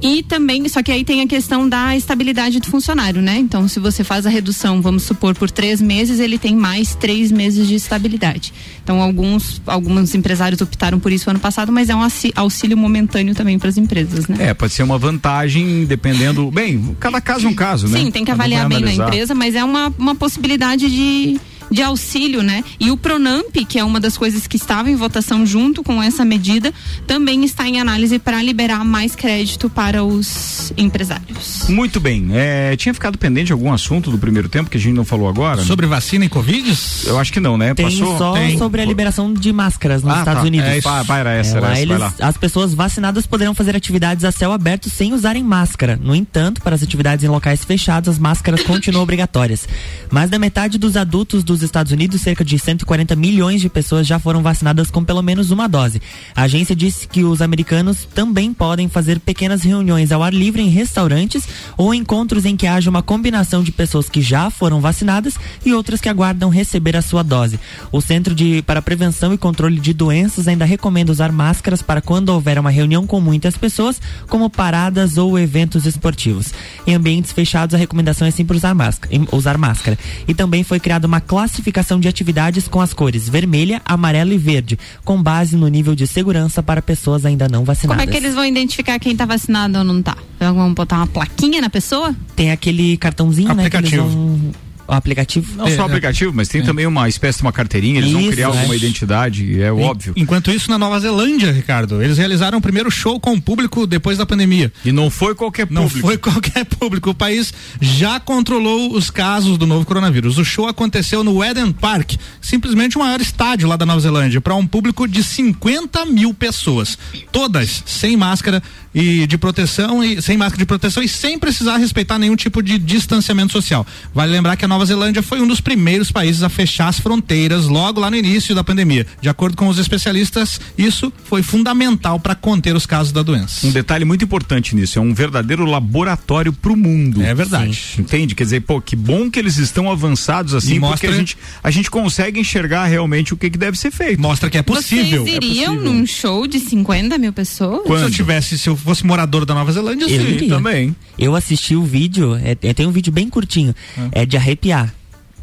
E 0.00 0.22
também, 0.22 0.68
só 0.68 0.82
que 0.82 0.92
aí 0.92 1.04
tem 1.04 1.22
a 1.22 1.26
questão 1.26 1.68
da 1.68 1.96
estabilidade 1.96 2.60
do 2.60 2.66
funcionário, 2.66 3.22
né? 3.22 3.38
Então, 3.38 3.66
se 3.66 3.80
você 3.80 4.04
faz 4.04 4.26
a 4.26 4.28
redução, 4.28 4.82
vamos 4.82 5.04
supor, 5.04 5.34
por 5.34 5.50
três 5.50 5.80
meses, 5.80 6.20
ele 6.20 6.38
tem 6.38 6.54
mais 6.54 6.94
três 6.94 7.32
meses 7.32 7.66
de 7.66 7.76
estabilidade. 7.76 8.52
Então, 8.82 9.00
alguns, 9.00 9.60
alguns 9.66 10.14
empresários 10.14 10.60
optaram 10.60 11.00
por 11.00 11.12
isso 11.12 11.30
ano 11.30 11.38
passado, 11.38 11.72
mas 11.72 11.88
é 11.88 11.94
um 11.94 12.06
auxílio 12.34 12.76
momentâneo 12.76 13.34
também 13.34 13.58
para 13.58 13.70
as 13.70 13.78
empresas, 13.78 14.28
né? 14.28 14.36
É, 14.38 14.54
pode 14.54 14.74
ser 14.74 14.82
uma 14.82 14.98
vantagem 14.98 15.86
dependendo. 15.86 16.50
Bem, 16.50 16.94
cada 17.00 17.20
caso 17.20 17.46
é 17.46 17.50
um 17.50 17.54
caso, 17.54 17.88
né? 17.88 17.98
Sim, 17.98 18.10
tem 18.10 18.24
que 18.24 18.30
avaliar 18.30 18.68
bem 18.68 18.80
na 18.80 18.92
empresa, 18.92 19.34
mas 19.34 19.54
é 19.54 19.64
uma, 19.64 19.92
uma 19.98 20.14
possibilidade 20.14 20.90
de 20.90 21.40
de 21.70 21.82
auxílio, 21.82 22.42
né? 22.42 22.62
E 22.78 22.90
o 22.90 22.96
Pronamp, 22.96 23.54
que 23.68 23.78
é 23.78 23.84
uma 23.84 23.98
das 24.00 24.16
coisas 24.16 24.46
que 24.46 24.56
estava 24.56 24.90
em 24.90 24.94
votação 24.96 25.44
junto 25.46 25.82
com 25.82 26.02
essa 26.02 26.24
medida, 26.24 26.72
também 27.06 27.44
está 27.44 27.68
em 27.68 27.80
análise 27.80 28.18
para 28.18 28.42
liberar 28.42 28.84
mais 28.84 29.14
crédito 29.16 29.68
para 29.68 30.04
os 30.04 30.72
empresários. 30.76 31.68
Muito 31.68 31.98
bem. 32.00 32.28
É, 32.32 32.76
tinha 32.76 32.92
ficado 32.94 33.18
pendente 33.18 33.52
algum 33.52 33.72
assunto 33.72 34.10
do 34.10 34.18
primeiro 34.18 34.48
tempo 34.48 34.70
que 34.70 34.76
a 34.76 34.80
gente 34.80 34.94
não 34.94 35.04
falou 35.04 35.28
agora? 35.28 35.62
Sobre 35.64 35.86
vacina 35.86 36.24
e 36.24 36.28
Covid? 36.28 36.76
Eu 37.04 37.18
acho 37.18 37.32
que 37.32 37.40
não, 37.40 37.56
né? 37.58 37.74
Tem 37.74 37.86
Passou? 37.86 38.18
só 38.18 38.32
Tem. 38.34 38.56
sobre 38.58 38.80
a 38.82 38.84
liberação 38.84 39.32
de 39.32 39.52
máscaras 39.52 40.02
nos 40.02 40.12
Ah, 40.14 40.18
Estados 40.20 40.42
tá. 40.42 40.46
Unidos. 40.46 40.68
É 40.68 40.78
isso. 40.78 40.88
Vai, 41.04 41.20
era 41.20 41.32
essa, 41.32 41.56
era 41.56 41.60
lá 41.60 41.66
essa, 41.72 41.74
vai 41.74 41.82
eles- 41.82 41.98
lá. 41.98 42.14
As 42.20 42.36
pessoas 42.36 42.74
vacinadas 42.74 43.26
poderão 43.26 43.54
fazer 43.54 43.74
atividades 43.76 44.24
a 44.24 44.30
céu 44.30 44.52
aberto 44.52 44.88
sem 44.90 45.12
usarem 45.12 45.42
máscara. 45.42 45.98
No 46.02 46.14
entanto, 46.14 46.60
para 46.62 46.74
as 46.74 46.82
atividades 46.82 47.24
em 47.24 47.28
locais 47.28 47.64
fechados, 47.64 48.08
as 48.08 48.18
máscaras 48.18 48.62
continuam 48.62 49.02
obrigatórias. 49.04 49.68
Mais 50.10 50.30
da 50.30 50.38
metade 50.38 50.78
dos 50.78 50.96
adultos 50.96 51.42
dos 51.58 51.64
Estados 51.64 51.92
Unidos, 51.92 52.20
cerca 52.20 52.44
de 52.44 52.58
140 52.58 53.16
milhões 53.16 53.60
de 53.60 53.68
pessoas, 53.68 54.06
já 54.06 54.18
foram 54.18 54.42
vacinadas 54.42 54.90
com 54.90 55.04
pelo 55.04 55.22
menos 55.22 55.50
uma 55.50 55.68
dose. 55.68 56.00
A 56.34 56.42
agência 56.42 56.74
disse 56.74 57.06
que 57.06 57.24
os 57.24 57.42
americanos 57.42 58.06
também 58.14 58.52
podem 58.52 58.88
fazer 58.88 59.20
pequenas 59.20 59.62
reuniões 59.62 60.12
ao 60.12 60.22
ar 60.22 60.32
livre 60.32 60.62
em 60.62 60.68
restaurantes 60.68 61.46
ou 61.76 61.94
encontros 61.94 62.44
em 62.44 62.56
que 62.56 62.66
haja 62.66 62.90
uma 62.90 63.02
combinação 63.02 63.62
de 63.62 63.72
pessoas 63.72 64.08
que 64.08 64.20
já 64.20 64.50
foram 64.50 64.80
vacinadas 64.80 65.34
e 65.64 65.72
outras 65.72 66.00
que 66.00 66.08
aguardam 66.08 66.50
receber 66.50 66.96
a 66.96 67.02
sua 67.02 67.22
dose. 67.22 67.58
O 67.92 68.00
Centro 68.00 68.34
de 68.34 68.62
para 68.62 68.82
Prevenção 68.82 69.32
e 69.32 69.38
Controle 69.38 69.78
de 69.78 69.92
Doenças 69.92 70.48
ainda 70.48 70.64
recomenda 70.64 71.12
usar 71.12 71.32
máscaras 71.32 71.82
para 71.82 72.00
quando 72.00 72.30
houver 72.30 72.58
uma 72.58 72.70
reunião 72.70 73.06
com 73.06 73.20
muitas 73.20 73.56
pessoas, 73.56 74.00
como 74.28 74.50
paradas 74.50 75.16
ou 75.16 75.38
eventos 75.38 75.86
esportivos. 75.86 76.52
Em 76.86 76.94
ambientes 76.94 77.32
fechados, 77.32 77.74
a 77.74 77.78
recomendação 77.78 78.26
é 78.26 78.30
sempre 78.30 78.56
usar 78.56 78.74
máscara, 78.74 79.14
usar 79.32 79.58
máscara. 79.58 79.98
E 80.26 80.34
também 80.34 80.62
foi 80.62 80.80
criada 80.80 81.06
uma 81.06 81.20
classificação 81.46 82.00
de 82.00 82.08
atividades 82.08 82.66
com 82.66 82.80
as 82.80 82.92
cores 82.92 83.28
vermelha, 83.28 83.80
amarela 83.84 84.34
e 84.34 84.38
verde, 84.38 84.76
com 85.04 85.22
base 85.22 85.56
no 85.56 85.68
nível 85.68 85.94
de 85.94 86.06
segurança 86.06 86.60
para 86.60 86.82
pessoas 86.82 87.24
ainda 87.24 87.48
não 87.48 87.64
vacinadas. 87.64 88.04
Como 88.04 88.10
é 88.10 88.12
que 88.12 88.18
eles 88.24 88.34
vão 88.34 88.44
identificar 88.44 88.98
quem 88.98 89.14
tá 89.14 89.24
vacinado 89.24 89.78
ou 89.78 89.84
não 89.84 90.02
tá? 90.02 90.16
Vão 90.40 90.74
botar 90.74 90.96
uma 90.96 91.06
plaquinha 91.06 91.60
na 91.60 91.70
pessoa? 91.70 92.14
Tem 92.34 92.50
aquele 92.50 92.96
cartãozinho, 92.96 93.54
né? 93.54 93.70
Que 93.70 93.76
eles 93.76 93.92
Aplicativo. 93.92 94.08
vão... 94.08 94.65
O 94.88 94.92
aplicativo? 94.92 95.56
Não 95.56 95.68
só 95.68 95.82
o 95.82 95.84
aplicativo, 95.86 96.32
mas 96.34 96.48
tem 96.48 96.62
também 96.62 96.86
uma 96.86 97.08
espécie 97.08 97.38
de 97.38 97.44
uma 97.44 97.52
carteirinha, 97.52 97.98
eles 97.98 98.12
vão 98.12 98.20
Isso, 98.22 98.30
criar 98.30 98.48
alguma 98.48 98.74
é. 98.74 98.76
identidade, 98.76 99.60
é 99.60 99.72
óbvio. 99.72 100.12
Enquanto 100.16 100.50
isso, 100.50 100.70
na 100.70 100.78
Nova 100.78 100.98
Zelândia, 101.00 101.50
Ricardo, 101.52 102.02
eles 102.02 102.18
realizaram 102.18 102.58
o 102.58 102.60
primeiro 102.60 102.90
show 102.90 103.18
com 103.18 103.34
o 103.34 103.40
público 103.40 103.86
depois 103.86 104.18
da 104.18 104.26
pandemia. 104.26 104.72
E 104.84 104.92
não 104.92 105.10
foi 105.10 105.34
qualquer 105.34 105.66
Não 105.70 105.82
público. 105.84 106.06
foi 106.06 106.18
qualquer 106.18 106.64
público. 106.64 107.10
O 107.10 107.14
país 107.14 107.52
já 107.80 108.20
controlou 108.20 108.92
os 108.92 109.10
casos 109.10 109.58
do 109.58 109.66
novo 109.66 109.84
coronavírus. 109.84 110.38
O 110.38 110.44
show 110.44 110.68
aconteceu 110.68 111.24
no 111.24 111.42
Eden 111.42 111.72
Park, 111.72 112.12
simplesmente 112.40 112.96
o 112.96 113.00
maior 113.00 113.20
estádio 113.20 113.68
lá 113.68 113.76
da 113.76 113.86
Nova 113.86 114.00
Zelândia, 114.00 114.40
para 114.40 114.54
um 114.54 114.66
público 114.66 115.08
de 115.08 115.22
50 115.22 116.06
mil 116.06 116.32
pessoas. 116.32 116.98
Todas 117.32 117.82
sem 117.86 118.16
máscara 118.16 118.62
e 118.94 119.26
de 119.26 119.36
proteção 119.36 120.02
e 120.02 120.22
sem 120.22 120.36
máscara 120.38 120.58
de 120.58 120.66
proteção 120.66 121.02
e 121.02 121.08
sem 121.08 121.38
precisar 121.38 121.76
respeitar 121.76 122.18
nenhum 122.18 122.36
tipo 122.36 122.62
de 122.62 122.78
distanciamento 122.78 123.52
social. 123.52 123.86
Vale 124.14 124.32
lembrar 124.32 124.56
que 124.56 124.64
a 124.64 124.68
Nova 124.68 124.75
Zelândia 124.84 125.22
foi 125.22 125.40
um 125.40 125.46
dos 125.46 125.60
primeiros 125.60 126.10
países 126.10 126.42
a 126.42 126.48
fechar 126.48 126.88
as 126.88 126.98
fronteiras 127.00 127.66
logo 127.66 128.00
lá 128.00 128.10
no 128.10 128.16
início 128.16 128.54
da 128.54 128.62
pandemia. 128.64 129.06
De 129.20 129.28
acordo 129.28 129.56
com 129.56 129.68
os 129.68 129.78
especialistas, 129.78 130.60
isso 130.76 131.12
foi 131.24 131.42
fundamental 131.42 132.18
para 132.20 132.34
conter 132.34 132.74
os 132.76 132.86
casos 132.86 133.12
da 133.12 133.22
doença. 133.22 133.66
Um 133.66 133.70
detalhe 133.70 134.04
muito 134.04 134.24
importante 134.24 134.74
nisso, 134.76 134.98
é 134.98 135.02
um 135.02 135.14
verdadeiro 135.14 135.64
laboratório 135.64 136.52
pro 136.52 136.76
mundo. 136.76 137.22
É 137.22 137.34
verdade. 137.34 137.80
Entende? 137.98 138.34
Quer 138.34 138.44
dizer, 138.44 138.60
pô, 138.60 138.80
que 138.80 138.94
bom 138.96 139.30
que 139.30 139.38
eles 139.38 139.56
estão 139.56 139.90
avançados 139.90 140.54
assim, 140.54 140.76
E 140.76 140.80
porque 140.80 140.90
mostra- 141.06 141.10
a 141.10 141.14
gente, 141.14 141.38
a 141.62 141.70
gente 141.70 141.90
consegue 141.90 142.40
enxergar 142.40 142.84
realmente 142.86 143.32
o 143.32 143.36
que, 143.36 143.48
que 143.50 143.58
deve 143.58 143.78
ser 143.78 143.90
feito. 143.90 144.20
Mostra 144.20 144.50
que 144.50 144.58
é 144.58 144.62
possível. 144.62 145.24
Vocês 145.24 145.36
iriam 145.36 145.74
É 145.74 145.76
possível. 145.76 145.92
num 145.92 146.06
show 146.06 146.46
de 146.46 146.58
50 146.60 147.18
mil 147.18 147.32
pessoas? 147.32 147.86
Se 147.86 148.04
eu 148.04 148.10
tivesse, 148.10 148.58
se 148.58 148.68
eu 148.68 148.76
fosse 148.76 149.04
morador 149.06 149.44
da 149.46 149.54
Nova 149.54 149.72
Zelândia, 149.72 150.04
Eu 150.04 150.08
sim. 150.20 150.26
iria. 150.34 150.48
também. 150.48 150.94
Eu 151.18 151.34
assisti 151.34 151.74
o 151.74 151.82
vídeo, 151.82 152.34
é, 152.36 152.56
é- 152.60 152.74
tem 152.74 152.86
um 152.86 152.90
vídeo 152.90 153.12
bem 153.12 153.28
curtinho, 153.28 153.74
Ah. 153.96 154.08
é 154.12 154.26
de 154.26 154.36
arrepiar. 154.36 154.65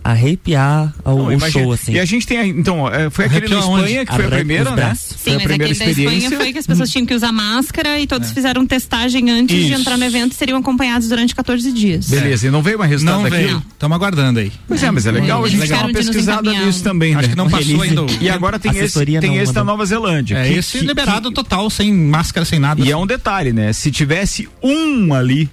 Arrepiar 0.05 0.93
o, 1.05 1.11
Não, 1.11 1.27
o 1.37 1.39
show, 1.49 1.71
assim. 1.71 1.93
E 1.93 1.99
a 1.99 2.03
gente 2.03 2.27
tem, 2.27 2.49
então, 2.49 2.89
é, 2.89 3.09
foi 3.09 3.23
aquele 3.23 3.47
na 3.47 3.55
Arrepiou 3.55 3.77
Espanha 3.77 4.01
onde? 4.01 4.05
que 4.05 4.15
foi 4.15 4.25
a 4.25 4.29
primeira, 4.29 4.71
né? 4.75 4.93
Sim, 4.95 5.31
a 5.31 5.33
mas 5.35 5.43
primeira 5.43 5.53
aquele 5.53 5.57
da 5.57 5.71
Espanha 5.71 5.89
experiência. 5.91 6.37
foi 6.37 6.51
que 6.51 6.59
as 6.59 6.67
pessoas 6.67 6.89
tinham 6.89 7.05
que 7.05 7.13
usar 7.13 7.31
máscara 7.31 7.97
e 8.01 8.05
todos 8.05 8.29
fizeram 8.31 8.67
testagem 8.67 9.31
antes 9.31 9.55
de 9.55 9.71
Isso. 9.71 9.79
entrar 9.79 9.95
no 9.97 10.03
evento 10.03 10.33
e 10.33 10.35
seriam 10.35 10.59
acompanhados 10.59 11.07
durante 11.07 11.33
14 11.33 11.71
dias. 11.71 12.09
Beleza, 12.09 12.47
e 12.47 12.51
não 12.51 12.61
veio 12.61 12.77
mais 12.77 12.91
resultado 12.91 13.21
Não 13.21 13.29
veio. 13.29 13.63
Estamos 13.71 13.95
aguardando 13.95 14.39
aí. 14.41 14.51
Pois 14.67 14.83
é, 14.83 14.91
mas 14.91 15.05
é 15.05 15.11
legal 15.11 15.41
a 15.41 15.47
gente 15.47 15.69
dar 15.69 15.79
uma 15.79 15.87
de 15.87 15.93
pesquisada 15.93 16.51
nisso 16.51 16.83
também, 16.83 17.15
Acho 17.15 17.21
né? 17.23 17.29
que 17.29 17.37
não 17.37 17.49
passou 17.49 17.81
ainda. 17.81 18.01
E 18.19 18.29
agora 18.29 18.59
tem 18.59 18.77
esse, 18.77 19.05
tem 19.05 19.21
não 19.21 19.35
esse 19.41 19.53
da. 19.53 19.63
Nova 19.63 19.85
Zelândia. 19.85 20.35
É 20.35 20.49
que- 20.49 20.57
esse 20.59 20.79
que- 20.79 20.85
liberado 20.85 21.31
total, 21.31 21.69
sem 21.69 21.93
máscara, 21.93 22.43
sem 22.45 22.59
nada. 22.59 22.81
E 22.85 22.91
é 22.91 22.97
um 22.97 23.07
detalhe, 23.07 23.53
né? 23.53 23.71
Se 23.71 23.89
tivesse 23.89 24.49
um 24.61 25.13
ali. 25.13 25.49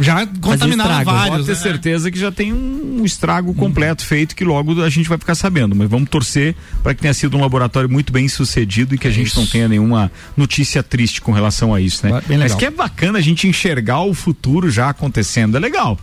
Já 0.00 0.26
contaminaram 0.26 1.04
vários. 1.04 1.28
pode 1.28 1.44
ter 1.44 1.52
né? 1.52 1.58
certeza 1.58 2.10
que 2.10 2.18
já 2.18 2.32
tem 2.32 2.52
um 2.52 3.04
estrago 3.04 3.52
completo 3.54 4.04
feito 4.04 4.34
que 4.34 4.44
logo 4.44 4.82
a 4.82 4.88
gente 4.88 5.08
vai 5.08 5.18
ficar 5.18 5.34
sabendo. 5.34 5.74
Mas 5.74 5.88
vamos 5.88 6.08
torcer 6.08 6.54
para 6.82 6.94
que 6.94 7.02
tenha 7.02 7.14
sido 7.14 7.36
um 7.36 7.40
laboratório 7.40 7.88
muito 7.88 8.12
bem 8.12 8.28
sucedido 8.28 8.94
e 8.94 8.98
que 8.98 9.06
a 9.06 9.10
gente 9.10 9.36
não 9.36 9.46
tenha 9.46 9.68
nenhuma 9.68 10.10
notícia 10.36 10.82
triste 10.82 11.20
com 11.20 11.32
relação 11.32 11.74
a 11.74 11.80
isso, 11.80 12.06
né? 12.06 12.22
Mas 12.38 12.54
que 12.54 12.64
é 12.64 12.70
bacana 12.70 13.18
a 13.18 13.22
gente 13.22 13.46
enxergar 13.46 14.00
o 14.02 14.14
futuro 14.14 14.70
já 14.70 14.90
acontecendo, 14.90 15.56
é 15.56 15.60
legal. 15.60 15.98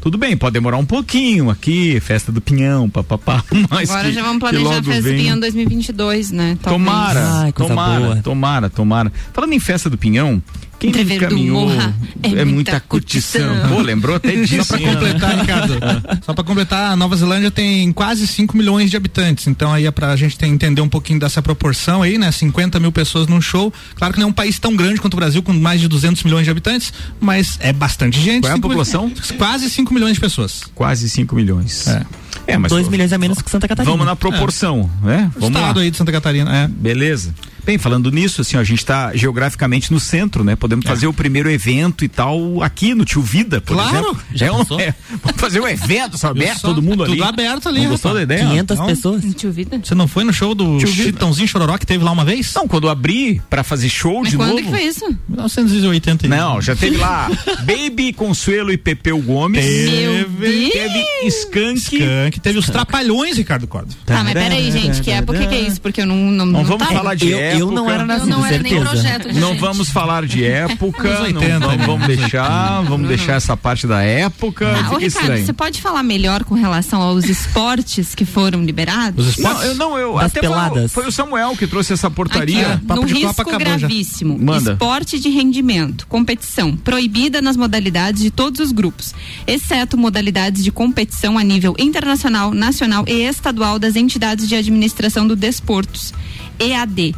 Tudo 0.00 0.16
bem, 0.18 0.36
pode 0.36 0.52
demorar 0.52 0.76
um 0.76 0.84
pouquinho 0.84 1.50
aqui, 1.50 1.98
festa 1.98 2.30
do 2.30 2.40
pinhão, 2.40 2.88
papapá. 2.88 3.42
Mas 3.68 3.90
Agora 3.90 4.08
que- 4.08 4.14
já 4.14 4.22
vamos 4.22 4.38
planejar 4.38 4.78
a 4.78 4.82
festa 4.82 5.02
do. 5.10 5.16
Pinhão 5.16 5.40
2022, 5.40 6.30
né? 6.30 6.56
Talvez. 6.62 6.86
Tomara, 6.86 7.28
Ai, 7.40 7.52
tomara, 7.52 8.00
boa. 8.00 8.16
tomara, 8.22 8.70
tomara. 8.70 9.12
Falando 9.32 9.52
em 9.52 9.58
festa 9.58 9.90
do 9.90 9.98
Pinhão, 9.98 10.40
quem 10.78 10.90
Entrever 10.90 11.20
do 11.20 11.28
caminhou 11.28 11.68
Morra 11.68 11.94
é 12.22 12.26
é, 12.26 12.30
muita 12.30 12.44
muita 12.44 12.80
curtição. 12.80 13.40
curtição. 13.48 13.68
Pô, 13.76 13.82
lembrou 13.82 14.16
até 14.16 14.32
disso. 14.44 14.56
Só 14.64 14.76
pra 14.76 14.80
hein? 14.80 14.92
completar, 14.94 15.38
Ricardo. 15.40 15.74
Só 16.24 16.34
pra 16.34 16.44
completar, 16.44 16.92
a 16.92 16.96
Nova 16.96 17.16
Zelândia 17.16 17.50
tem 17.50 17.92
quase 17.92 18.26
5 18.26 18.56
milhões 18.56 18.90
de 18.90 18.96
habitantes. 18.96 19.46
Então 19.46 19.72
aí 19.72 19.86
é 19.86 19.90
pra 19.90 20.14
gente 20.16 20.36
ter- 20.36 20.46
entender 20.46 20.80
um 20.80 20.88
pouquinho 20.88 21.18
dessa 21.18 21.40
proporção 21.40 22.02
aí, 22.02 22.18
né? 22.18 22.30
50 22.30 22.78
mil 22.80 22.92
pessoas 22.92 23.26
num 23.26 23.40
show. 23.40 23.72
Claro 23.94 24.12
que 24.12 24.20
não 24.20 24.26
é 24.26 24.30
um 24.30 24.34
país 24.34 24.58
tão 24.58 24.74
grande 24.76 25.00
quanto 25.00 25.14
o 25.14 25.16
Brasil, 25.16 25.42
com 25.42 25.52
mais 25.52 25.80
de 25.80 25.88
200 25.88 26.22
milhões 26.24 26.44
de 26.44 26.50
habitantes, 26.50 26.92
mas 27.20 27.56
é 27.60 27.72
bastante 27.72 28.20
gente. 28.20 28.42
Qual 28.42 28.50
é 28.50 28.52
a 28.52 28.56
Cinco 28.56 28.68
mil- 28.68 28.76
população? 28.76 29.10
Quase 29.38 29.70
5 29.70 29.94
milhões 29.94 30.14
de 30.14 30.20
pessoas. 30.20 30.64
Quase 30.74 31.08
5 31.08 31.34
milhões. 31.34 31.86
É. 31.86 32.02
É, 32.48 32.56
mas 32.58 32.70
2 32.70 32.88
milhões 32.88 33.12
a 33.12 33.18
menos 33.18 33.40
que 33.42 33.50
Santa 33.50 33.66
Catarina. 33.66 33.90
vamos 33.90 34.06
na 34.06 34.14
proporção, 34.14 34.88
né? 35.02 35.30
O 35.36 35.40
Vamos 35.40 35.56
estado 35.56 35.76
lá. 35.78 35.82
aí 35.82 35.90
de 35.90 35.96
Santa 35.96 36.12
Catarina, 36.12 36.54
é. 36.56 36.68
Beleza. 36.68 37.34
Bem, 37.66 37.78
falando 37.78 38.10
nisso, 38.12 38.40
assim, 38.42 38.56
ó, 38.56 38.60
a 38.60 38.64
gente 38.64 38.78
está 38.78 39.14
geograficamente 39.16 39.92
no 39.92 39.98
centro, 39.98 40.44
né? 40.44 40.54
Podemos 40.54 40.86
É. 40.86 40.88
fazer 40.88 41.08
o 41.08 41.12
primeiro 41.12 41.50
evento 41.50 42.04
e 42.04 42.08
tal 42.08 42.62
aqui 42.62 42.94
no 42.94 43.04
Tio 43.04 43.20
Vida, 43.22 43.60
por 43.60 43.74
Claro. 43.74 43.90
exemplo. 43.96 44.18
Já 44.32 44.46
é 44.46 44.52
um, 44.52 44.58
pensou? 44.58 44.80
é, 44.80 44.94
vamos 45.22 45.40
fazer 45.40 45.60
um 45.60 45.66
evento, 45.66 46.16
só 46.16 46.28
aberto, 46.28 46.60
só, 46.60 46.68
todo 46.68 46.80
mundo 46.80 47.02
ali. 47.02 47.12
tudo 47.16 47.24
aberto 47.24 47.68
ali, 47.68 47.82
Não 47.82 47.90
gostou 47.90 48.14
da 48.14 48.22
ideia? 48.22 48.46
500 48.46 48.78
Não. 48.78 48.86
pessoas. 48.86 49.24
Tio 49.34 49.50
Vida? 49.50 49.80
Você 49.82 49.94
não 49.96 50.06
foi 50.06 50.22
no 50.22 50.32
show 50.32 50.54
do. 50.54 50.78
Chitãozinho 50.86 51.48
Chororó 51.48 51.76
que 51.76 51.84
teve 51.86 52.04
lá 52.04 52.12
uma 52.12 52.24
vez? 52.24 52.54
Não, 52.54 52.68
quando 52.68 52.84
eu 52.86 52.90
abri 52.90 53.42
pra 53.50 53.64
fazer 53.64 53.88
show 53.88 54.20
Mas 54.20 54.30
de 54.30 54.36
quando 54.36 54.50
novo. 54.50 54.62
que 54.62 54.70
foi 54.70 54.82
isso? 54.84 55.04
1980. 55.28 56.28
Não, 56.28 56.60
já 56.62 56.76
teve 56.76 56.96
lá 56.96 57.28
Baby, 57.66 58.12
Consuelo 58.12 58.70
e 58.72 58.76
Pepeu 58.76 59.18
Gomes. 59.20 59.64
Deus! 59.64 60.26
Teve 60.72 61.04
Skank. 61.26 61.78
Skank, 61.96 62.40
teve 62.40 62.58
os 62.58 62.66
Trapalhões, 62.66 63.36
Ricardo 63.36 63.66
Cordo. 63.66 63.94
Tá, 64.04 64.22
mas 64.22 64.32
peraí, 64.34 64.70
gente, 64.70 65.00
que 65.00 65.10
época 65.10 65.46
que 65.46 65.54
é 65.54 65.60
isso? 65.62 65.80
Porque 65.80 66.02
eu 66.02 66.06
não. 66.06 66.16
Não, 66.16 66.46
Não 66.46 66.52
não 66.60 66.64
vamos 66.64 66.86
tá. 66.86 66.94
falar 66.94 67.14
de 67.14 67.28
Eu, 67.30 67.38
época. 67.38 67.55
Eu 67.60 67.70
não 67.70 67.90
era 67.90 68.02
Eu 68.02 68.06
nascido, 68.06 68.28
não 68.30 68.44
era 68.46 68.58
nem 68.58 68.72
certeza. 68.72 68.90
projeto 68.90 69.32
de 69.32 69.40
Não 69.40 69.48
gente. 69.50 69.60
vamos 69.60 69.88
falar 69.90 70.26
de 70.26 70.44
época, 70.44 71.08
Anos 71.08 71.18
não 71.32 71.40
80, 71.40 71.58
vamos, 71.60 71.76
né? 71.78 71.86
vamos 71.86 72.06
deixar, 72.06 72.82
vamos 72.82 73.08
deixar 73.08 73.32
essa 73.34 73.56
parte 73.56 73.86
da 73.86 74.02
época, 74.02 74.66
Ah, 74.66 74.70
ô, 74.70 74.98
Ricardo, 74.98 75.02
estranho. 75.04 75.46
você 75.46 75.52
pode 75.52 75.80
falar 75.80 76.02
melhor 76.02 76.44
com 76.44 76.54
relação 76.54 77.00
aos 77.02 77.24
esportes 77.24 78.14
que 78.14 78.24
foram 78.24 78.62
liberados? 78.64 79.26
Os 79.26 79.36
esportes? 79.36 79.62
Não, 79.62 79.68
eu 79.68 79.74
não, 79.74 79.98
eu 79.98 80.14
Das 80.14 80.24
até 80.26 80.40
foi 80.40 80.48
peladas. 80.48 80.92
Foi, 80.92 81.06
o 81.06 81.12
Samuel 81.12 81.56
que 81.56 81.66
trouxe 81.66 81.92
essa 81.92 82.06
Aqui, 82.06 82.16
portaria. 82.16 82.80
ó, 82.82 82.86
papo 82.86 83.02
no 83.02 83.08
Copa 83.08 83.14
risco 83.14 83.50
já. 83.50 83.58
gravíssimo. 83.58 84.38
Manda. 84.38 84.72
Esporte 84.72 85.18
de 85.18 85.28
rendimento, 85.28 86.06
competição, 86.06 86.76
proibida 86.76 87.40
nas 87.42 87.56
modalidades 87.56 88.22
de 88.22 88.30
todos 88.30 88.60
os 88.60 88.72
grupos, 88.72 89.14
exceto 89.46 89.96
modalidades 89.96 90.62
de 90.62 90.70
competição 90.70 91.38
a 91.38 91.42
nível 91.42 91.74
internacional, 91.78 92.52
nacional 92.52 93.04
e 93.06 93.22
estadual 93.22 93.78
das 93.78 93.96
entidades 93.96 94.48
de 94.48 94.54
administração 94.54 95.26
do 95.26 95.34
desportos, 95.36 96.12
EAD. 96.58 97.14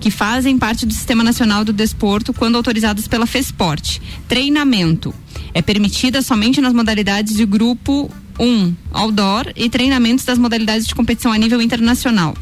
Que 0.00 0.10
fazem 0.10 0.58
parte 0.58 0.86
do 0.86 0.92
Sistema 0.92 1.24
Nacional 1.24 1.64
do 1.64 1.72
Desporto 1.72 2.32
quando 2.32 2.56
autorizadas 2.56 3.08
pela 3.08 3.26
FESPORT. 3.26 4.00
Treinamento. 4.28 5.14
É 5.52 5.60
permitida 5.60 6.22
somente 6.22 6.60
nas 6.60 6.72
modalidades 6.72 7.34
de 7.34 7.44
grupo 7.44 8.10
1, 8.38 8.74
outdoor, 8.92 9.52
e 9.56 9.68
treinamentos 9.68 10.24
das 10.24 10.38
modalidades 10.38 10.86
de 10.86 10.94
competição 10.94 11.32
a 11.32 11.38
nível 11.38 11.60
internacional. 11.60 12.34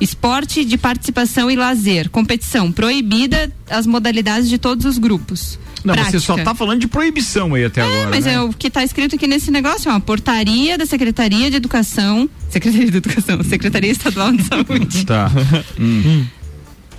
Esporte 0.00 0.64
de 0.64 0.76
participação 0.76 1.50
e 1.50 1.56
lazer. 1.56 2.10
Competição 2.10 2.70
proibida 2.70 3.50
as 3.68 3.86
modalidades 3.86 4.48
de 4.48 4.58
todos 4.58 4.84
os 4.84 4.98
grupos. 4.98 5.58
Não, 5.84 5.94
prática. 5.94 6.18
você 6.18 6.26
só 6.26 6.36
tá 6.36 6.54
falando 6.54 6.80
de 6.80 6.88
proibição 6.88 7.54
aí 7.54 7.64
até 7.64 7.80
agora. 7.80 8.10
Mas 8.10 8.24
né? 8.24 8.34
é 8.34 8.40
o 8.40 8.52
que 8.52 8.66
está 8.66 8.82
escrito 8.82 9.14
aqui 9.14 9.26
nesse 9.26 9.50
negócio, 9.50 9.88
é 9.88 9.92
uma 9.92 10.00
portaria 10.00 10.76
da 10.76 10.84
Secretaria 10.84 11.48
de 11.48 11.56
Educação, 11.56 12.28
Secretaria 12.50 12.90
de 12.90 12.96
Educação, 12.96 13.42
Secretaria 13.44 13.92
Estadual 13.92 14.32
de 14.32 14.42
Saúde. 14.44 15.06
Tá. 15.06 15.30
Hum. 15.78 16.26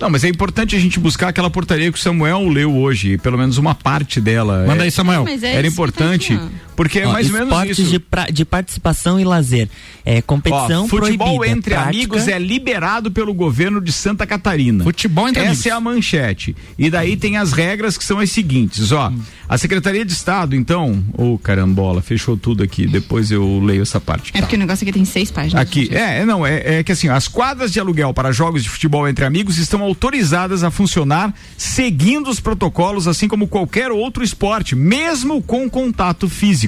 Não, 0.00 0.08
mas 0.08 0.22
é 0.22 0.28
importante 0.28 0.76
a 0.76 0.78
gente 0.78 0.98
buscar 1.00 1.28
aquela 1.28 1.50
portaria 1.50 1.90
que 1.90 1.98
o 1.98 2.00
Samuel 2.00 2.48
leu 2.48 2.74
hoje, 2.76 3.18
pelo 3.18 3.36
menos 3.36 3.58
uma 3.58 3.74
parte 3.74 4.20
dela. 4.20 4.64
Manda 4.66 4.82
É- 4.82 4.84
aí, 4.84 4.90
Samuel. 4.90 5.24
Mas 5.24 5.42
é 5.42 5.52
Era 5.52 5.62
tá 5.62 5.68
importante. 5.68 6.38
Porque 6.78 7.00
é 7.00 7.06
Ó, 7.08 7.12
mais 7.12 7.26
ou 7.26 7.32
menos 7.32 7.76
isso. 7.76 7.90
De, 7.90 7.98
pra- 7.98 8.26
de 8.26 8.44
participação 8.44 9.18
e 9.18 9.24
lazer. 9.24 9.68
É, 10.04 10.22
competição 10.22 10.84
Ó, 10.84 10.88
futebol 10.88 11.36
proibida. 11.38 11.58
entre 11.58 11.74
prática- 11.74 11.90
amigos 11.90 12.28
é 12.28 12.38
liberado 12.38 13.10
pelo 13.10 13.34
governo 13.34 13.80
de 13.80 13.92
Santa 13.92 14.24
Catarina. 14.24 14.84
Futebol 14.84 15.28
entre 15.28 15.42
Essa 15.42 15.48
amigos. 15.50 15.66
é 15.66 15.70
a 15.72 15.80
manchete. 15.80 16.56
E 16.78 16.88
daí 16.88 17.16
tem 17.16 17.36
as 17.36 17.52
regras 17.52 17.98
que 17.98 18.04
são 18.04 18.20
as 18.20 18.30
seguintes, 18.30 18.92
ó. 18.92 19.12
A 19.48 19.58
Secretaria 19.58 20.04
de 20.04 20.12
Estado, 20.12 20.54
então, 20.54 21.02
ô 21.14 21.36
carambola, 21.36 22.00
fechou 22.00 22.36
tudo 22.36 22.62
aqui, 22.62 22.86
depois 22.86 23.30
eu 23.32 23.60
leio 23.64 23.82
essa 23.82 24.00
parte. 24.00 24.30
É 24.34 24.40
porque 24.40 24.54
o 24.54 24.58
negócio 24.58 24.84
aqui 24.84 24.92
tem 24.92 25.04
seis 25.04 25.30
páginas. 25.32 25.60
Aqui, 25.60 25.88
é, 25.90 26.20
é, 26.20 26.24
não, 26.24 26.46
é, 26.46 26.78
é 26.78 26.82
que 26.84 26.92
assim, 26.92 27.08
as 27.08 27.26
quadras 27.26 27.72
de 27.72 27.80
aluguel 27.80 28.14
para 28.14 28.30
jogos 28.30 28.62
de 28.62 28.68
futebol 28.68 29.08
entre 29.08 29.24
amigos 29.24 29.58
estão 29.58 29.82
autorizadas 29.82 30.62
a 30.62 30.70
funcionar 30.70 31.34
seguindo 31.56 32.30
os 32.30 32.38
protocolos, 32.38 33.08
assim 33.08 33.26
como 33.26 33.48
qualquer 33.48 33.90
outro 33.90 34.22
esporte, 34.22 34.76
mesmo 34.76 35.42
com 35.42 35.68
contato 35.68 36.28
físico. 36.28 36.67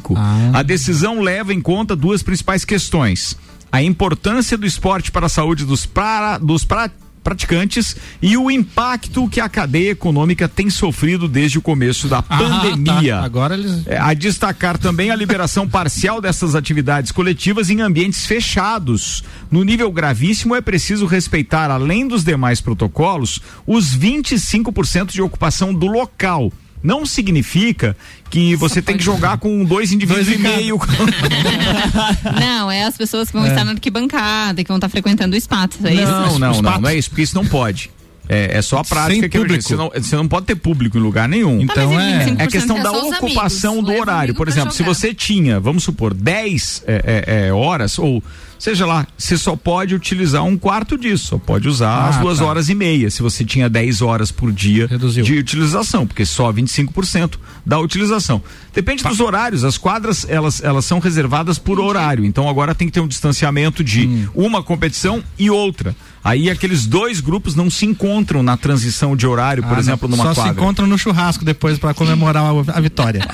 A 0.53 0.63
decisão 0.63 1.21
leva 1.21 1.53
em 1.53 1.61
conta 1.61 1.95
duas 1.95 2.23
principais 2.23 2.65
questões: 2.65 3.37
a 3.71 3.83
importância 3.83 4.57
do 4.57 4.67
esporte 4.67 5.11
para 5.13 5.27
a 5.27 5.29
saúde 5.29 5.65
dos, 5.65 5.87
para, 5.87 6.39
dos 6.39 6.65
pra- 6.65 6.91
praticantes 7.23 7.97
e 8.23 8.35
o 8.37 8.51
impacto 8.51 9.29
que 9.29 9.41
a 9.41 9.49
cadeia 9.49 9.91
econômica 9.91 10.49
tem 10.49 10.71
sofrido 10.71 11.29
desde 11.29 11.59
o 11.59 11.63
começo 11.63 12.09
da 12.09 12.23
pandemia. 12.23 13.17
tá. 13.17 13.25
Agora 13.25 13.55
eles. 13.55 13.87
É, 13.87 13.99
a 13.99 14.15
destacar 14.15 14.79
também 14.79 15.11
a 15.11 15.17
liberação 15.17 15.69
parcial 15.69 16.21
dessas 16.21 16.55
atividades 16.55 17.13
coletivas 17.13 17.69
em 17.69 17.83
ambientes 17.83 18.25
fechados. 18.27 19.23
No 19.51 19.63
nível 19.63 19.93
gravíssimo, 19.93 20.55
é 20.55 20.61
preciso 20.63 21.05
respeitar, 21.05 21.71
além 21.71 22.09
dos 22.09 22.25
demais 22.25 22.61
protocolos, 22.61 23.39
os 23.67 23.95
25% 23.97 25.13
de 25.13 25.21
ocupação 25.23 25.75
do 25.75 25.87
local. 25.87 26.51
Não 26.83 27.05
significa 27.05 27.97
que 28.31 28.57
você 28.57 28.81
tem 28.81 28.97
que 28.97 29.05
jogar 29.05 29.39
com 29.39 29.65
dois 29.65 29.93
indivíduos 29.93 30.27
Dois 30.27 30.39
e 30.39 30.43
meio. 30.43 30.79
Não, 32.41 32.71
é 32.71 32.85
as 32.85 32.97
pessoas 32.97 33.29
que 33.29 33.37
vão 33.37 33.47
estar 33.47 33.65
na 33.65 33.73
arquibancada, 33.73 34.63
que 34.63 34.69
vão 34.69 34.79
estar 34.79 34.89
frequentando 34.89 35.35
o 35.35 35.39
espaço, 35.39 35.79
é 35.85 35.95
isso? 35.95 36.05
Não, 36.05 36.39
não, 36.39 36.63
não, 36.63 36.81
não 36.81 36.89
é 36.89 36.97
isso, 36.97 37.11
porque 37.11 37.23
isso 37.23 37.35
não 37.35 37.45
pode. 37.45 37.91
É, 38.33 38.59
é 38.59 38.63
só 38.63 38.79
a 38.79 38.85
prática 38.85 39.23
Sem 39.23 39.29
que 39.29 39.37
eu 39.37 39.41
público. 39.43 39.63
Você 39.65 39.75
não, 39.75 39.91
você 39.93 40.15
não 40.17 40.29
pode 40.29 40.47
ter 40.47 40.55
público 40.55 40.97
em 40.97 41.01
lugar 41.01 41.29
nenhum. 41.29 41.61
Então 41.61 41.93
mas 41.93 42.27
e 42.27 42.31
é. 42.31 42.35
25% 42.37 42.41
É 42.41 42.47
questão 42.47 42.79
é 42.79 42.83
da 42.83 42.93
ocupação 42.93 43.73
amigos, 43.73 43.93
do 43.93 44.01
horário. 44.01 44.35
Por 44.37 44.47
exemplo, 44.47 44.71
se 44.71 44.85
você 44.85 45.13
tinha, 45.13 45.59
vamos 45.59 45.83
supor, 45.83 46.15
10 46.15 46.85
é, 46.87 47.25
é, 47.27 47.47
é, 47.49 47.53
horas, 47.53 47.99
ou 47.99 48.23
seja 48.57 48.87
lá, 48.87 49.05
você 49.19 49.37
só 49.37 49.57
pode 49.57 49.97
utilizar 49.97 50.45
um 50.45 50.57
quarto 50.57 50.97
disso, 50.97 51.27
só 51.29 51.39
pode 51.39 51.67
usar 51.67 51.89
Ah, 51.91 52.09
as 52.11 52.19
duas 52.19 52.39
tá. 52.39 52.45
horas 52.45 52.69
e 52.69 52.75
meia, 52.75 53.11
se 53.11 53.21
você 53.21 53.45
tinha 53.45 53.69
10 53.69 54.01
horas 54.01 54.31
por 54.31 54.53
dia 54.53 54.87
Reduziu. 54.87 55.25
de 55.25 55.37
utilização, 55.37 56.07
porque 56.07 56.25
só 56.25 56.53
25% 56.53 57.37
da 57.67 57.81
utilização. 57.81 58.41
Depende 58.73 59.03
dos 59.03 59.19
horários, 59.19 59.65
as 59.65 59.77
quadras 59.77 60.25
elas, 60.29 60.63
elas 60.63 60.85
são 60.85 61.01
reservadas 61.01 61.59
por 61.59 61.81
horário, 61.81 62.25
então 62.25 62.49
agora 62.49 62.75
tem 62.77 62.87
que 62.87 62.93
ter 62.93 63.01
um 63.01 63.09
distanciamento 63.09 63.83
de 63.83 64.07
Hum. 64.07 64.29
uma 64.35 64.63
competição 64.63 65.21
e 65.39 65.51
outra. 65.51 65.97
Aí 66.23 66.51
aqueles 66.51 66.87
dois 66.87 67.21
grupos 67.21 67.55
não 67.55 67.71
se 67.71 67.87
encontram 67.87 68.43
na 68.43 68.57
transição 68.57 69.17
de 69.17 69.27
horário, 69.27 69.63
por 69.63 69.77
Ah, 69.77 69.81
exemplo, 69.81 70.09
não. 70.09 70.17
numa 70.19 70.29
Só 70.29 70.35
quadra. 70.35 70.53
se 70.53 70.59
encontram 70.61 70.87
no 70.87 70.99
churrasco 70.99 71.45
depois 71.45 71.79
pra 71.79 71.95
comemorar 71.95 72.45
a, 72.45 72.77
a 72.77 72.81
vitória. 72.81 73.27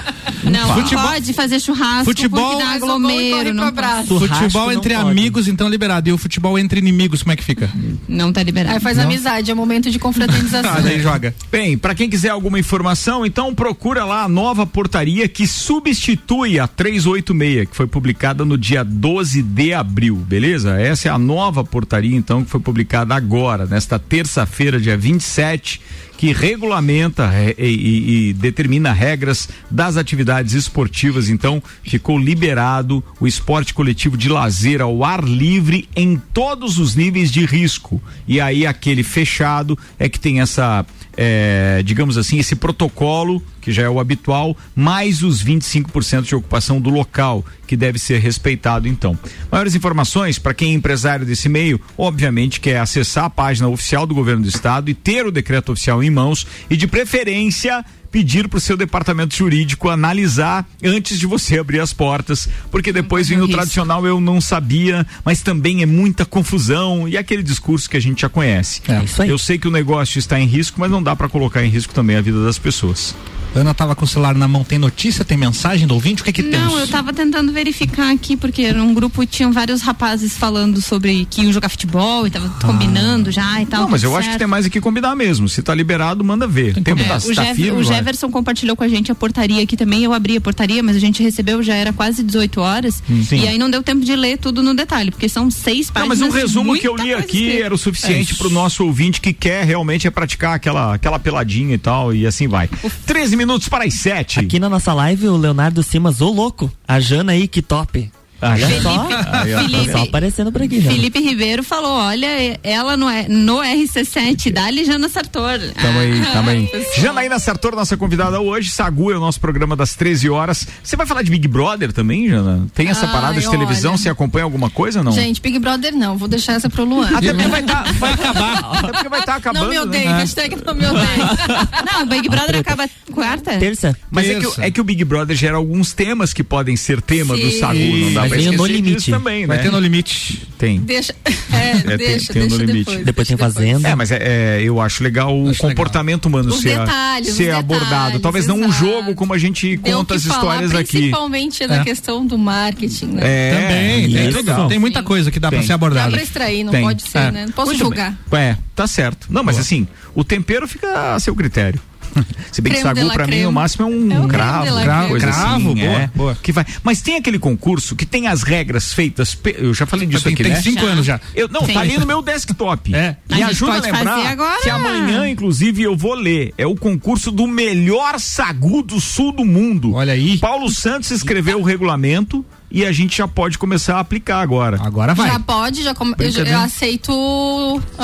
Não, 0.45 0.75
Futebol- 0.75 1.05
pode 1.09 1.33
fazer 1.33 1.59
churrasco 1.59 2.05
Futebol- 2.05 2.51
porque 2.53 2.63
dá 2.65 2.77
e 2.77 2.81
corre 2.81 2.93
aglomero, 2.93 3.55
não, 3.55 3.67
futebol 4.05 4.67
não 4.67 4.73
entre 4.73 4.95
pode. 4.95 5.11
amigos, 5.11 5.49
então 5.49 5.69
liberado. 5.69 6.09
E 6.09 6.13
o 6.13 6.19
futebol 6.19 6.57
entre 6.57 6.79
inimigos, 6.79 7.23
como 7.25 7.33
é 7.33 7.37
que 7.37 7.43
fica? 7.43 7.69
não 8.09 8.33
tá 8.33 8.43
liberado. 8.43 8.75
Aí 8.77 8.81
faz 8.81 8.99
amizade, 9.01 9.51
é 9.51 9.55
momento 9.55 9.91
de 9.91 9.99
confraternização. 9.99 10.71
Ah, 10.71 10.79
daí 10.81 11.01
joga. 11.03 11.35
Bem, 11.51 11.77
para 11.77 11.95
quem 11.95 12.09
quiser 12.09 12.29
alguma 12.29 12.59
informação, 12.61 13.27
então 13.27 13.53
procura 13.53 14.05
lá 14.05 14.23
a 14.23 14.29
nova 14.29 14.65
portaria 14.65 15.27
que 15.29 15.45
substitui 15.47 16.61
a 16.61 16.69
386, 16.69 17.69
que 17.69 17.77
foi 17.77 17.87
publicada 17.89 18.45
no 18.45 18.57
dia 18.57 18.85
12 18.85 19.43
de 19.43 19.73
abril, 19.75 20.15
beleza? 20.17 20.81
Essa 20.81 21.09
é 21.09 21.11
a 21.11 21.19
nova 21.19 21.65
portaria, 21.65 22.17
então, 22.17 22.45
que 22.45 22.51
foi 22.51 22.61
publicada 22.61 22.76
agora, 23.15 23.67
nesta 23.67 23.99
terça-feira, 23.99 24.81
dia 24.81 24.97
27, 24.97 25.81
que 26.19 26.33
regulamenta 26.33 27.31
eh, 27.35 27.55
e, 27.59 27.65
e- 27.67 28.29
e 28.29 28.33
determina 28.33 28.93
regras 28.93 29.49
das 29.71 29.97
atividades 29.97 30.55
esportivas. 30.55 31.29
Então, 31.29 31.63
ficou 31.83 32.19
liberado 32.19 33.05
o 33.21 33.27
esporte 33.27 33.75
coletivo 33.75 34.17
de 34.17 34.29
lazer 34.29 34.81
ao 34.81 35.05
ar 35.05 35.23
livre 35.23 35.89
em 35.95 36.17
todos 36.33 36.79
os 36.79 36.95
níveis 36.95 37.31
de 37.31 37.45
risco. 37.45 38.01
E 38.27 38.41
aí, 38.41 38.67
aquele 38.67 39.03
fechado 39.03 39.79
é 39.99 40.09
que 40.09 40.19
tem 40.19 40.41
essa, 40.41 40.87
eh, 41.17 41.83
digamos 41.85 42.19
assim, 42.19 42.39
esse 42.39 42.55
protocolo 42.55 43.43
que 43.61 43.73
já 43.73 43.83
é 43.83 43.89
o 43.89 43.99
habitual, 43.99 44.57
mais 44.77 45.25
os 45.25 45.43
25% 45.43 46.23
de 46.23 46.37
ocupação 46.37 46.81
do 46.81 46.89
local, 46.89 47.45
que 47.67 47.77
deve 47.77 47.99
ser 47.99 48.21
respeitado 48.21 48.87
então. 48.87 49.19
Maiores 49.51 49.75
informações 49.75 50.39
para 50.39 50.55
quem 50.55 50.71
é 50.71 50.75
empresário 50.75 51.27
desse 51.27 51.49
meio, 51.49 51.81
obviamente 51.99 52.61
quer 52.61 52.79
acessar 52.79 53.25
a 53.25 53.31
página 53.31 53.67
oficial 53.67 54.07
do 54.07 54.15
governo 54.15 54.43
do 54.43 54.49
estado 54.49 54.89
e 54.89 54.95
ter 54.95 55.27
o 55.27 55.33
decreto 55.33 55.73
oficial 55.73 56.01
em 56.03 56.11
mãos 56.11 56.47
e 56.71 56.77
de 56.77 56.87
preferência 56.87 57.85
pedir 58.17 58.49
para 58.49 58.57
o 58.57 58.61
seu 58.61 58.79
departamento 58.79 59.37
jurídico 59.37 59.91
analisar 59.91 60.67
antes 60.83 61.19
de 61.19 61.27
você 61.27 61.59
abrir 61.59 61.81
as 61.81 61.93
portas, 61.93 62.49
porque 62.71 62.91
depois 62.91 63.29
vem 63.29 63.43
o 63.43 63.47
tradicional 63.47 64.07
eu 64.07 64.23
não 64.23 64.41
sabia, 64.41 65.07
mas 65.23 65.43
também 65.43 65.83
é 65.83 65.87
muita 65.87 66.25
confusão 66.25 67.07
e 67.07 67.19
aquele 67.19 67.43
discurso 67.43 67.91
que 67.91 67.97
a 67.99 68.01
gente 68.01 68.23
já 68.23 68.29
conhece. 68.31 68.81
É. 68.89 69.31
Eu 69.31 69.37
sei 69.37 69.59
que 69.59 69.69
o 69.69 69.71
negócio 69.71 70.19
está 70.19 70.41
em 70.41 70.47
risco, 70.47 70.81
mas 70.81 70.91
não 70.91 71.03
dá 71.03 71.15
para 71.15 71.29
colocar 71.29 71.63
em 71.63 71.69
risco 71.69 71.93
também 71.93 72.17
a 72.17 72.23
vida 72.23 72.43
das 72.43 72.59
pessoas. 72.59 73.15
Ana 73.57 73.73
tava 73.75 73.95
com 73.97 74.05
o 74.05 74.09
celular 74.09 74.35
na 74.35 74.47
mão, 74.47 74.63
tem 74.65 74.79
notícia, 74.79 75.25
tem 75.25 75.37
mensagem 75.37 75.87
do 75.87 75.95
ouvinte? 75.95 76.23
O 76.23 76.25
que 76.25 76.33
que 76.33 76.43
temos? 76.43 76.67
Não, 76.73 76.79
eu 76.79 76.87
tava 76.89 77.13
tentando 77.13 77.53
verificar 77.53 78.13
aqui, 78.13 78.37
porque 78.37 78.73
num 78.73 78.93
grupo 78.95 79.25
tinham 79.27 79.53
vários 79.53 79.83
rapazes 79.83 80.37
falando 80.37 80.81
sobre 80.81 81.27
que 81.31 81.43
iam 81.43 81.53
jogar 81.53 81.69
futebol 81.69 82.27
e 82.27 82.31
tava 82.31 82.49
combinando 82.61 83.31
já 83.31 83.61
e 83.63 83.67
tal. 83.67 83.83
Não, 83.83 83.89
mas 83.91 84.03
eu 84.03 84.11
acho 84.17 84.25
que 84.29 84.33
certo. 84.33 84.39
tem 84.39 84.47
mais 84.47 84.67
aqui 84.67 84.81
combinar 84.81 85.15
mesmo. 85.17 85.49
Se 85.49 85.63
tá 85.63 85.75
liberado, 85.75 86.23
manda 86.23 86.47
ver. 86.47 86.77
O 86.77 86.83
tempo 86.83 87.01
É, 87.01 87.05
tá, 87.05 87.17
o, 87.17 87.35
tá 87.35 87.43
Jeff- 87.45 87.55
firme, 87.55 87.81
o. 87.81 87.85
Jefferson 87.85 88.31
compartilhou 88.31 88.77
com 88.77 88.85
a 88.85 88.89
gente 88.89 89.11
a 89.11 89.15
portaria 89.15 89.63
aqui 89.63 89.77
também. 89.77 90.05
Eu 90.05 90.13
abri 90.13 90.37
a 90.37 90.41
portaria, 90.41 90.83
mas 90.83 90.95
a 90.97 91.01
gente 91.01 91.23
recebeu, 91.23 91.63
já 91.63 91.75
era 91.75 91.93
quase 91.93 92.23
18 92.23 92.61
horas. 92.61 93.03
Hum, 93.09 93.23
sim. 93.25 93.41
E 93.41 93.49
aí 93.49 93.59
não 93.59 93.71
deu 93.71 93.83
tempo 93.83 94.05
de 94.05 94.15
ler 94.15 94.37
tudo 94.39 94.63
no 94.63 94.75
detalhe, 94.75 95.11
porque 95.11 95.29
são 95.29 95.51
seis 95.51 95.87
Não, 95.87 95.95
páginas. 95.95 96.19
mas 96.19 96.29
um 96.29 96.31
resumo 96.31 96.77
que 96.79 96.87
eu 96.87 96.95
li 96.97 97.15
aqui 97.15 97.45
escrita. 97.45 97.65
era 97.65 97.75
o 97.75 97.79
suficiente 97.79 98.35
É 98.35 98.37
pro 98.37 98.51
nosso 98.51 98.85
ouvinte 98.85 99.21
que 99.21 99.33
quer 99.33 99.65
realmente 99.65 100.07
é 100.07 100.11
praticar 100.11 100.55
aquela, 100.55 100.95
aquela 100.95 101.19
peladinha 101.19 101.75
e 101.75 101.79
tal, 101.79 102.15
e 102.15 102.27
assim 102.27 102.47
vai. 102.49 102.69
13 103.07 103.35
minutos 103.37 103.46
para 103.69 103.85
as 103.85 103.95
7. 103.95 104.41
Aqui 104.41 104.59
na 104.59 104.69
nossa 104.69 104.93
live, 104.93 105.29
o 105.29 105.37
Leonardo 105.37 105.83
Simas, 105.83 106.21
ô 106.21 106.31
louco. 106.31 106.71
A 106.87 107.01
Jana 107.01 107.33
aí, 107.33 107.47
que 107.49 107.63
top. 107.63 108.11
Olha 108.43 108.67
Felipe- 108.67 108.83
só. 108.83 109.05
Tá 109.09 109.25
Tá 109.25 109.43
vendo? 109.45 109.93
só 109.93 109.99
aparecendo 110.03 110.53
por 110.53 110.63
aqui, 110.63 110.81
já. 110.81 110.91
Felipe 110.91 111.19
Ribeiro 111.21 111.63
falou: 111.63 111.93
olha, 111.93 112.59
ela 112.63 112.97
no, 112.97 113.07
no 113.29 113.59
RC7, 113.63 114.53
dá-lhe 114.53 114.85
Jana 114.85 115.09
Sartor. 115.09 115.59
Tamo 115.81 115.99
aí, 115.99 116.21
Ah, 116.23 116.33
tamo 116.33 116.51
aí. 116.51 116.69
Janaína 116.99 117.39
Sartor, 117.39 117.75
nossa 117.75 117.97
convidada 117.97 118.41
hoje. 118.41 118.71
Sagu 118.71 119.11
é 119.11 119.17
o 119.17 119.21
nosso 119.21 119.41
programa 119.41 119.75
das 119.77 119.95
13 119.95 120.29
horas. 120.29 120.67
Você 120.83 120.97
vai 120.97 121.07
falar 121.07 121.23
de 121.23 121.31
Big 121.31 121.47
Brother 121.49 121.93
também, 121.93 122.29
Jana? 122.29 122.67
Tem 122.75 122.89
essa 122.89 123.07
Ai, 123.07 123.13
parada 123.13 123.41
de 123.41 123.51
televisão? 123.51 123.93
olha. 123.93 123.99
Você 123.99 124.09
acompanha 124.09 124.45
alguma 124.45 124.69
coisa 124.71 124.99
ou 125.01 125.05
não? 125.05 125.13
Gente, 125.13 125.41
Big 125.41 125.59
Brother 125.59 125.95
não, 125.95 126.17
vou 126.17 126.29
deixar 126.29 126.55
essa 126.55 126.69
pro 126.69 126.85
Luan. 126.85 127.09
Até 127.17 127.33
porque 127.33 127.49
vai, 127.49 127.63
tá, 127.63 127.85
vai 127.99 128.13
acabar. 128.13 128.59
Até 128.79 128.93
porque 128.93 129.09
vai 129.09 129.21
estar 129.21 129.35
acabando. 129.37 129.65
Não 129.65 129.71
me 129.71 129.79
odeie, 129.79 130.05
né? 130.05 130.19
hashtag 130.19 130.57
não 130.65 130.75
me 130.75 130.87
odeie. 130.87 131.07
Não, 131.93 132.07
Big 132.07 132.29
Brother 132.29 132.57
acaba 132.57 132.89
quarta? 133.13 133.57
Terça. 133.59 133.97
Mas 134.11 134.27
é 134.29 134.35
que, 134.35 134.47
o- 134.47 134.51
Terça. 134.51 134.65
é 134.67 134.71
que 134.71 134.81
o 134.81 134.85
Big 134.85 135.03
Brother 135.05 135.37
gera 135.37 135.57
alguns 135.57 135.93
temas 135.93 136.33
que 136.33 136.43
podem 136.45 136.77
ser 136.77 137.01
tema 137.01 137.35
do 137.37 137.51
Sim. 137.51 137.59
Sagu. 137.61 137.79
Não 137.97 138.13
dá 138.13 138.26
Mas 138.29 138.45
tem 138.45 138.57
No 138.57 138.67
Limite. 138.67 139.11
também, 139.11 139.47
Vai 139.47 139.57
né? 139.59 139.63
ter 139.63 139.73
no 139.73 139.79
limite. 139.79 140.43
Tem. 140.59 140.79
Deixa, 140.81 141.15
é, 141.53 141.73
tem- 141.81 141.97
deixa, 141.97 142.33
tem 142.33 142.43
No 142.43 142.49
deixa 142.49 142.65
Limite. 142.65 142.85
depois. 142.91 143.05
Depois 143.07 143.29
tem 143.29 143.37
Fazenda. 143.37 143.89
É, 143.89 143.95
mas 143.95 144.11
é, 144.11 144.19
é, 144.21 144.63
eu 144.63 144.81
acho 144.81 145.03
legal 145.03 145.37
o 145.39 145.51
Acho 145.51 145.61
comportamento 145.61 146.27
humano 146.27 146.49
Os 146.49 146.61
ser, 146.61 146.79
detalhes, 146.79 147.35
ser 147.35 147.51
os 147.53 147.59
abordado. 147.59 147.89
detalhes, 147.91 148.21
Talvez 148.23 148.47
não 148.47 148.57
um 148.57 148.65
exato. 148.69 148.75
jogo 148.79 149.15
como 149.15 149.33
a 149.35 149.39
gente 149.39 149.77
Deu 149.77 149.99
conta 149.99 150.15
as 150.15 150.25
falar, 150.25 150.37
histórias 150.39 150.75
aqui. 150.75 150.99
Principalmente 150.99 151.67
da 151.67 151.77
É. 151.77 151.85
questão 151.85 152.27
do 152.27 152.39
marketing, 152.39 153.07
né? 153.07 153.23
É, 153.25 153.51
Também, 153.51 154.11
tem, 154.13 154.29
isso. 154.29 154.37
legal. 154.37 154.69
tem 154.69 154.79
muita 154.79 155.03
coisa 155.03 155.31
que 155.31 155.39
dá 155.41 155.51
Tem. 155.51 155.59
pra 155.59 155.63
ser 155.67 155.69
Dá 155.69 155.75
abordada. 155.75 156.11
pra 156.13 156.23
extrair, 156.23 156.65
não 156.65 156.73
Tem. 156.73 156.83
pode 156.83 157.03
ser, 157.03 157.19
É. 157.19 157.31
né? 157.31 157.45
Não 157.47 157.53
posso 157.53 157.69
Muito 157.69 157.79
julgar. 157.79 158.17
bem. 158.31 158.41
É, 158.41 158.57
tá 158.75 158.87
certo. 158.87 159.27
Não, 159.31 159.43
mas 159.45 159.59
assim, 159.59 159.87
o 160.15 160.25
tempero 160.25 160.67
fica 160.67 161.15
a 161.15 161.21
seu 161.21 161.35
critério. 161.35 161.81
Se 162.53 162.61
bem 162.63 162.73
que 162.75 162.81
sagu 162.81 163.13
pra 163.13 163.25
mim 163.27 163.33
creme. 163.33 163.47
o 163.47 163.53
máximo 163.53 163.85
é 163.85 163.89
um 163.89 164.25
É 164.25 164.29
cravo, 164.29 164.83
cravo, 164.83 165.17
Cravo, 165.19 165.55
assim, 165.57 165.75
boa, 165.75 165.87
é, 165.87 166.11
boa. 166.15 166.39
Que 166.43 166.53
vai. 166.53 166.65
Mas 166.83 167.01
tem 167.03 167.17
aquele 167.17 167.39
concurso 167.39 167.95
que 167.97 168.07
tem 168.07 168.27
as 168.29 168.43
regras 168.43 168.93
feitas, 168.93 169.35
pe- 169.35 169.57
eu 169.59 169.75
já 169.75 169.87
falei 169.87 170.07
disso 170.07 170.25
Tem- 170.25 170.33
aqui, 170.35 170.43
tem 170.43 170.53
né? 170.53 170.61
cinco 170.63 170.81
Já. 170.83 170.87
anos 170.93 171.07
já. 171.07 171.21
Eu, 171.35 171.49
não, 171.49 171.65
Sim. 171.67 171.75
tá 171.75 171.81
ali 171.81 171.99
no 171.99 172.07
meu 172.07 172.23
desktop. 172.23 172.95
É. 172.95 173.17
Me 173.29 173.43
ajuda 173.43 173.73
a 173.73 173.81
lembrar 173.81 174.27
agora. 174.27 174.63
que 174.63 174.71
amanhã, 174.71 175.29
inclusive, 175.29 175.83
eu 175.83 175.97
vou 175.97 176.15
ler. 176.15 176.53
É 176.57 176.67
o 176.67 176.75
concurso 176.77 177.31
do 177.31 177.47
melhor 177.47 178.19
sagu 178.19 178.83
do 178.83 179.01
sul 179.01 179.33
do 179.33 179.45
mundo. 179.45 179.95
Olha 179.95 180.13
aí. 180.13 180.39
Paulo 180.39 180.69
Santos 180.71 181.11
escreveu 181.11 181.59
o 181.61 181.63
regulamento 181.63 182.45
e 182.71 182.85
a 182.85 182.93
gente 182.93 183.17
já 183.17 183.29
pode 183.29 183.59
começar 183.59 183.97
a 183.97 184.01
aplicar 184.01 184.41
agora. 184.41 184.79
Agora 184.83 185.15
vai. 185.15 185.31
Já 185.31 185.41
pode, 185.41 185.83
já 185.83 185.95
come- 185.95 186.15
eu, 186.19 186.31
eu 186.45 186.61
aceito 186.61 187.13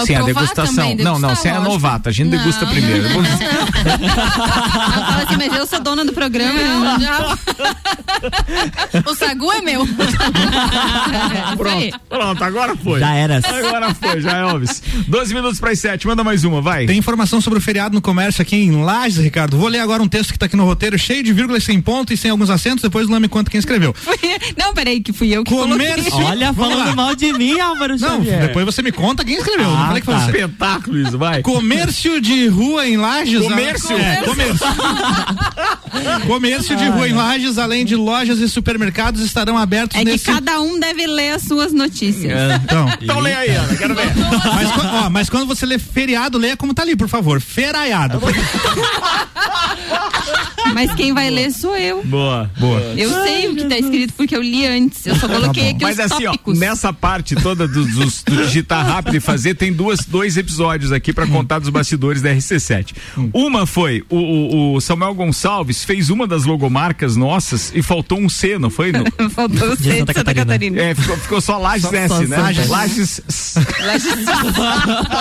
Sem 0.07 0.17
a 0.17 0.23
degustação. 0.23 0.75
também. 0.75 0.97
não, 0.97 1.19
não, 1.19 1.35
sem 1.35 1.51
a 1.51 1.55
lógico. 1.55 1.73
novata. 1.73 2.11
A 2.11 2.13
gente 2.13 2.31
Não. 2.31 2.39
degusta 2.39 2.67
primeiro. 2.67 3.09
Fala 3.13 3.27
assim, 5.27 5.37
mas 5.37 5.53
eu 5.55 5.67
sou 5.67 5.81
dona 5.81 6.05
do 6.05 6.13
programa. 6.13 6.53
Não, 6.61 7.01
já- 7.01 7.39
o 9.11 9.15
sagu 9.15 9.51
é 9.53 9.61
meu. 9.61 9.87
Pronto, 11.57 12.01
pronto, 12.09 12.45
agora 12.45 12.77
foi. 12.77 13.01
Já 13.01 13.15
era. 13.15 13.41
Agora 13.45 13.95
foi, 13.95 14.21
já 14.21 14.39
Elvis. 14.39 14.83
12 15.09 15.35
minutos 15.35 15.61
para 15.61 15.71
as 15.71 15.79
7, 15.79 16.07
manda 16.07 16.23
mais 16.25 16.45
uma, 16.45 16.61
vai. 16.61 16.87
Tem 16.87 16.99
informação 16.99 17.41
sobre 17.41 17.59
o 17.59 17.63
feriado 17.63 17.95
no 17.95 18.01
comércio 18.03 18.43
aqui 18.43 18.57
em 18.57 18.83
Lages, 18.83 19.19
Ricardo. 19.23 19.57
Vou 19.57 19.69
ler 19.69 19.79
agora 19.81 20.03
um 20.03 20.09
texto 20.09 20.33
que 20.33 20.39
tá 20.39 20.47
aqui 20.47 20.57
no 20.57 20.65
roteiro, 20.65 20.99
cheio 20.99 21.23
de 21.23 21.33
vírgulas 21.33 21.65
sem 21.65 21.81
ponto 21.81 22.13
e 22.13 22.17
sem 22.17 22.31
alguns 22.31 22.51
acentos, 22.51 22.83
depois 22.83 23.09
Lame 23.09 23.29
conta 23.29 23.51
quem 23.51 23.59
escreveu. 23.59 23.95
Não, 24.57 24.73
peraí, 24.75 25.01
que 25.01 25.13
fui 25.13 25.31
eu 25.33 25.45
que 25.45 25.51
Comércio. 25.55 26.11
coloquei. 26.11 26.31
Olha, 26.31 26.53
falando 26.53 26.95
mal 26.97 27.15
de 27.15 27.33
mim, 27.33 27.59
Álvaro 27.61 27.93
Não, 27.99 28.09
Xavier. 28.19 28.41
depois 28.49 28.65
você 28.65 28.83
me 28.83 28.93
conta 28.93 29.25
quem 29.25 29.37
escreveu. 29.37 29.69
não 29.71 29.83
Ah, 29.83 29.87
falei 29.87 30.01
que 30.01 30.07
foi 30.07 30.15
tá. 30.15 30.21
você. 30.21 30.31
Espetáculo 30.31 30.99
isso, 31.01 31.19
vai. 31.19 31.43
Comércio 31.43 32.21
de 32.21 32.47
rua 32.49 32.87
em 32.87 32.97
Lages. 32.97 33.43
Comércio? 33.43 33.97
É, 33.97 34.17
comércio. 34.23 34.67
comércio 36.27 36.77
de 36.77 36.89
rua 36.89 37.09
em 37.09 37.13
Lages, 37.13 37.59
além 37.59 37.85
de 37.85 37.97
lojas 37.97 38.39
e 38.39 38.49
supermercados, 38.49 39.21
estarão 39.23 39.57
abertos 39.59 39.97
É 39.97 40.01
que 40.05 40.11
nesse. 40.13 40.25
cada 40.27 40.61
um 40.61 40.79
deve 40.79 41.07
ler 41.07 41.33
as 41.33 41.43
suas 41.43 41.73
notícias. 41.73 42.33
Então, 42.65 42.89
Então 43.01 43.21
lê 43.21 43.33
aí, 43.35 43.51
Ana, 43.51 43.75
quero 43.77 43.95
ver. 43.95 44.07
mas, 44.55 44.71
ó, 45.05 45.11
mas 45.11 45.29
quando 45.31 45.47
você 45.47 45.65
lê 45.67 45.79
feriado, 45.79 46.39
leia 46.39 46.57
como 46.57 46.73
tá 46.75 46.83
ali, 46.83 46.97
por 46.97 47.09
favor. 47.09 47.41
Feraiado. 47.41 48.21
Mas 50.75 50.93
quem 50.95 51.13
vai 51.13 51.29
ler 51.31 51.51
sou 51.53 51.77
eu. 51.77 52.03
Boa, 52.05 52.51
boa. 52.59 52.81
Eu 52.97 53.11
sei 53.25 53.49
o 53.49 53.55
que 53.57 53.65
tá 53.65 53.77
escrito 53.79 54.15
porque 54.15 54.35
eu 54.35 54.42
li 54.43 54.67
antes. 54.67 55.07
Eu 55.07 55.17
só 55.17 55.29
coloquei 55.29 55.71
aqui 55.71 55.83
Mas 55.85 55.99
os 55.99 56.13
assim, 56.13 56.27
ó, 56.27 56.33
tópicos. 56.33 56.59
nessa 56.59 56.93
parte 56.93 57.35
toda 57.35 57.67
do, 57.67 57.85
dos- 57.85 58.23
do 58.23 58.37
digitar 58.45 58.85
rápido 58.87 59.17
e 59.17 59.21
fazer, 59.21 59.55
tem 59.55 59.73
duas, 59.73 60.01
dois 60.05 60.37
episódios 60.37 60.93
aqui 60.93 61.13
pra 61.13 61.27
contar 61.27 61.59
dos 61.61 61.69
bastidores 61.69 62.21
da 62.23 62.31
RC7. 62.35 62.95
Uma 63.33 63.67
foi, 63.67 64.05
o, 64.11 64.75
o- 64.77 64.81
Samuel 64.81 65.15
Gonçalves 65.15 65.85
fez 65.85 66.11
uma 66.11 66.27
das 66.27 66.45
logomarcas 66.45 67.17
nossas 67.17 67.73
e 67.75 67.83
faltou 67.83 68.19
um 68.19 68.29
C, 68.29 68.59
não 68.59 68.71
foi? 68.71 68.93
No- 68.93 69.05
Faltou 69.31 69.69
o 69.73 69.77
C 69.77 69.83
de 69.83 69.99
Santa 69.99 70.13
Santa 70.13 70.35
Catarina. 70.35 70.45
Catarina. 70.45 70.83
é, 70.83 70.95
ficou, 70.95 71.17
ficou 71.17 71.41
só 71.41 71.59
Lages 71.59 71.83
Só- 71.89 71.95
S, 71.97 72.09
só 72.09 72.21
né? 72.23 72.37
Lages. 72.37 72.69
Lages. 72.69 73.23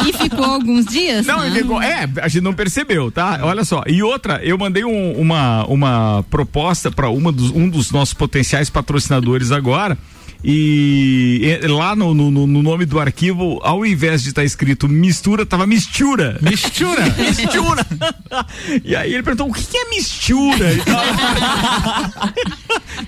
E 0.07 0.13
ficou 0.13 0.45
alguns 0.45 0.85
dias? 0.85 1.25
Não, 1.25 1.39
né? 1.39 1.47
ele 1.47 1.59
ficou- 1.61 1.81
é, 1.81 2.09
a 2.21 2.27
gente 2.27 2.43
não 2.43 2.53
percebeu, 2.53 3.11
tá? 3.11 3.39
Olha 3.43 3.63
só. 3.63 3.83
E 3.87 4.01
outra, 4.03 4.39
eu 4.43 4.57
mandei 4.57 4.83
um- 4.83 5.13
uma, 5.19 5.65
uma 5.65 6.25
proposta 6.29 6.91
para 6.91 7.07
dos, 7.31 7.51
um 7.51 7.69
dos 7.69 7.91
nossos 7.91 8.13
potenciais 8.13 8.69
patrocinadores 8.69 9.10
agora. 9.55 9.97
E 10.43 11.59
lá 11.69 11.95
no, 11.95 12.15
no, 12.15 12.31
no 12.31 12.63
nome 12.63 12.83
do 12.83 12.99
arquivo, 12.99 13.59
ao 13.61 13.85
invés 13.85 14.23
de 14.23 14.29
estar 14.29 14.43
escrito 14.43 14.89
mistura, 14.89 15.45
tava 15.45 15.67
mistura. 15.67 16.39
Mistura. 16.41 17.03
mistura. 17.15 17.85
e 18.83 18.95
aí 18.95 19.13
ele 19.13 19.21
perguntou: 19.21 19.49
o 19.49 19.53
que 19.53 19.63
que 19.63 19.77
é 19.77 19.89
mistura? 19.89 20.65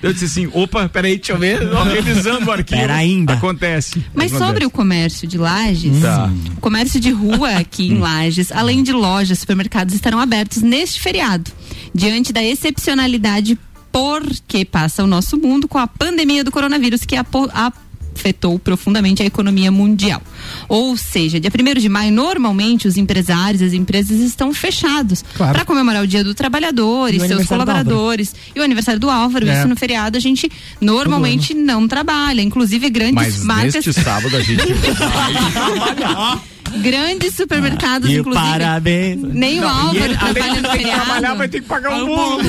Eu 0.00 0.12
disse 0.12 0.26
assim: 0.26 0.48
opa, 0.52 0.88
peraí, 0.88 1.16
deixa 1.16 1.32
eu 1.32 1.38
ver. 1.38 1.58
Revisando 1.92 2.46
o 2.46 2.52
arquivo. 2.52 2.80
Pera 2.80 2.94
ainda. 2.94 3.32
Acontece. 3.32 4.04
Mas 4.14 4.32
Acontece. 4.32 4.38
sobre 4.38 4.66
o 4.66 4.70
comércio 4.70 5.26
de 5.26 5.36
Lages, 5.36 6.02
Tá. 6.02 6.30
o 6.56 6.60
comércio 6.60 7.00
de 7.00 7.10
rua 7.10 7.56
aqui 7.56 7.88
em 7.88 7.98
Lages, 7.98 8.52
além 8.52 8.82
de 8.82 8.92
lojas, 8.92 9.40
supermercados 9.40 9.92
estarão 9.92 10.20
abertos 10.20 10.62
neste 10.62 11.00
feriado, 11.00 11.50
diante 11.92 12.32
da 12.32 12.44
excepcionalidade 12.44 13.58
porque 13.94 14.64
passa 14.64 15.04
o 15.04 15.06
nosso 15.06 15.38
mundo 15.38 15.68
com 15.68 15.78
a 15.78 15.86
pandemia 15.86 16.42
do 16.42 16.50
coronavírus 16.50 17.04
que 17.04 17.14
afetou 17.14 18.58
profundamente 18.58 19.22
a 19.22 19.24
economia 19.24 19.70
mundial. 19.70 20.20
Ou 20.68 20.96
seja, 20.96 21.38
dia 21.38 21.48
1 21.48 21.78
de 21.80 21.88
maio, 21.88 22.10
normalmente 22.10 22.88
os 22.88 22.96
empresários, 22.96 23.62
as 23.62 23.72
empresas 23.72 24.18
estão 24.18 24.52
fechados 24.52 25.24
Claro. 25.36 25.52
para 25.52 25.64
comemorar 25.64 26.02
o 26.02 26.08
Dia 26.08 26.24
do 26.24 26.34
Trabalhador 26.34 27.14
e 27.14 27.18
E 27.18 27.20
seus 27.28 27.46
colaboradores 27.46 28.34
e 28.52 28.58
o 28.58 28.64
aniversário 28.64 28.98
do 28.98 29.08
Álvaro. 29.08 29.46
É. 29.48 29.58
Isso 29.60 29.68
no 29.68 29.76
feriado 29.76 30.16
a 30.16 30.20
gente 30.20 30.50
normalmente 30.80 31.54
não 31.54 31.86
trabalha. 31.86 32.42
Inclusive 32.42 32.90
grandes 32.90 33.14
Mas 33.14 33.44
marcas 33.44 33.74
neste 33.74 33.92
sábado 33.92 34.36
a 34.36 34.40
gente 34.40 34.72
vai 34.74 34.94
trabalhar. 34.96 36.42
Grandes 36.82 37.34
supermercados, 37.34 38.08
E 38.10 38.18
inclusive. 38.18 38.44
parabéns. 38.46 39.22
Nem 39.22 39.60
o 39.60 39.66
Álvaro 39.68 39.96
ele, 39.96 40.16
trabalha 40.16 40.46
no 40.48 40.54
que 40.54 40.78
trabalhar, 40.78 41.04
feriado. 41.04 41.38
vai 41.38 41.48
ter 41.48 41.60
que 41.60 41.66
pagar 41.68 41.90
um 41.94 42.06
bolo. 42.06 42.42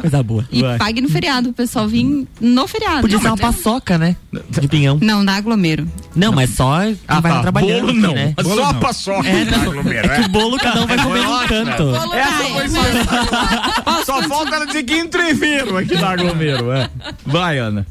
Coisa 0.00 0.22
boa. 0.22 0.48
E 0.50 0.62
Vai. 0.62 0.78
pague 0.78 1.00
no 1.00 1.08
feriado, 1.08 1.50
o 1.50 1.52
pessoal 1.52 1.86
vir 1.88 2.26
no 2.40 2.66
feriado. 2.68 3.00
Podia 3.02 3.18
ser 3.18 3.26
uma 3.28 3.36
paçoca, 3.36 3.98
né? 3.98 4.16
De 4.48 4.68
pinhão. 4.68 4.98
Não, 5.02 5.24
dá 5.24 5.34
aglomero. 5.34 5.86
Não, 6.14 6.32
mas 6.32 6.50
só 6.50 6.80
Ah, 7.06 7.20
vai 7.20 7.32
tá. 7.32 7.40
trabalhando, 7.42 7.86
Bolo 7.86 7.92
não. 8.00 8.14
né? 8.14 8.34
Bolo 8.42 8.56
Só 8.56 8.64
a 8.64 8.72
não. 8.72 8.80
paçoca. 8.80 9.28
É, 9.28 9.44
não. 9.44 9.60
aglomero, 9.62 10.06
É 10.12 10.16
que 10.16 10.20
o 10.22 10.28
bolo 10.28 10.56
cada 10.58 10.82
um 10.82 10.86
vai 10.86 10.98
comer 10.98 11.22
num 11.22 11.46
canto. 11.46 12.14
Essa 12.14 12.44
foi 12.44 12.68
só. 12.68 14.04
Só 14.04 14.22
falta 14.28 14.56
ela 14.56 14.66
dizer 14.66 14.82
que 14.82 14.94
entreveiro 14.96 15.76
aqui 15.76 15.94
na 15.94 16.10
aglomero. 16.10 16.72
É. 16.72 16.88
Vai, 17.26 17.58
Ana. 17.58 17.86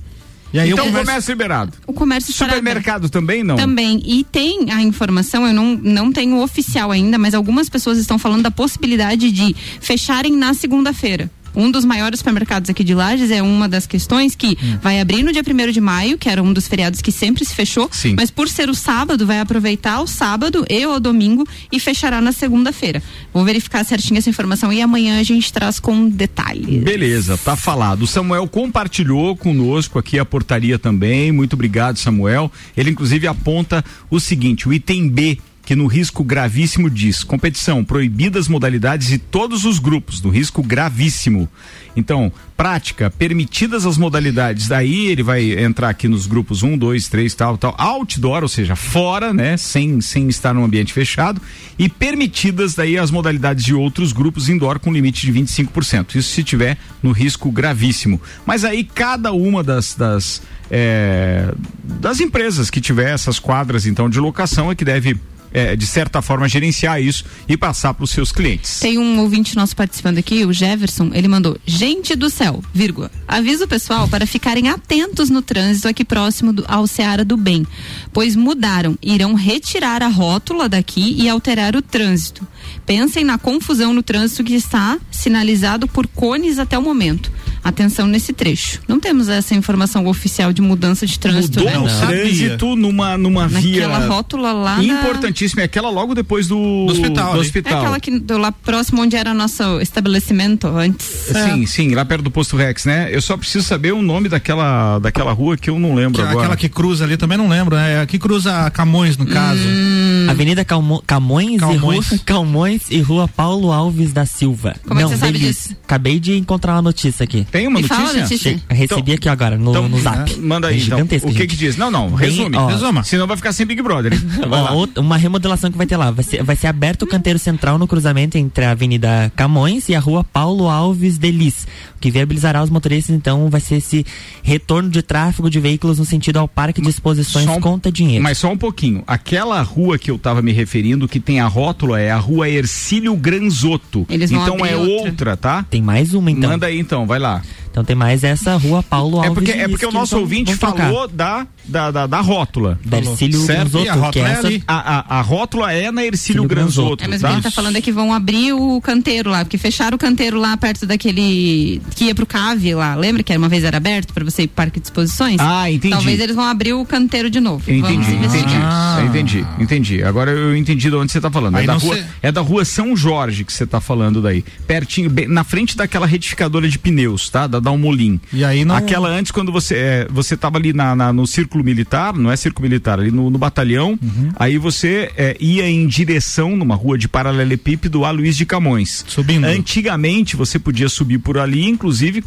E 0.54 0.60
aí 0.60 0.72
então 0.72 0.84
o 0.84 0.88
comércio... 0.88 1.06
comércio 1.06 1.32
liberado. 1.32 1.74
O 1.86 1.94
comércio. 1.94 2.34
Supermercado 2.34 3.10
também 3.10 3.44
não? 3.44 3.56
Também. 3.56 4.02
E 4.06 4.24
tem 4.24 4.72
a 4.72 4.82
informação, 4.82 5.46
eu 5.46 5.54
não, 5.54 5.76
não 5.76 6.12
tenho 6.12 6.42
oficial 6.42 6.92
ainda, 6.92 7.18
mas 7.18 7.34
algumas 7.34 7.70
pessoas 7.70 7.98
estão 7.98 8.18
falando 8.18 8.44
da 8.44 8.52
possibilidade 8.52 9.32
de 9.32 9.56
fecharem 9.80 10.36
na 10.36 10.54
segunda-feira. 10.54 11.30
Um 11.56 11.72
dos 11.72 11.86
maiores 11.86 12.20
supermercados 12.20 12.70
aqui 12.70 12.84
de 12.84 12.94
Lages 12.94 13.32
é 13.32 13.42
uma 13.42 13.68
das 13.68 13.86
questões 13.88 14.36
que 14.36 14.58
Hum. 14.62 14.78
vai 14.82 15.00
abrir 15.00 15.24
no 15.24 15.32
dia 15.32 15.44
1 15.44 15.72
de 15.72 15.82
maio, 15.82 16.18
que 16.18 16.30
era 16.30 16.42
um 16.42 16.52
dos 16.54 16.68
feriados 16.68 17.02
que 17.02 17.12
sempre 17.12 17.44
se 17.46 17.54
fechou, 17.56 17.90
Sim. 17.92 18.16
mas 18.16 18.30
por 18.32 18.48
ser 18.50 18.70
o 18.70 18.76
sábado, 18.76 19.26
vai 19.26 19.40
aproveitar 19.40 20.02
o 20.02 20.08
sábado 20.08 20.66
e 20.70 20.86
o 20.86 21.00
domingo 21.00 21.46
e 21.72 21.80
fechará 21.80 22.22
na 22.22 22.32
segunda-feira. 22.32 23.02
Vou 23.34 23.44
verificar 23.46 23.84
certinho 23.84 24.18
essa 24.18 24.30
informação 24.30 24.72
e 24.74 24.82
amanhã 24.82 25.20
a 25.20 25.24
gente 25.24 25.52
traz 25.52 25.80
com 25.80 26.08
detalhes. 26.10 26.84
Beleza, 26.84 27.38
tá 27.38 27.56
falado. 27.56 28.04
O 28.04 28.08
Samuel 28.08 28.48
compartilhou 28.48 29.36
conosco 29.36 30.00
aqui 30.00 30.20
a 30.20 30.26
portaria 30.26 30.78
também. 30.80 31.32
Muito 31.32 31.54
obrigado, 31.54 31.98
Samuel. 31.98 32.52
Ele 32.76 32.90
inclusive 32.92 33.28
aponta 33.28 33.84
o 34.10 34.20
seguinte: 34.20 34.68
o 34.68 34.74
item 34.74 35.10
B 35.10 35.38
que 35.70 35.76
no 35.76 35.86
risco 35.86 36.24
gravíssimo 36.24 36.90
diz 36.90 37.24
competição 37.24 37.86
proibidas 37.86 38.48
modalidades 38.48 39.08
de 39.08 39.20
todos 39.20 39.66
os 39.66 39.78
grupos 39.78 40.20
no 40.20 40.32
risco 40.32 40.64
gravíssimo 40.64 41.48
então 41.96 42.32
prática 42.58 43.12
permitidas 43.12 43.86
as 43.86 43.96
modalidades 43.96 44.68
daí 44.68 45.06
ele 45.06 45.22
vai 45.22 45.52
entrar 45.60 45.90
aqui 45.90 46.08
nos 46.08 46.26
grupos 46.26 46.64
1, 46.64 46.76
2, 46.76 47.08
3, 47.08 47.36
tal, 47.36 47.56
tal 47.56 47.76
outdoor, 47.78 48.42
ou 48.42 48.50
seja, 48.50 48.76
fora, 48.76 49.32
né, 49.32 49.58
sem 49.58 50.02
sem 50.02 50.28
estar 50.28 50.56
num 50.56 50.64
ambiente 50.64 50.92
fechado 50.92 51.40
e 51.78 51.88
permitidas 51.88 52.74
daí 52.74 52.98
as 52.98 53.12
modalidades 53.12 53.64
de 53.64 53.76
outros 53.76 54.12
grupos 54.12 54.50
indoor 54.50 54.80
com 54.80 54.92
limite 54.92 55.32
de 55.32 55.32
25%. 55.32 56.16
Isso 56.16 56.34
se 56.34 56.44
tiver 56.44 56.80
no 57.04 57.12
risco 57.12 57.52
gravíssimo. 57.52 58.20
Mas 58.44 58.66
aí 58.66 58.84
cada 58.84 59.32
uma 59.34 59.64
das 59.64 59.94
das 59.94 60.42
é, 60.72 61.54
das 61.84 62.20
empresas 62.20 62.72
que 62.72 62.82
tiver 62.82 63.14
essas 63.14 63.38
quadras 63.38 63.86
então 63.86 64.10
de 64.10 64.20
locação 64.20 64.72
é 64.72 64.76
que 64.76 64.84
deve 64.84 65.16
é, 65.54 65.76
de 65.76 65.86
certa 65.86 66.22
forma 66.22 66.48
gerenciar 66.48 67.02
isso 67.02 67.26
e 67.48 67.58
passar 67.58 67.94
para 67.94 68.04
os 68.04 68.12
seus 68.12 68.32
clientes. 68.32 68.80
Tem 68.80 68.98
um 68.98 69.20
ouvinte 69.20 69.56
nosso 69.56 69.76
participando 69.76 70.18
aqui, 70.18 70.46
o 70.46 70.54
Jefferson, 70.54 71.12
ele 71.14 71.28
mandou: 71.28 71.58
Gente 71.66 72.16
do 72.16 72.30
céu, 72.30 72.64
vírgula. 72.74 73.12
Avisa 73.28 73.66
o 73.66 73.68
pessoal 73.68 74.08
para 74.08 74.26
ficarem 74.26 74.70
atentos 74.70 75.30
no 75.30 75.42
trânsito 75.42 75.88
aqui 75.88 76.04
próximo 76.04 76.54
do, 76.54 76.66
ao 76.68 76.88
Seara 76.88 77.24
do 77.24 77.38
Bem, 77.38 77.66
pois 78.14 78.36
mudaram, 78.36 78.98
irão 79.02 79.34
retirar 79.34 80.04
a 80.04 80.08
rótula 80.08 80.68
daqui 80.68 81.16
e 81.18 81.30
alterar 81.30 81.76
o 81.76 81.82
trânsito. 81.82 82.48
Pensem 82.86 83.24
na 83.24 83.38
confusão 83.38 83.94
no 83.94 84.04
trânsito 84.04 84.44
que 84.44 84.56
está 84.56 84.98
sinalizado 85.12 85.88
por 85.88 86.08
cones 86.08 86.60
até 86.60 86.78
o 86.78 86.82
momento. 86.82 87.32
Atenção 87.70 88.08
nesse 88.08 88.34
trecho. 88.34 88.80
Não 88.88 89.00
temos 89.00 89.28
essa 89.30 89.56
informação 89.56 90.06
oficial 90.08 90.52
de 90.54 90.62
mudança 90.62 91.06
de 91.06 91.18
trânsito, 91.18 91.60
Mudou 91.60 91.72
né? 91.72 91.80
o 91.80 92.08
trânsito 92.08 92.76
numa, 92.76 93.18
numa 93.18 93.48
via. 93.48 93.88
Naquela 93.88 94.08
rótula 94.08 94.52
lá 94.54 94.76
da- 94.78 94.84
Importantíssima. 94.84 95.62
É 95.62 95.66
aquela 95.66 95.90
logo 95.90 96.14
depois 96.14 96.48
do, 96.48 96.56
Do 96.86 96.92
hospital 96.92 97.34
do 97.34 97.40
hospital. 97.40 97.74
É 97.74 97.78
aquela 97.82 98.00
que 98.00 98.20
do 98.20 98.38
lá 98.38 98.52
próximo 98.52 99.02
onde 99.02 99.16
era 99.16 99.34
nosso 99.34 99.80
estabelecimento 99.82 100.68
antes. 100.68 101.06
Sim, 101.06 101.66
sim, 101.66 101.94
lá 101.96 102.04
perto 102.06 102.24
do 102.24 102.32
posto 102.32 102.56
Rex, 102.58 102.86
né? 102.86 103.10
Eu 103.12 103.22
só 103.22 103.38
preciso 103.38 103.66
saber 103.66 103.94
o 103.94 104.02
nome 104.02 104.30
daquela, 104.30 105.00
daquela 105.00 105.32
rua 105.32 105.58
que 105.58 105.70
eu 105.70 105.80
não 105.80 105.94
lembro 105.96 106.16
Que- 106.16 106.22
agora. 106.22 106.40
Aquela 106.40 106.58
que 106.58 106.70
cruza 106.70 107.04
ali 107.04 107.18
também 107.18 107.38
não 107.38 107.48
lembro, 107.48 107.76
né? 107.76 108.06
Que 108.06 108.18
cruza 108.18 108.70
Camões, 108.72 109.18
no 109.18 109.26
caso. 109.26 109.62
Hum. 109.68 110.28
Avenida 110.30 110.64
Calmo- 110.66 111.04
Camões, 111.06 111.60
Calmões. 111.60 112.12
E 112.12 112.16
rua, 112.16 112.20
Calmões 112.26 112.82
e 112.90 113.00
Rua 113.02 113.28
Paulo 113.28 113.72
Alves 113.72 114.14
da 114.14 114.26
Silva. 114.26 114.76
Como 114.88 115.00
é 115.00 115.04
que 115.04 115.10
Não, 115.10 115.18
você 115.18 115.26
sabe 115.26 115.40
disso? 115.40 115.76
Acabei 115.84 116.20
de 116.20 116.38
encontrar 116.38 116.74
uma 116.76 116.82
notícia 116.82 117.24
aqui. 117.24 117.46
Tem 117.52 117.59
uma 117.68 117.80
Me 117.82 117.88
fala, 117.88 118.02
notícia? 118.14 118.22
Letícia. 118.24 118.52
Che- 118.58 118.64
Recebi 118.74 119.14
aqui 119.14 119.30
agora 119.30 119.58
no, 119.58 119.72
Então, 119.72 119.90
no 119.90 120.00
zap. 120.00 120.36
Manda 120.40 120.68
aí, 120.68 120.80
É 120.80 120.84
então. 120.84 121.02
O 121.02 121.08
que 121.08 121.20
gente. 121.20 121.48
que 121.48 121.56
diz? 121.56 121.78
Não, 121.78 121.90
não, 121.92 122.10
Bem, 122.10 122.30
resume. 122.30 122.56
ó, 122.58 122.68
Resuma. 122.68 123.04
Senão 123.04 123.28
vai 123.28 123.38
ficar 123.38 123.54
sem 123.54 123.66
Big 123.66 123.82
Brother. 123.82 124.14
Ó, 124.50 124.74
outra- 124.74 125.02
uma 125.02 125.18
remodelação 125.18 125.72
que 125.72 125.78
vai 125.78 125.86
ter 125.88 125.98
lá. 125.98 126.12
Vai 126.12 126.24
ser, 126.24 126.44
vai 126.44 126.56
ser 126.56 126.68
aberto 126.68 127.04
o 127.04 127.08
canteiro 127.08 127.40
central 127.40 127.78
no 127.78 127.88
cruzamento 127.88 128.38
entre 128.38 128.66
a 128.66 128.72
Avenida 128.72 129.32
Camões 129.36 129.90
e 129.90 129.96
a 129.96 130.00
Rua 130.00 130.24
Paulo 130.24 130.68
Alves 130.70 131.18
Delis, 131.18 131.68
o 131.96 132.00
que 132.00 132.10
viabilizará 132.12 132.62
os 132.64 132.70
motoristas, 132.70 133.16
então, 133.16 133.50
vai 133.50 133.60
ser 133.62 133.76
esse 133.76 134.06
retorno 134.44 134.90
de 134.90 135.02
tráfego 135.02 135.50
de 135.50 135.60
veículos 135.60 136.00
no 136.00 136.06
sentido 136.06 136.38
ao 136.38 136.48
Parque 136.48 136.82
de 136.82 136.90
Exposições 136.90 137.48
um- 137.48 137.60
Conta 137.60 137.92
Dinheiro. 137.92 138.24
Mas 138.24 138.38
só 138.38 138.52
um 138.52 138.58
pouquinho. 138.58 139.04
Aquela 139.08 139.62
rua 139.62 139.98
que 139.98 140.10
eu 140.12 140.18
tava 140.18 140.42
me 140.42 140.52
referindo, 140.52 141.08
que 141.08 141.20
tem 141.20 141.40
a 141.40 141.48
rótula, 141.48 142.00
é 142.00 142.12
a 142.12 142.18
rua 142.18 142.50
Ercílio 142.50 143.16
Granzotto. 143.16 144.06
Eles 144.10 144.32
vão 144.32 144.42
então 144.42 144.56
abrir 144.56 144.70
é 144.70 144.76
outra. 144.78 145.10
outra, 145.10 145.38
tá? 145.38 145.66
Tem 145.70 145.82
mais 145.82 146.14
uma, 146.14 146.30
então. 146.32 146.50
Manda 146.50 146.68
aí 146.68 146.80
então, 146.80 147.06
vai 147.06 147.20
lá. 147.20 147.39
Ja. 147.40 147.69
Então 147.80 147.86
tem 147.86 147.96
mais 147.96 148.26
essa 148.26 148.58
Rua 148.58 148.84
Paulo 148.84 149.18
Alves 149.18 149.32
É 149.32 149.34
porque, 149.34 149.52
é 149.52 149.68
porque 149.70 149.86
o 149.86 149.92
nosso 149.92 150.12
vão- 150.16 150.22
ouvinte 150.22 150.54
vão 150.54 150.76
falou 150.76 151.08
da, 151.08 151.48
da, 151.64 151.92
da, 151.92 152.08
da 152.08 152.20
rótula. 152.20 152.78
Da 152.86 152.98
Ercílio? 152.98 153.46
Granzotto, 153.46 153.90
a 153.90 153.94
é 153.96 153.98
rótula 153.98 154.28
é 154.28 154.32
essa. 154.34 154.48
A, 154.68 154.98
a, 155.16 155.20
a 155.20 155.22
rótula 155.22 155.72
é 155.72 155.92
na 155.92 156.04
Ercílio 156.06 156.10
Ercílio 156.20 156.44
Granzotto. 156.44 156.98
Granzotto, 156.98 157.04
É, 157.06 157.08
mas 157.08 157.20
o 157.20 157.24
tá? 157.24 157.30
que 157.30 157.34
ele 157.36 157.42
tá 157.44 157.52
falando 157.52 157.76
é 157.78 157.82
que 157.82 157.92
vão 157.92 158.14
abrir 158.14 158.52
o 158.52 158.82
canteiro 158.82 159.30
lá, 159.30 159.46
porque 159.46 159.58
fecharam 159.58 159.96
o 159.96 159.98
canteiro 159.98 160.38
lá 160.38 160.58
perto 160.58 160.86
daquele 160.86 161.82
que 161.96 162.06
ia 162.06 162.16
pro 162.16 162.26
cave 162.26 162.74
lá. 162.76 162.96
Lembra 162.96 163.24
que 163.24 163.32
era 163.32 163.40
uma 163.40 163.48
vez 163.48 163.64
era 163.64 163.78
aberto 163.78 164.14
para 164.14 164.26
você 164.26 164.44
ir 164.44 164.48
pro 164.48 164.56
parque 164.58 164.80
de 164.80 164.88
exposições? 164.88 165.38
Ah, 165.40 165.72
entendi. 165.72 165.94
Talvez 165.96 166.20
eles 166.20 166.36
vão 166.36 166.44
abrir 166.46 166.74
o 166.74 166.84
canteiro 166.86 167.30
de 167.30 167.40
novo. 167.40 167.64
Entendi, 167.72 168.12
entendi, 168.16 168.56
Ah. 168.62 169.04
entendi, 169.08 169.46
entendi. 169.60 170.04
Agora 170.04 170.32
eu 170.32 170.56
entendi 170.58 170.90
de 170.90 170.96
onde 170.96 171.12
você 171.12 171.22
tá 171.22 171.32
falando. 171.32 171.58
É 171.58 171.64
da, 171.64 171.74
rua, 171.76 171.96
sei- 171.96 172.04
é 172.22 172.32
da 172.32 172.42
rua 172.42 172.66
São 172.66 172.96
Jorge 172.96 173.44
que 173.46 173.54
você 173.54 173.66
tá 173.66 173.80
falando 173.80 174.22
daí. 174.22 174.44
Pertinho, 174.68 175.10
bem- 175.10 175.28
na 175.28 175.44
frente 175.44 175.78
daquela 175.78 176.06
retificadora 176.06 176.68
de 176.68 176.78
pneus, 176.78 177.30
tá? 177.30 177.48
Da 177.48 177.69
Dalmolin. 177.70 178.20
E 178.34 178.44
aí 178.44 178.66
não. 178.66 178.76
Aquela 178.76 179.10
antes, 179.10 179.32
quando 179.32 179.52
você 179.52 179.76
é, 179.76 180.08
você 180.10 180.36
tava 180.36 180.58
ali 180.58 180.74
na, 180.74 180.96
na- 180.96 181.14
no 181.14 181.26
círculo 181.28 181.64
militar, 181.64 182.14
não 182.14 182.32
é 182.32 182.36
círculo 182.36 182.68
militar, 182.68 183.00
ali 183.00 183.12
no, 183.12 183.30
no 183.30 183.38
batalhão, 183.38 183.98
Uhum. 184.02 184.30
aí 184.36 184.58
você 184.58 185.12
é, 185.16 185.38
ia 185.40 185.68
em 185.70 185.86
direção 185.88 186.56
numa 186.56 186.76
rua 186.76 186.98
de 186.98 187.08
paralelepípedo 187.08 188.04
a 188.06 188.12
Luiz 188.12 188.36
de 188.36 188.46
Camões. 188.46 189.04
Subindo. 189.08 189.46
Antigamente 189.46 190.36
você 190.36 190.58
podia 190.60 190.90
subir 190.90 191.20
por 191.20 191.38
ali, 191.38 191.66
inclusive 191.68 192.24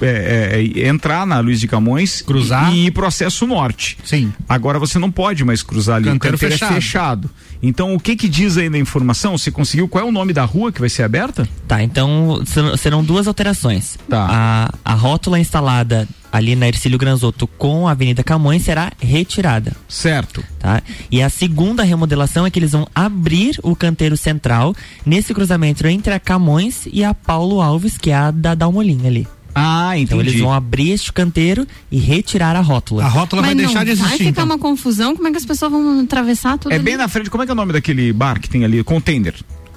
é, 0.00 0.60
é, 0.76 0.80
é, 0.82 0.88
entrar 0.88 1.26
na 1.26 1.38
Luiz 1.40 1.60
de 1.60 1.68
Camões 1.68 2.22
Cruzar. 2.22 2.72
e 2.74 2.86
ir 2.86 2.90
pro 2.90 3.06
acesso 3.06 3.46
norte. 3.46 3.96
Sim. 4.04 4.32
Agora 4.48 4.78
você 4.78 4.98
não 4.98 5.10
pode 5.10 5.44
mais 5.44 5.62
cruzar 5.62 5.96
ali, 5.96 6.06
Canteiro 6.06 6.36
o 6.36 6.38
canteiro 6.40 6.54
fechado. 6.54 6.72
é 6.72 6.74
fechado. 6.80 7.30
Então 7.62 7.94
o 7.94 8.00
que 8.00 8.14
que 8.16 8.28
diz 8.28 8.56
aí 8.58 8.68
na 8.68 8.78
informação? 8.78 9.36
Você 9.38 9.50
conseguiu 9.50 9.88
qual 9.88 10.04
é 10.04 10.08
o 10.08 10.12
nome 10.12 10.32
da 10.32 10.44
rua 10.44 10.70
que 10.72 10.80
vai 10.80 10.88
ser 10.88 11.02
aberta? 11.02 11.48
Tá, 11.66 11.82
então 11.82 12.42
ser- 12.44 12.76
serão 12.78 13.02
duas 13.02 13.26
alterações. 13.26 13.96
Tá. 14.08 14.70
A, 14.84 14.92
a 14.92 14.94
rótula 14.94 15.38
instalada 15.38 16.06
ali 16.30 16.56
na 16.56 16.66
Ercílio 16.66 16.98
Granzotto 16.98 17.46
com 17.46 17.86
a 17.86 17.92
Avenida 17.92 18.24
Camões 18.24 18.62
será 18.64 18.92
retirada. 19.00 19.72
Certo. 19.88 20.42
Tá? 20.58 20.82
E 21.10 21.22
a 21.22 21.30
segunda 21.30 21.84
remodelação 21.84 22.44
é 22.44 22.50
que 22.50 22.58
eles 22.58 22.72
vão 22.72 22.88
abrir 22.92 23.56
o 23.62 23.76
canteiro 23.76 24.16
central 24.16 24.74
nesse 25.06 25.32
cruzamento 25.32 25.86
entre 25.86 26.12
a 26.12 26.18
Camões 26.18 26.88
e 26.92 27.04
a 27.04 27.14
Paulo 27.14 27.62
Alves, 27.62 27.96
que 27.96 28.10
é 28.10 28.16
a 28.16 28.30
da 28.32 28.54
Dalmolin 28.54 29.06
ali. 29.06 29.28
Ah, 29.54 29.92
entendi. 29.96 30.02
Então 30.04 30.20
eles 30.20 30.40
vão 30.40 30.52
abrir 30.52 30.90
este 30.90 31.12
canteiro 31.12 31.66
e 31.90 31.98
retirar 31.98 32.56
a 32.56 32.60
rótula. 32.60 33.04
A 33.04 33.08
rótula 33.08 33.42
Mas 33.42 33.50
vai 33.50 33.54
não 33.54 33.64
deixar 33.64 33.84
de 33.84 33.94
vai 33.94 34.06
existir. 34.06 34.18
ficar 34.26 34.30
Então. 34.30 34.44
uma 34.44 34.58
confusão? 34.58 35.14
Como 35.14 35.28
é 35.28 35.30
que 35.30 35.36
as 35.36 35.44
pessoas 35.46 35.70
vão 35.70 36.00
atravessar 36.00 36.58
tudo 36.58 36.72
É 36.72 36.76
ali? 36.76 36.84
bem 36.84 36.96
na 36.96 37.06
frente, 37.08 37.30
como 37.30 37.42
é 37.42 37.46
que 37.46 37.50
é 37.50 37.54
o 37.54 37.56
nome 37.56 37.72
daquele 37.72 38.12
bar 38.12 38.40
que 38.40 38.48
tem 38.48 38.64
ali? 38.64 38.82
Container. 38.82 39.34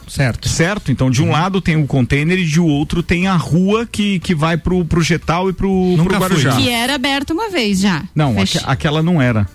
Certo. 0.08 0.48
Certo? 0.48 0.90
Então 0.90 1.08
Uhum. 1.08 1.12
de 1.12 1.22
um 1.22 1.32
lado 1.32 1.60
tem 1.60 1.76
o 1.76 1.86
container 1.86 2.40
e 2.40 2.46
de 2.46 2.62
outro 2.62 3.04
tem 3.04 3.28
a 3.28 3.36
rua 3.36 3.86
que, 3.86 4.20
que 4.20 4.34
vai 4.34 4.56
pro, 4.58 4.86
pro 4.86 5.02
Getal 5.02 5.50
e 5.50 5.54
pro, 5.54 5.70
Nunca 5.70 6.04
pro 6.18 6.30
fui. 6.30 6.44
Guarujá. 6.44 6.56
Que 6.56 6.70
era 6.70 6.96
aberto 6.96 7.32
uma 7.32 7.50
vez 7.50 7.80
já. 7.82 8.04
Não, 8.16 8.40
aque- 8.40 8.60
aquela 8.66 9.04
não 9.04 9.22
era. 9.22 9.46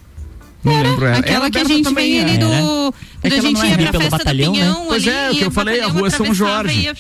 Não 0.65 0.83
lembro. 0.83 1.07
Era, 1.07 1.19
Aquela 1.19 1.45
Era 1.47 1.51
que 1.51 1.59
a 1.59 1.65
gente 1.65 1.83
também, 1.85 2.13
vem 2.13 2.21
ali 2.21 2.37
era. 2.37 2.47
do. 2.47 2.53
É 2.55 3.31
Quando 3.31 3.33
a 3.33 3.37
aquela 3.37 3.43
gente 3.43 3.55
não 3.59 3.65
é 3.65 3.69
ia 3.71 3.77
pra 3.77 3.91
pelo 3.91 4.03
festa 4.03 4.19
batalhão, 4.19 4.53
do 4.53 4.59
né? 4.59 4.65
Pinhão 4.65 4.85
Pois 4.89 5.07
ali. 5.09 5.17
é, 5.17 5.31
o 5.31 5.35
que 5.35 5.45
eu 5.45 5.51
falei, 5.51 5.81
a 5.81 5.87
rua 5.89 6.11
São 6.11 6.35
Jorge. 6.35 6.91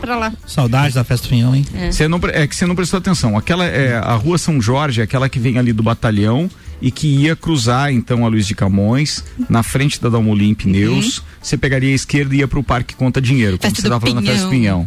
pra 0.00 0.16
lá. 0.16 0.32
Saudades 0.46 0.94
da 0.94 1.04
festa 1.04 1.26
do 1.26 1.30
pinhão, 1.30 1.54
hein? 1.54 1.64
Você 1.90 2.08
não, 2.08 2.20
é 2.32 2.46
que 2.46 2.56
você 2.56 2.66
não 2.66 2.74
prestou 2.74 2.98
atenção. 2.98 3.36
Aquela 3.36 3.64
é 3.64 3.96
a 3.96 4.14
Rua 4.14 4.38
São 4.38 4.60
Jorge, 4.60 5.00
é 5.00 5.04
aquela 5.04 5.28
que 5.28 5.38
vem 5.38 5.58
ali 5.58 5.72
do 5.72 5.82
batalhão 5.82 6.50
e 6.82 6.90
que 6.90 7.06
ia 7.06 7.34
cruzar 7.34 7.90
então 7.92 8.26
a 8.26 8.28
Luiz 8.28 8.46
de 8.46 8.54
Camões, 8.54 9.24
na 9.48 9.62
frente 9.62 10.00
da 10.02 10.08
Dalmolin 10.10 10.52
Pneus. 10.52 11.22
Você 11.40 11.56
pegaria 11.56 11.90
a 11.90 11.94
esquerda 11.94 12.34
e 12.34 12.38
ia 12.38 12.46
pro 12.48 12.62
Parque 12.62 12.94
Conta 12.94 13.20
Dinheiro, 13.20 13.58
como 13.58 13.62
Festa 13.70 13.80
você 13.82 13.88
do 13.88 13.90
tava 13.92 14.06
falando 14.06 14.24
na 14.24 14.30
Festa 14.30 14.46
do 14.46 14.50
Pinhão. 14.50 14.86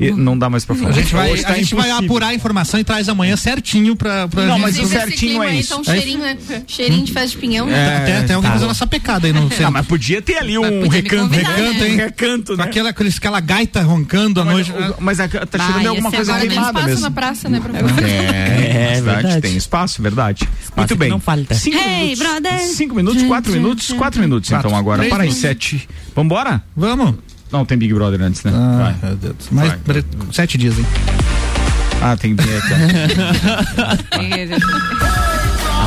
E 0.00 0.10
não 0.10 0.36
dá 0.36 0.50
mais 0.50 0.64
pra 0.64 0.74
falar. 0.74 0.90
A 0.90 0.92
gente 0.92 1.14
vai, 1.14 1.36
tá 1.38 1.48
a 1.50 1.54
gente 1.56 1.74
vai 1.74 1.90
apurar 1.90 2.26
a 2.28 2.34
informação 2.34 2.78
e 2.80 2.84
traz 2.84 3.08
amanhã 3.08 3.36
certinho 3.36 3.94
pra, 3.96 4.28
pra 4.28 4.44
Não, 4.44 4.54
gente- 4.56 4.62
mas 4.62 4.78
o 4.78 4.86
certinho 4.86 5.42
é 5.42 5.48
aí 5.48 5.60
isso. 5.60 5.74
Um 5.74 5.78
É 5.78 5.80
isso? 5.82 5.90
cheirinho, 5.92 6.18
né? 6.18 6.36
Cheirinho 6.66 7.04
de 7.04 7.12
festa 7.12 7.28
de 7.30 7.36
pinhão. 7.38 7.66
né? 7.66 7.74
É, 7.74 7.96
Até, 7.96 8.16
até 8.18 8.34
alguém 8.34 8.50
tá. 8.50 8.56
fazendo 8.56 8.70
essa 8.72 8.86
pecada 8.86 9.26
aí 9.26 9.32
no 9.32 9.46
Ah, 9.46 9.50
centro. 9.50 9.72
mas 9.72 9.86
podia 9.86 10.20
ter 10.20 10.36
ali 10.36 10.58
Mas 10.58 10.70
um 10.72 10.88
recanto, 10.88 11.22
convidar, 11.30 11.48
recanto, 11.54 11.78
né? 11.80 11.88
hein? 11.88 11.96
Recanto, 11.96 12.56
né? 12.56 12.64
Aquela, 12.64 12.90
aquela 12.90 13.40
gaita 13.40 13.82
roncando 13.82 14.40
à 14.40 14.44
noite. 14.44 14.72
mas 15.00 15.20
a- 15.20 15.28
tá 15.28 15.80
ia 15.80 15.88
alguma 15.88 16.10
coisa 16.10 16.32
Agora 16.32 16.40
tem 16.40 16.50
queimada 16.50 16.70
espaço 16.80 16.86
mesmo. 16.88 17.00
na 17.02 17.10
praça, 17.10 17.48
né? 17.48 17.60
É, 18.02 18.08
É 18.08 18.94
verdade, 18.94 19.02
verdade. 19.22 19.40
tem 19.40 19.56
espaço, 19.56 20.02
verdade. 20.02 20.48
Muito 20.76 20.96
bem. 20.96 21.08
Falta. 21.36 21.54
Cinco 21.54 21.76
Hey, 21.76 22.00
minutos, 22.14 22.18
brother. 22.18 22.60
cinco 22.60 22.94
minutos, 22.94 23.22
quatro 23.24 23.52
minutos, 23.52 23.92
quatro 23.92 24.20
minutos 24.20 24.50
então 24.50 24.62
Quatro. 24.62 24.76
agora. 24.78 24.98
Três 24.98 25.12
Para 25.12 25.22
aí, 25.24 25.32
sete. 25.32 25.88
Vambora? 26.14 26.62
Vamos? 26.76 27.14
Não, 27.52 27.64
tem 27.64 27.78
Big 27.78 27.92
Brother 27.94 28.20
antes, 28.22 28.42
né? 28.42 28.52
Ah, 28.54 28.94
Vai. 29.00 29.10
meu 29.10 29.16
Deus. 29.16 29.36
Mais 29.50 29.68
Vai. 29.84 30.04
sete 30.32 30.58
dias, 30.58 30.78
hein? 30.78 30.86
Ah, 32.02 32.16
tem 32.16 32.34
vinheta. 32.34 32.66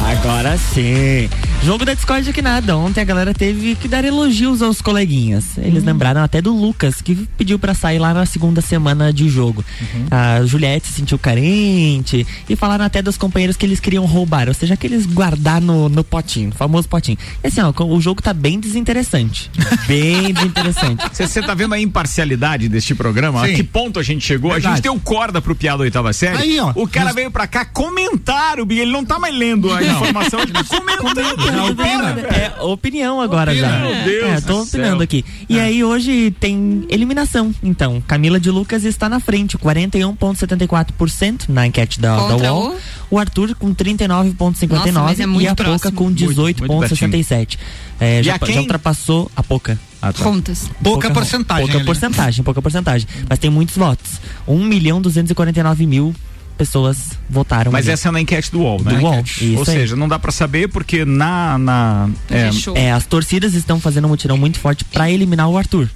Agora 0.10 0.58
sim. 0.58 1.30
Jogo 1.64 1.84
da 1.84 1.94
Discord 1.94 2.32
que 2.32 2.42
nada. 2.42 2.78
Ontem 2.78 3.02
a 3.02 3.04
galera 3.04 3.34
teve 3.34 3.76
que 3.76 3.90
dar 3.90 4.06
elogios 4.06 4.62
aos 4.62 4.82
coleguinhas. 4.82 5.58
Eles 5.58 5.84
lembraram 5.84 6.22
até 6.24 6.42
do 6.42 6.54
Lucas, 6.54 7.02
que 7.02 7.14
pediu 7.38 7.60
pra 7.60 7.74
sair 7.74 8.00
lá 8.00 8.14
na 8.14 8.26
segunda 8.26 8.62
semana 8.62 9.12
de 9.12 9.28
jogo. 9.28 9.66
A 10.10 10.46
Juliette 10.46 10.88
se 10.88 10.94
sentiu 10.94 11.20
carente 11.20 12.26
e 12.48 12.56
falaram 12.56 12.86
até 12.86 13.02
dos 13.02 13.18
companheiros 13.18 13.58
que 13.58 13.66
eles 13.66 13.82
queriam 13.82 14.06
roubar, 14.06 14.48
ou 14.48 14.54
seja, 14.54 14.78
que 14.78 14.88
eles 14.88 15.06
guardar 15.06 15.60
no, 15.60 15.90
no 15.90 16.06
potinho, 16.06 16.54
famoso 16.54 16.88
potinho. 16.88 17.18
E 17.44 17.48
assim, 17.48 17.60
ó, 17.60 17.74
o 17.84 18.00
jogo 18.00 18.22
tá 18.22 18.34
bem 18.34 18.60
desinteressante. 18.60 19.52
Bem 19.88 20.34
desinteressante. 20.34 21.04
Você 21.14 21.42
tá 21.42 21.54
vendo 21.54 21.74
a 21.74 21.80
imparcialidade 21.80 22.68
deste 22.68 22.94
programa? 22.94 23.46
Sim. 23.46 23.54
A 23.54 23.56
que 23.56 23.64
ponto 23.64 24.00
a 24.00 24.04
gente 24.04 24.26
chegou? 24.26 24.52
A 24.52 24.56
Verdade. 24.56 24.76
gente 24.76 24.84
deu 24.84 25.00
corda 25.00 25.42
pro 25.42 25.56
piada 25.56 25.84
oitava 25.84 26.12
série. 26.12 26.38
Aí, 26.38 26.60
ó. 26.60 26.72
O 26.76 26.88
cara 26.88 27.14
veio 27.14 27.32
pra 27.32 27.48
cá 27.48 27.64
comentar 27.64 28.60
o 28.60 28.66
Big. 28.66 28.82
Ele 28.82 28.92
não 28.92 29.06
tá 29.06 29.18
mais 29.18 29.34
lendo 29.34 29.72
a 29.72 29.82
informação, 29.82 30.42
ele 30.42 30.52
tá 30.52 30.64
comentando. 30.68 31.47
Não, 31.52 31.70
opina. 31.72 32.16
É 32.36 32.62
opinião 32.62 33.22
agora 33.22 33.52
Opina. 33.52 33.68
já. 33.68 33.80
Meu 33.80 34.04
Deus 34.04 34.26
é, 34.32 34.42
tô 34.42 34.54
do 34.54 34.62
opinando 34.64 34.90
céu. 34.98 35.02
aqui. 35.04 35.26
E 35.48 35.60
aí 35.60 35.84
hoje 35.84 36.32
tem 36.40 36.86
eliminação. 36.90 37.54
Então, 37.64 38.02
Camila 38.06 38.40
de 38.40 38.50
Lucas 38.52 38.84
está 38.84 39.08
na 39.08 39.20
frente, 39.20 39.58
41,74% 39.58 41.50
na 41.50 41.68
enquete 41.68 42.00
da, 42.00 42.16
da 42.16 42.22
Contra 42.34 42.54
UOL. 42.54 42.76
O 43.10 43.18
Arthur 43.20 43.56
com 43.56 43.68
Nossa, 43.68 43.84
39,59% 43.84 44.92
mas 44.94 45.20
é 45.20 45.26
muito 45.26 45.44
e 45.44 45.48
a 45.48 45.56
Poca 45.56 45.92
com 45.92 46.06
Muito, 46.06 46.24
muito 46.26 46.34
18,67%. 46.66 47.58
É, 48.00 48.20
E 48.20 48.24
já, 48.24 48.38
já 48.46 48.60
ultrapassou 48.60 49.32
a 49.36 49.42
Poca. 49.44 49.80
Ah, 50.02 50.14
tá. 50.14 50.24
Contas. 50.24 50.70
Pouca 50.84 51.10
porcentagem 51.10 51.64
Pouca 51.64 51.78
ali. 51.78 51.86
porcentagem, 51.86 52.44
pouca 52.44 52.62
porcentagem. 52.62 53.08
Mas 53.28 53.40
tem 53.40 53.50
muitos 53.50 53.76
votos. 53.76 54.22
1 54.48 54.64
milhão 54.64 55.02
249 55.02 55.86
mil 55.88 56.14
pessoas 56.58 57.12
votaram. 57.30 57.72
Mas 57.72 57.86
ali. 57.86 57.94
essa 57.94 58.10
é 58.10 58.12
na 58.12 58.20
enquete 58.20 58.52
do 58.52 58.60
UOL, 58.60 58.84
né? 58.84 58.96
Do 58.96 59.04
UOL, 59.04 59.14
Ou 59.14 59.60
aí. 59.60 59.66
seja, 59.66 59.96
não 59.96 60.08
dá 60.08 60.18
pra 60.20 60.32
saber 60.32 60.68
porque 60.68 61.06
na. 61.06 61.58
na 61.58 62.10
é. 62.30 62.50
É, 62.76 62.92
as 62.92 63.06
torcidas 63.06 63.54
estão 63.54 63.80
fazendo 63.80 64.06
um 64.06 64.10
mutirão 64.10 64.38
muito 64.38 64.60
forte 64.60 64.84
pra 64.84 65.10
eliminar 65.10 65.48
o 65.50 65.58
Arthur. 65.58 65.90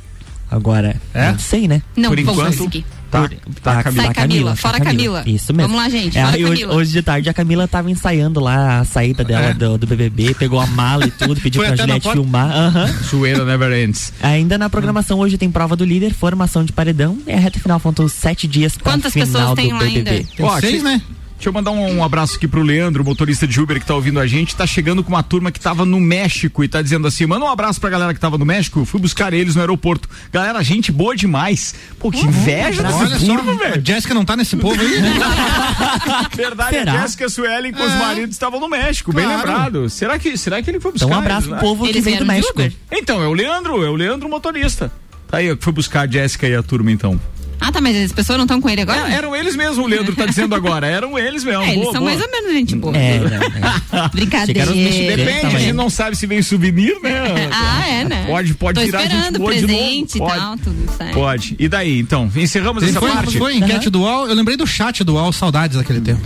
Agora, 0.50 1.00
É? 1.14 1.32
não 1.32 1.40
sei, 1.40 1.68
né? 1.68 1.82
Não, 1.96 2.10
por 2.10 2.18
vamos 2.22 2.34
enquanto, 2.40 2.58
conseguir. 2.58 2.86
Tá, 3.12 3.30
tá, 3.62 3.80
a 3.80 3.84
Camila. 3.84 4.04
Sai, 4.06 4.14
Camila, 4.14 4.56
fora 4.56 4.78
tá, 4.80 4.86
Camila. 4.86 5.24
Isso 5.26 5.54
mesmo. 5.54 5.70
Vamos 5.74 5.84
lá, 5.84 5.90
gente, 5.90 6.18
É, 6.18 6.24
fora 6.26 6.38
e 6.40 6.46
hoje, 6.46 6.62
Camila. 6.62 6.74
hoje 6.80 6.92
de 6.94 7.02
tarde 7.02 7.30
a 7.30 7.34
Camila 7.34 7.68
tava 7.68 7.92
ensaiando 7.92 8.40
lá 8.40 8.80
a 8.80 8.86
saída 8.86 9.24
dela 9.24 9.48
É. 9.48 9.54
do, 9.54 9.78
do 9.78 9.86
BBB, 9.86 10.34
pegou 10.36 10.60
a 10.60 10.66
mala 10.68 11.06
e 11.06 11.12
tudo, 11.12 11.36
pediu 11.42 11.62
Foi 11.62 11.68
pra 11.74 11.76
Juliette 11.86 12.10
filmar. 12.12 12.50
Aham. 12.52 12.88
Zoeira 13.04 13.44
never 13.46 13.72
ends. 13.74 14.14
Ainda 14.22 14.58
na 14.58 14.70
programação 14.70 15.20
hoje 15.20 15.38
tem 15.38 15.52
prova 15.52 15.76
do 15.76 15.84
líder, 15.84 16.14
formação 16.14 16.64
de 16.64 16.72
paredão 16.72 17.18
e 17.28 17.32
a 17.32 17.38
reta 17.40 17.60
final 17.60 17.80
faltam 17.80 18.08
sete 18.08 18.48
dias 18.48 18.76
pra 18.78 18.94
Quantas 18.94 19.12
final 19.14 19.28
pessoas 19.28 19.50
do 19.50 19.56
tem 19.56 19.74
lá 19.74 19.80
BBB. 19.80 20.10
ainda? 20.10 20.26
Ó, 20.40 20.60
deixa- 20.60 20.84
né? 20.84 21.02
Deixa 21.42 21.50
eu 21.50 21.54
mandar 21.54 21.72
um, 21.72 21.98
um 21.98 22.04
abraço 22.04 22.36
aqui 22.36 22.48
pro 22.48 22.62
Leandro, 22.62 23.04
motorista 23.04 23.48
de 23.48 23.60
Uber 23.60 23.80
que 23.80 23.86
tá 23.88 23.96
ouvindo 23.96 24.20
a 24.20 24.28
gente. 24.28 24.56
Tá 24.56 24.68
chegando 24.68 25.04
com 25.04 25.10
uma 25.10 25.24
turma 25.24 25.52
que 25.52 25.60
tava 25.60 25.84
no 25.84 26.00
México 26.00 26.64
e 26.64 26.68
tá 26.68 26.84
dizendo 26.84 27.08
assim: 27.08 27.26
manda 27.26 27.44
um 27.44 27.50
abraço 27.50 27.82
pra 27.82 27.90
galera 27.90 28.14
que 28.14 28.20
tava 28.20 28.38
no 28.38 28.46
México. 28.46 28.86
Fui 28.86 29.02
buscar 29.02 29.34
eles 29.34 29.56
no 29.56 29.62
aeroporto. 29.62 30.08
Galera, 30.32 30.62
gente 30.62 30.92
boa 30.92 31.16
demais. 31.16 31.74
Pô, 31.98 32.12
que 32.12 32.22
inveja 32.24 32.84
dessa 32.84 32.96
Olha 32.96 33.18
só, 33.18 33.26
turma, 33.26 33.56
velho. 33.56 33.82
Jéssica 33.84 34.14
não 34.14 34.24
tá 34.24 34.38
nesse 34.38 34.56
povo 34.56 34.80
aí? 34.80 35.02
Verdade, 36.38 36.76
Será? 36.76 36.94
a 36.94 37.02
Jéssica 37.02 37.28
Suelen 37.28 37.72
com 37.74 37.84
os 37.88 37.94
maridos 37.96 38.36
estavam 38.36 38.60
no 38.60 38.70
México, 38.70 39.12
bem 39.12 39.26
Claro. 39.26 39.40
lembrado. 39.40 39.90
Será 39.90 40.20
que, 40.20 40.38
será 40.38 40.62
que 40.62 40.70
ele 40.70 40.80
foi 40.80 40.92
buscar? 40.92 41.08
Então 41.08 41.18
um 41.18 41.22
abraço 41.22 41.48
eles 41.48 41.58
pro 41.60 41.68
povo 41.68 41.86
que 41.86 41.90
Eles 41.90 42.04
vem 42.06 42.18
do 42.20 42.24
vieram 42.24 42.36
de 42.36 42.40
México. 42.40 42.54
Uber? 42.54 42.72
Então, 42.92 43.24
é 43.24 43.28
o 43.28 43.34
Leandro, 43.34 43.84
é 43.84 43.90
o 43.90 43.96
Leandro 43.96 44.30
motorista. 44.30 44.92
Tá 45.28 45.38
aí, 45.38 45.56
que 45.58 45.64
foi 45.64 45.74
buscar 45.74 46.02
a 46.02 46.08
Jéssica 46.08 46.48
e 46.48 46.56
a 46.56 46.62
turma, 46.62 46.92
então. 46.92 47.20
Ah, 47.64 47.72
tá, 47.72 47.80
mas 47.80 47.96
as 47.96 48.12
pessoas 48.12 48.38
não 48.40 48.46
estão 48.46 48.60
com 48.60 48.68
ele 48.68 48.82
agora? 48.82 49.08
É, 49.08 49.14
eram 49.14 49.36
eles 49.36 49.56
mesmo, 49.56 49.84
o 49.84 49.88
Leandro 49.88 50.16
tá 50.16 50.26
dizendo 50.26 50.56
agora. 50.56 50.88
Eram 50.88 51.18
eles 51.18 51.44
mesmo. 51.44 51.62
É, 51.62 51.68
eles 51.74 51.84
boa, 51.84 51.92
são 51.94 52.02
boa. 52.02 52.12
mais 52.12 52.22
ou 52.26 52.32
menos 52.32 52.52
gente 52.54 52.76
boa. 52.76 52.98
É, 52.98 53.20
né. 53.20 53.40
Brincadeira. 54.12 54.66
Depende, 54.66 55.56
a 55.56 55.60
gente 55.60 55.74
não 55.74 55.88
sabe 55.88 56.16
se 56.18 56.26
vem 56.26 56.42
souvenir, 56.42 57.00
né? 57.04 57.50
Ah, 57.54 57.88
é, 57.88 58.04
né? 58.04 58.26
Pode, 58.26 58.54
pode 58.56 58.80
Tô 58.80 58.86
virar 58.86 59.02
gente 59.04 59.12
esperando 59.14 59.40
novo. 59.40 59.52
presente 59.52 60.16
e 60.16 60.20
Pode. 60.20 60.36
tal, 60.40 60.58
tudo 60.58 60.92
certo. 60.98 61.14
Pode. 61.14 61.56
E 61.60 61.68
daí, 61.68 62.00
então? 62.00 62.32
Encerramos 62.36 62.82
essa 62.82 63.00
foi, 63.00 63.12
parte? 63.12 63.38
foi 63.38 63.56
enquete 63.56 63.92
do 63.92 64.02
UOL, 64.02 64.28
eu 64.28 64.34
lembrei 64.34 64.58
do 64.58 64.66
chat 64.66 65.04
do 65.04 65.14
UOL, 65.14 65.32
saudades 65.32 65.78
daquele 65.78 66.02
tempo. 66.02 66.22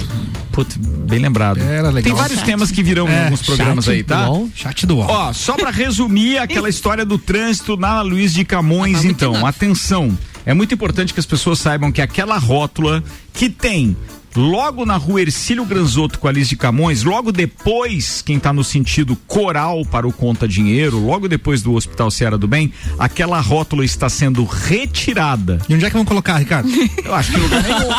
Putz, 0.53 0.77
bem 0.77 1.19
lembrado. 1.19 1.59
Era 1.61 1.89
legal. 1.89 2.03
Tem 2.03 2.13
vários 2.13 2.41
temas 2.43 2.71
que 2.71 2.81
virão 2.81 3.09
em 3.09 3.11
É, 3.11 3.23
alguns 3.25 3.41
programas 3.41 3.83
chat 3.83 3.93
aí, 3.93 4.03
tá? 4.03 4.23
do 4.25 4.31
UOL? 4.31 4.49
Chat 4.55 4.85
do 4.87 4.95
UOL. 4.95 5.07
Ó, 5.09 5.33
só 5.33 5.53
pra 5.55 5.69
resumir 5.69 6.37
aquela 6.37 6.69
história 6.69 7.03
do 7.03 7.17
trânsito 7.17 7.75
na 7.75 8.01
Luiz 8.01 8.33
de 8.33 8.45
Camões, 8.45 9.03
então, 9.03 9.45
atenção. 9.45 10.17
É 10.45 10.53
muito 10.53 10.73
importante 10.73 11.13
que 11.13 11.19
as 11.19 11.25
pessoas 11.25 11.59
saibam 11.59 11.91
que 11.91 12.01
aquela 12.01 12.37
rótula 12.37 13.03
que 13.33 13.49
tem 13.49 13.95
logo 14.35 14.85
na 14.85 14.97
rua 14.97 15.21
Ercílio 15.21 15.63
Granzotto 15.63 16.19
com 16.19 16.27
a 16.27 16.31
Liz 16.31 16.49
de 16.49 16.57
Camões, 16.57 17.03
logo 17.03 17.31
depois, 17.31 18.21
quem 18.21 18.37
tá 18.37 18.51
no 18.51 18.65
sentido 18.65 19.15
coral 19.25 19.85
para 19.85 20.05
o 20.05 20.11
Conta 20.11 20.45
Dinheiro, 20.45 20.99
logo 20.99 21.29
depois 21.29 21.61
do 21.61 21.73
Hospital 21.73 22.11
Ceará 22.11 22.35
do 22.35 22.45
Bem, 22.45 22.73
aquela 22.99 23.39
rótula 23.39 23.85
está 23.85 24.09
sendo 24.09 24.43
retirada. 24.43 25.59
E 25.69 25.73
onde 25.73 25.85
é 25.85 25.89
que 25.89 25.95
vão 25.95 26.03
colocar, 26.03 26.37
Ricardo? 26.37 26.69
Eu 27.03 27.15
acho 27.15 27.31
que 27.31 27.37
lugar 27.39 27.63
nenhum. 27.63 27.89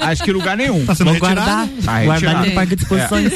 acho 0.00 0.22
que 0.24 0.32
lugar 0.32 0.56
nenhum. 0.58 0.84
Tá 0.84 0.94
sendo 0.94 1.06
Vou 1.06 1.14
retirado? 1.14 1.40
guardar, 1.46 1.68
Tá 1.82 2.04
guardar 2.04 2.46
no 2.46 2.52
parque 2.52 2.76
de 2.76 2.82
exposições. 2.82 3.32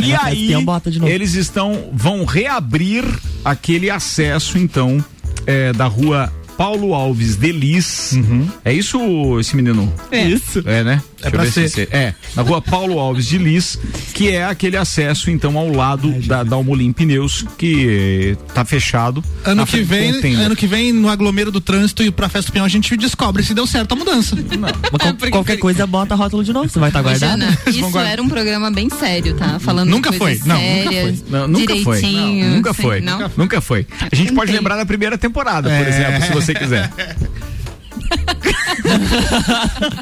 E 0.00 0.12
Na 0.12 0.24
aí, 0.24 0.40
Espião 0.42 0.64
bota 0.64 0.90
de 0.92 1.00
novo. 1.00 1.10
eles 1.12 1.34
estão, 1.34 1.90
vão 1.92 2.24
reabrir 2.24 3.04
aquele 3.44 3.90
acesso, 3.90 4.58
então, 4.58 5.04
é, 5.44 5.72
da 5.72 5.86
rua 5.86 6.32
Paulo 6.56 6.94
Alves 6.94 7.36
Delis. 7.36 8.12
É 8.64 8.72
isso, 8.72 8.98
esse 9.40 9.56
menino? 9.56 9.92
É. 10.10 10.24
Isso. 10.24 10.62
É, 10.66 10.82
né? 10.84 11.02
Deixa 11.30 11.36
eu 11.36 11.40
pra 11.40 11.44
se 11.46 11.52
ser. 11.52 11.82
esse- 11.82 11.88
É, 11.90 12.14
na 12.36 12.42
rua 12.42 12.60
Paulo 12.60 12.98
Alves 12.98 13.26
de 13.26 13.38
Lis, 13.38 13.78
que 14.12 14.30
é 14.30 14.44
aquele 14.44 14.76
acesso, 14.76 15.30
então, 15.30 15.56
ao 15.58 15.68
lado 15.72 16.10
da, 16.22 16.42
da 16.42 16.56
Almolim 16.56 16.92
Pneus, 16.92 17.44
que 17.58 18.36
eh, 18.38 18.44
tá 18.54 18.64
fechado. 18.64 19.22
Ano 19.44 19.66
que 19.66 19.82
vem, 19.82 20.10
ano 20.36 20.54
que 20.56 20.66
vem 20.66 20.92
no 20.92 21.08
aglomero 21.08 21.50
do 21.50 21.60
trânsito 21.60 22.02
e 22.02 22.10
pra 22.10 22.28
festa 22.28 22.50
do 22.50 22.52
Pinhão 22.52 22.66
a 22.66 22.68
gente 22.68 22.96
descobre 22.96 23.42
se 23.42 23.54
deu 23.54 23.66
certo 23.66 23.92
a 23.92 23.96
mudança. 23.96 24.36
Mas 24.58 24.72
qual- 25.18 25.30
qualquer 25.30 25.56
coisa 25.58 25.86
bota 25.86 26.14
rótulo 26.14 26.44
de 26.44 26.52
novo, 26.52 26.68
você 26.68 26.78
vai 26.78 26.88
estar 26.90 27.02
Mas, 27.02 27.18
guardado? 27.20 27.40
Jana, 27.40 27.58
isso 27.66 27.98
era 27.98 28.22
um 28.22 28.28
programa 28.28 28.70
bem 28.70 28.88
sério, 28.90 29.34
tá? 29.34 29.58
Falando 29.58 29.88
Nunca 29.90 30.12
foi, 30.12 30.40
não, 30.44 30.56
nunca 30.56 30.90
sérias, 30.90 31.20
foi. 31.20 31.30
Não, 31.38 31.48
nunca 31.48 31.76
foi. 31.76 31.96
direitinho. 32.00 32.46
Não, 32.48 32.56
nunca 32.56 32.70
assim, 32.70 32.82
foi. 32.82 33.00
Não? 33.00 33.30
Nunca 33.36 33.60
foi. 33.60 33.86
A 34.10 34.14
gente 34.14 34.32
pode 34.32 34.46
Tentei. 34.46 34.56
lembrar 34.56 34.76
da 34.76 34.86
primeira 34.86 35.16
temporada, 35.18 35.68
por 35.68 35.86
É. 35.86 35.88
exemplo, 35.88 36.26
se 36.26 36.32
você 36.32 36.54
quiser. 36.54 36.90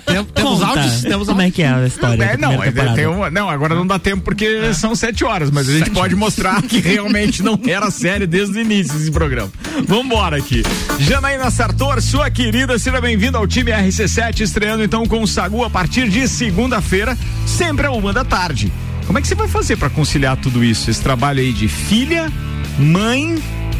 Tem- 0.06 0.24
temos 0.24 0.52
Conta. 0.60 0.66
áudios? 0.66 1.02
Temos 1.02 1.28
Como 1.28 1.40
é 1.40 1.44
áudios. 1.44 1.56
que 1.56 1.62
é 1.62 1.68
a 1.68 1.86
história? 1.86 2.24
É, 2.24 2.36
não, 2.36 2.62
é, 2.62 3.08
uma- 3.08 3.30
não, 3.30 3.48
agora 3.50 3.74
não 3.74 3.86
dá 3.86 3.98
tempo 3.98 4.22
porque 4.22 4.44
É. 4.44 4.72
são 4.72 4.94
sete 4.94 5.24
horas, 5.24 5.50
mas 5.50 5.68
a 5.68 5.72
gente 5.78 5.90
pode 5.90 6.14
mostrar 6.14 6.60
que 6.62 6.78
realmente 6.78 7.42
não 7.42 7.58
era 7.66 7.90
sério 7.90 8.26
desde 8.26 8.58
o 8.58 8.60
início 8.60 8.94
desse 8.98 9.10
programa. 9.10 9.50
Vambora 9.86 10.36
aqui. 10.36 10.62
Janaína 10.98 11.50
Sartor, 11.50 12.00
sua 12.00 12.30
querida, 12.30 12.78
seja 12.78 13.00
bem-vinda 13.00 13.38
ao 13.38 13.46
time 13.46 13.70
RC7, 13.70 14.40
estreando 14.40 14.82
então 14.82 15.06
com 15.06 15.22
o 15.22 15.26
Sagu 15.26 15.64
a 15.64 15.70
partir 15.70 16.08
de 16.08 16.26
segunda-feira, 16.28 17.16
sempre 17.46 17.86
a 17.86 17.90
uma 17.90 18.12
da 18.12 18.24
tarde. 18.24 18.72
Como 19.06 19.18
é 19.18 19.22
que 19.22 19.28
você 19.28 19.34
vai 19.34 19.48
fazer 19.48 19.76
pra 19.76 19.90
conciliar 19.90 20.36
tudo 20.36 20.62
isso? 20.62 20.90
Esse 20.90 21.02
trabalho 21.02 21.40
aí 21.40 21.52
de 21.52 21.68
filha, 21.68 22.30
mãe, 22.78 23.36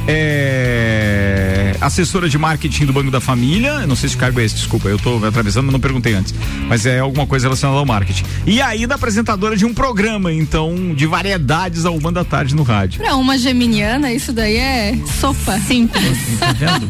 é, 0.06 1.76
assessora 1.80 2.28
de 2.28 2.36
marketing 2.38 2.86
do 2.86 2.92
Banco 2.92 3.10
da 3.10 3.20
Família, 3.20 3.86
não 3.86 3.94
sei 3.96 4.08
se 4.08 4.16
o 4.16 4.18
cargo 4.18 4.40
é 4.40 4.44
esse, 4.44 4.54
desculpa, 4.54 4.88
eu 4.88 4.98
tô 4.98 5.24
atravessando, 5.24 5.64
mas 5.64 5.72
não 5.72 5.80
perguntei 5.80 6.14
antes, 6.14 6.34
mas 6.68 6.86
é 6.86 6.98
alguma 7.00 7.26
coisa 7.26 7.46
relacionada 7.46 7.78
ao 7.78 7.86
marketing. 7.86 8.24
E 8.46 8.60
ainda 8.60 8.94
apresentadora 8.94 9.56
de 9.56 9.64
um 9.64 9.72
programa, 9.74 10.32
então, 10.32 10.94
de 10.94 11.06
variedades 11.06 11.84
ao 11.84 11.94
uma 11.96 12.10
da 12.12 12.24
tarde 12.24 12.54
no 12.54 12.62
rádio. 12.62 13.00
Pra 13.00 13.16
uma 13.16 13.36
geminiana, 13.38 14.12
isso 14.12 14.32
daí 14.32 14.56
é 14.56 14.98
sopa. 15.20 15.58
Simples. 15.60 16.18
Tá 16.38 16.52
vendo? 16.52 16.88